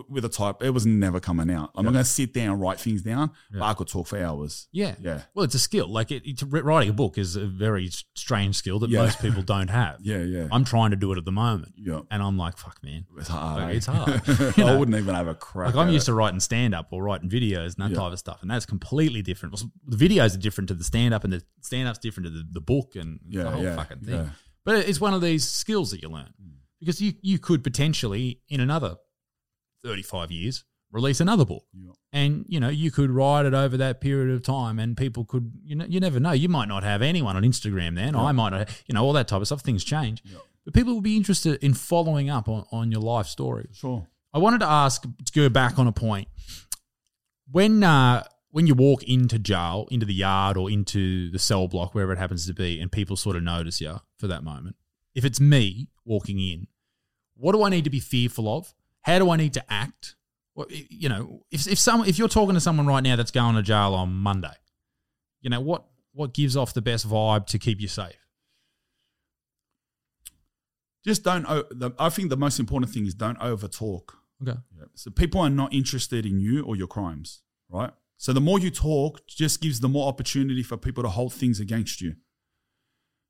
[0.10, 1.72] with a type, it was never coming out.
[1.76, 4.68] I'm not going to sit and write things down, but I could talk for hours.
[4.72, 4.96] Yeah.
[5.00, 5.22] Yeah.
[5.34, 5.88] Well, it's a skill.
[5.88, 9.04] Like it, it, writing a book is a very strange skill that Yeah.
[9.04, 9.98] most people don't have.
[10.02, 10.48] Yeah, yeah.
[10.52, 11.74] I'm trying to do it at the moment.
[11.78, 12.02] Yeah.
[12.12, 13.06] And I'm like, fuck, man.
[13.18, 13.62] It's hard.
[13.64, 13.78] Like, eh?
[13.78, 14.58] it's hard.
[14.58, 15.74] You I wouldn't even have a crack.
[15.74, 16.12] Like I'm used it.
[16.12, 17.98] to writing stand up or writing videos and that Yeah.
[17.98, 19.60] type of stuff, and that's completely different.
[19.88, 22.44] The videos are different to the stand up, and the stand up's different to the,
[22.52, 24.16] the book and Yeah, the whole yeah, fucking thing.
[24.16, 24.30] yeah.
[24.64, 26.34] But it's one of these skills that you learn
[26.80, 28.98] because you you could potentially in another
[29.84, 31.92] thirty five years release another book, Yeah.
[32.14, 35.52] and you know you could write it over that period of time, and people could
[35.64, 36.32] you know you never know.
[36.32, 38.16] You might not have anyone on Instagram then.
[38.16, 39.62] I might not, you know, all that type of stuff.
[39.62, 40.24] Things change,
[40.64, 43.68] but people will be interested in following up on, on your life story.
[43.74, 44.08] Sure.
[44.34, 46.28] I wanted to ask to go back on a point.
[47.52, 51.94] When uh, when you walk into jail, into the yard or into the cell block,
[51.96, 54.76] wherever it happens to be, and people sort of notice you for that moment.
[55.16, 56.68] If it's me walking in,
[57.36, 58.74] what do I need to be fearful of?
[59.08, 60.16] How do I need to act?
[60.70, 63.64] You know, if if some if you're talking to someone right now that's going to
[63.64, 64.54] jail on Monday,
[65.40, 68.20] you know what what gives off the best vibe to keep you safe?
[71.06, 71.46] Just don't.
[71.98, 74.18] I think the most important thing is don't over talk.
[74.42, 74.60] Okay.
[74.96, 77.92] So people are not interested in you or your crimes, right?
[78.18, 81.62] So the more you talk, just gives the more opportunity for people to hold things
[81.62, 82.16] against you.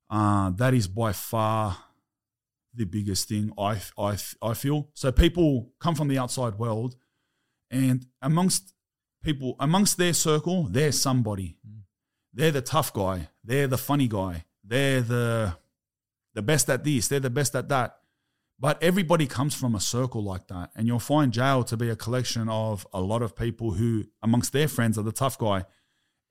[0.09, 1.77] Uh, that is by far
[2.77, 4.89] the biggest thing I, I, I feel.
[4.93, 6.95] So people come from the outside world,
[7.69, 8.73] and amongst
[9.23, 11.57] people, amongst their circle, they're somebody.
[12.33, 13.29] They're the tough guy.
[13.43, 14.45] They're the funny guy.
[14.63, 15.57] they're the
[16.33, 17.97] the best at this, they're the best at that.
[18.59, 20.69] But everybody comes from a circle like that.
[20.75, 24.53] And you'll find jail to be a collection of a lot of people who, amongst
[24.53, 25.65] their friends, are the tough guy.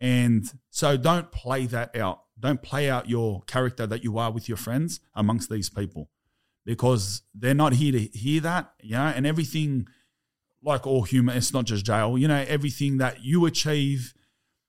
[0.00, 2.22] And so don't play that out.
[2.38, 6.10] Don't play out your character that you are with your friends amongst these people
[6.66, 9.86] because they're not here to hear that, you know, and everything,
[10.62, 14.12] like all human, it's not just jail, you know, everything that you achieve,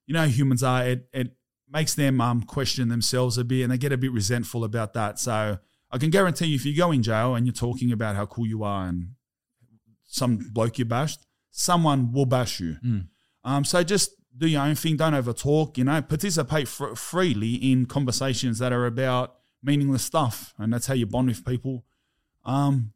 [0.06, 1.32] you know, humans are, it, it
[1.70, 5.18] makes them um, question themselves a bit and they get a bit resentful about that.
[5.20, 5.58] So
[5.92, 8.46] I can guarantee you, if you go in jail and you're talking about how cool
[8.46, 9.10] you are and
[10.06, 12.78] some bloke you bashed, someone will bash you.
[13.44, 14.98] Um, so just do your own thing.
[14.98, 15.80] Don't over talk.
[15.80, 19.34] You know, participate fr- freely in conversations that are about
[19.68, 21.84] meaningless stuff, and that's how you bond with people.
[22.46, 22.94] Um,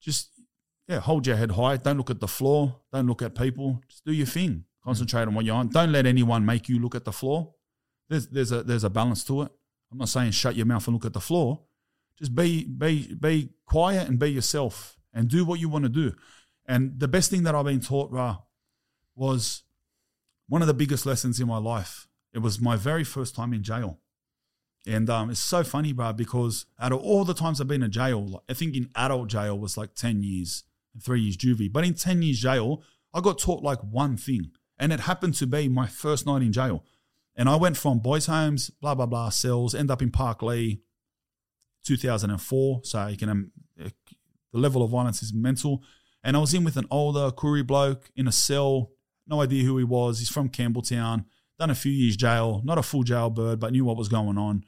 [0.00, 0.30] just
[0.88, 1.76] yeah, hold your head high.
[1.76, 2.80] Don't look at the floor.
[2.92, 3.80] Don't look at people.
[3.88, 4.64] Just do your thing.
[4.82, 5.68] Concentrate on what you're on.
[5.68, 7.54] Don't let anyone make you look at the floor.
[8.08, 9.52] There's there's a there's a balance to it.
[9.92, 11.60] I'm not saying shut your mouth and look at the floor.
[12.18, 16.12] Just be be be quiet and be yourself and do what you want to do.
[16.66, 18.38] And the best thing that I've been taught, Ra,
[19.14, 19.62] was
[20.48, 22.08] one of the biggest lessons in my life.
[22.32, 24.00] It was my very first time in jail.
[24.86, 27.90] And um, it's so funny, bro, because out of all the times I've been in
[27.90, 31.72] jail, like, I think in adult jail was like 10 years and three years juvie.
[31.72, 32.82] But in 10 years jail,
[33.14, 34.50] I got taught like one thing.
[34.78, 36.84] And it happened to be my first night in jail.
[37.36, 40.80] And I went from boys' homes, blah, blah, blah, cells, end up in Parklea,
[41.84, 42.80] 2004.
[42.84, 43.52] So you can, um,
[43.82, 43.88] uh,
[44.52, 45.82] the level of violence is mental.
[46.22, 48.90] And I was in with an older Koori bloke in a cell,
[49.26, 50.18] no idea who he was.
[50.18, 51.24] He's from Campbelltown,
[51.58, 54.38] done a few years jail, not a full jail bird, but knew what was going
[54.38, 54.64] on.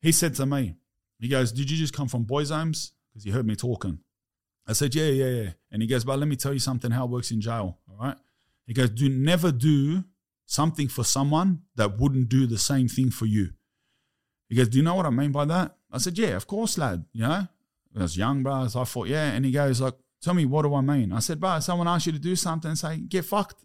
[0.00, 0.76] He said to me,
[1.18, 2.92] he goes, Did you just come from boys' homes?
[3.10, 3.98] Because he heard me talking.
[4.66, 5.50] I said, Yeah, yeah, yeah.
[5.70, 7.78] And he goes, But let me tell you something how it works in jail.
[7.88, 8.16] All right.
[8.66, 10.04] He goes, Do never do
[10.46, 13.50] something for someone that wouldn't do the same thing for you.
[14.48, 15.76] He goes, Do you know what I mean by that?
[15.90, 17.04] I said, Yeah, of course, lad.
[17.12, 17.48] You know,
[17.96, 18.68] I was young, bro.
[18.68, 19.32] So I thought, Yeah.
[19.32, 21.12] And he goes, like, Tell me, what do I mean?
[21.12, 23.64] I said, Bro, someone asks you to do something, say, Get fucked.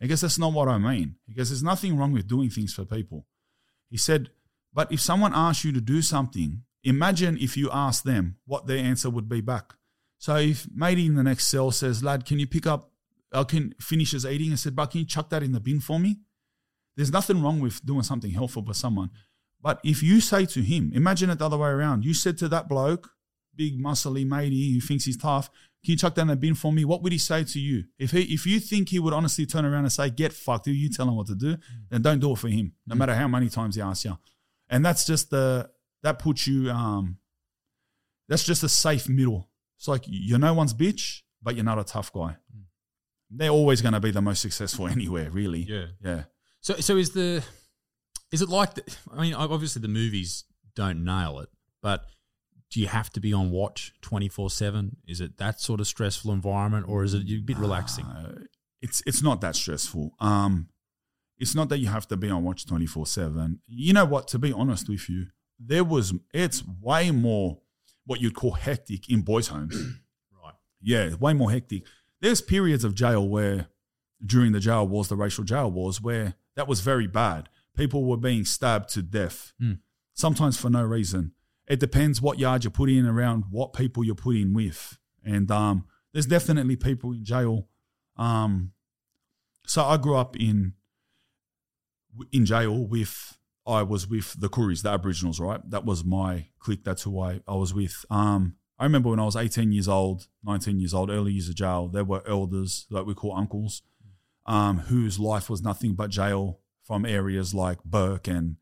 [0.00, 1.16] He goes, That's not what I mean.
[1.26, 3.26] He goes, There's nothing wrong with doing things for people.
[3.90, 4.30] He said,
[4.76, 8.76] But if someone asks you to do something, imagine if you ask them what their
[8.76, 9.72] answer would be back.
[10.18, 12.90] So if matey in the next cell says, Lad, can you pick up,
[13.34, 15.80] uh, I can finishes eating and said, But can you chuck that in the bin
[15.80, 16.18] for me?
[16.94, 19.10] There's nothing wrong with doing something helpful for someone.
[19.62, 22.04] But if you say to him, imagine it the other way around.
[22.04, 23.10] You said to that bloke,
[23.54, 25.50] big muscly matey who thinks he's tough,
[25.82, 26.84] can you chuck that in the bin for me?
[26.84, 27.84] What would he say to you?
[27.98, 30.72] If he if you think he would honestly turn around and say, get fucked, do
[30.72, 31.60] you tell him what to do, mm.
[31.88, 32.98] then don't do it for him, no mm.
[32.98, 34.18] matter how many times he asks you.
[34.68, 35.70] And that's just the
[36.02, 37.18] that puts you um
[38.28, 39.48] that's just a safe middle.
[39.78, 42.36] It's like you're no one's bitch, but you're not a tough guy.
[43.30, 45.60] They're always going to be the most successful anywhere, really.
[45.60, 45.86] Yeah.
[46.02, 46.24] Yeah.
[46.60, 47.44] So, so is the
[48.32, 50.44] is it like the, I mean, obviously the movies
[50.74, 51.48] don't nail it,
[51.82, 52.04] but
[52.70, 54.96] do you have to be on watch twenty four seven?
[55.06, 58.04] Is it that sort of stressful environment, or is it a bit relaxing?
[58.04, 58.34] Uh,
[58.82, 60.14] it's it's not that stressful.
[60.18, 60.68] Um,
[61.38, 63.60] it's not that you have to be on watch twenty four seven.
[63.66, 64.28] You know what?
[64.28, 65.26] To be honest with you,
[65.58, 67.58] there was it's way more
[68.04, 69.74] what you'd call hectic in boys' homes.
[70.44, 70.54] right.
[70.80, 71.84] Yeah, way more hectic.
[72.20, 73.68] There's periods of jail where
[74.24, 77.48] during the jail wars, the racial jail wars, where that was very bad.
[77.76, 79.52] People were being stabbed to death,
[80.14, 81.32] sometimes for no reason.
[81.66, 84.98] It depends what yard you put in around what people you're put in with.
[85.24, 87.68] And um, there's definitely people in jail.
[88.16, 88.72] Um,
[89.66, 90.74] so I grew up in
[92.32, 93.36] in jail with
[93.66, 95.60] I was with the Kooris, the Aboriginals, right?
[95.68, 96.84] That was my clique.
[96.84, 98.04] That's who I, I was with.
[98.10, 101.56] Um, I remember when I was 18 years old, 19 years old, early years of
[101.56, 103.82] jail, there were elders, like we call uncles,
[104.44, 108.56] um, whose life was nothing but jail from areas like Bourke and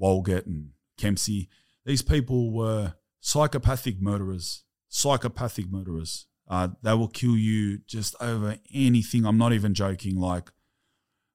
[0.00, 1.48] Walgett and Kempsey.
[1.84, 6.26] These people were psychopathic murderers, psychopathic murderers.
[6.48, 9.26] Uh, they will kill you just over anything.
[9.26, 10.16] I'm not even joking.
[10.16, 10.50] Like,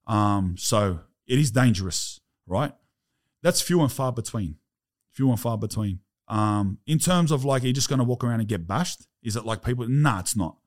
[0.07, 1.01] um, so
[1.31, 2.73] it is dangerous, right?
[3.41, 4.57] That's few and far between.
[5.11, 5.99] Few and far between.
[6.27, 9.07] Um, in terms of like, are you just going to walk around and get bashed?
[9.23, 9.87] Is it like people?
[9.87, 10.57] Nah, it's not.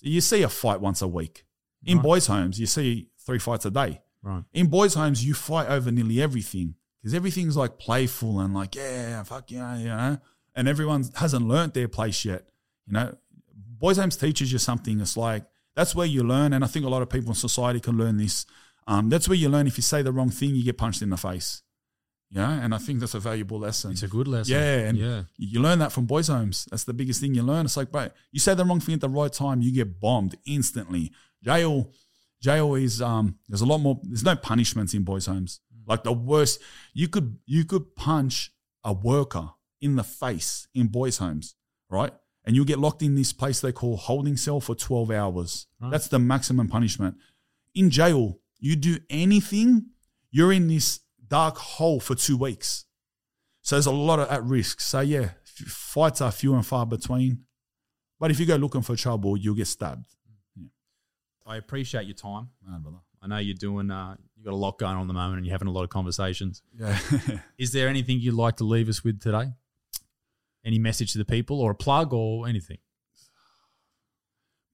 [0.00, 1.44] You see a fight once a week.
[1.84, 4.00] In boys' homes, you see three fights a day.
[4.22, 4.42] Right.
[4.52, 9.22] In boys' homes, you fight over nearly everything because everything's like playful and like, yeah,
[9.22, 10.18] fuck yeah, you know.
[10.54, 12.48] And everyone hasn't learnt their place yet.
[12.86, 13.16] You know,
[13.54, 15.00] boys' homes teaches you something.
[15.00, 15.44] It's like
[15.76, 18.16] that's where you learn, and I think a lot of people in society can learn
[18.16, 18.46] this.
[18.86, 19.66] Um, that's where you learn.
[19.66, 21.62] If you say the wrong thing, you get punched in the face.
[22.30, 23.92] Yeah, and I think that's a valuable lesson.
[23.92, 24.54] It's a good lesson.
[24.54, 25.22] Yeah, and yeah.
[25.36, 26.66] you learn that from boys' homes.
[26.70, 27.66] That's the biggest thing you learn.
[27.66, 30.36] It's like, bro, you say the wrong thing at the right time, you get bombed
[30.44, 31.12] instantly.
[31.42, 31.92] Jail,
[32.42, 34.00] jail is um, there's a lot more.
[34.02, 35.60] There's no punishments in boys' homes.
[35.86, 36.60] Like the worst.
[36.94, 38.52] You could you could punch
[38.82, 39.50] a worker
[39.80, 41.54] in the face in boys' homes,
[41.88, 42.12] right?
[42.44, 45.66] And you'll get locked in this place they call holding cell for 12 hours.
[45.80, 47.16] That's the maximum punishment.
[47.74, 49.86] In jail, you do anything,
[50.30, 52.84] you're in this dark hole for two weeks.
[53.62, 54.80] So there's a lot of at risk.
[54.80, 57.44] So yeah, fights are few and far between.
[58.18, 60.06] But if you go looking for trouble, you'll get stabbed.
[61.44, 62.48] I appreciate your time.
[62.66, 62.98] Man, brother.
[63.22, 63.90] I know you're doing.
[63.90, 65.84] Uh, you got a lot going on at the moment, and you're having a lot
[65.84, 66.62] of conversations.
[66.78, 66.98] Yeah.
[67.58, 69.52] Is there anything you'd like to leave us with today?
[70.64, 72.78] Any message to the people, or a plug, or anything?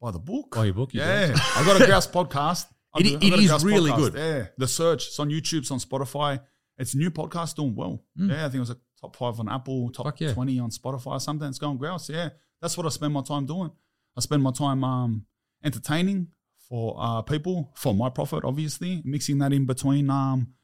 [0.00, 0.54] By the book.
[0.54, 1.34] Buy your book, you Yeah.
[1.56, 2.66] I got a Grouse podcast.
[2.94, 4.14] I It- it is really good.
[4.14, 4.46] Yeah.
[4.58, 5.08] The search.
[5.08, 6.40] It's on YouTube, it's on Spotify.
[6.78, 8.04] It's a new podcast doing well.
[8.16, 10.08] Yeah, I think it was a top five on Apple, top Mm.
[10.10, 10.32] Fuck yeah.
[10.34, 11.48] 20 on Spotify or something.
[11.48, 12.08] It's going grouse.
[12.10, 12.30] Yeah.
[12.60, 13.70] That's what I spend my time doing.
[14.16, 15.26] I spend my time um,
[15.64, 16.28] entertaining
[16.68, 20.54] for uh, people, for my profit, obviously, mixing that in between um,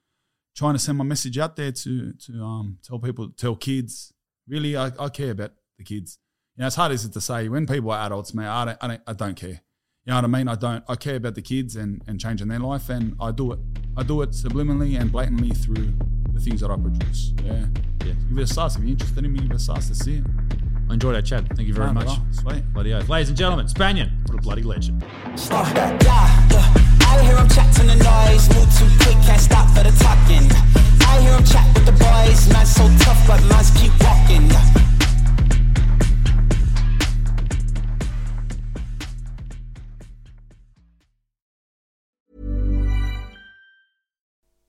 [0.56, 4.12] trying to send my message out there to to um, tell people, tell kids.
[4.46, 6.18] Really, I, I care about the kids.
[6.56, 8.78] You know, as hard as it to say, when people are adults, man, I don't,
[8.80, 9.60] I don't, I don't care.
[10.08, 10.48] You know what I mean?
[10.48, 10.82] I don't.
[10.88, 13.58] I care about the kids and, and changing their life, and I do it.
[13.94, 15.92] I do it subliminally and blatantly through
[16.32, 17.34] the things that I produce.
[17.44, 17.66] Yeah.
[18.06, 18.14] Yeah.
[18.30, 18.76] Give it a sus.
[18.76, 19.88] If you're interested in me, give it a sus.
[19.88, 20.24] That's it.
[20.88, 21.44] I enjoyed our chat.
[21.54, 22.06] Thank you very Man, much.
[22.06, 22.22] brother.
[22.32, 22.72] Sweet.
[22.72, 23.06] Bloody oath.
[23.10, 25.02] Ladies and gentlemen, Spaniard, what a bloody legend.
[25.02, 26.74] Yeah, yeah.
[27.04, 30.48] I hear 'em chat to the noise, move too quick, can't stop for the talking.
[31.04, 34.48] I hear 'em chat with the boys, man so tough, but mans keep walking.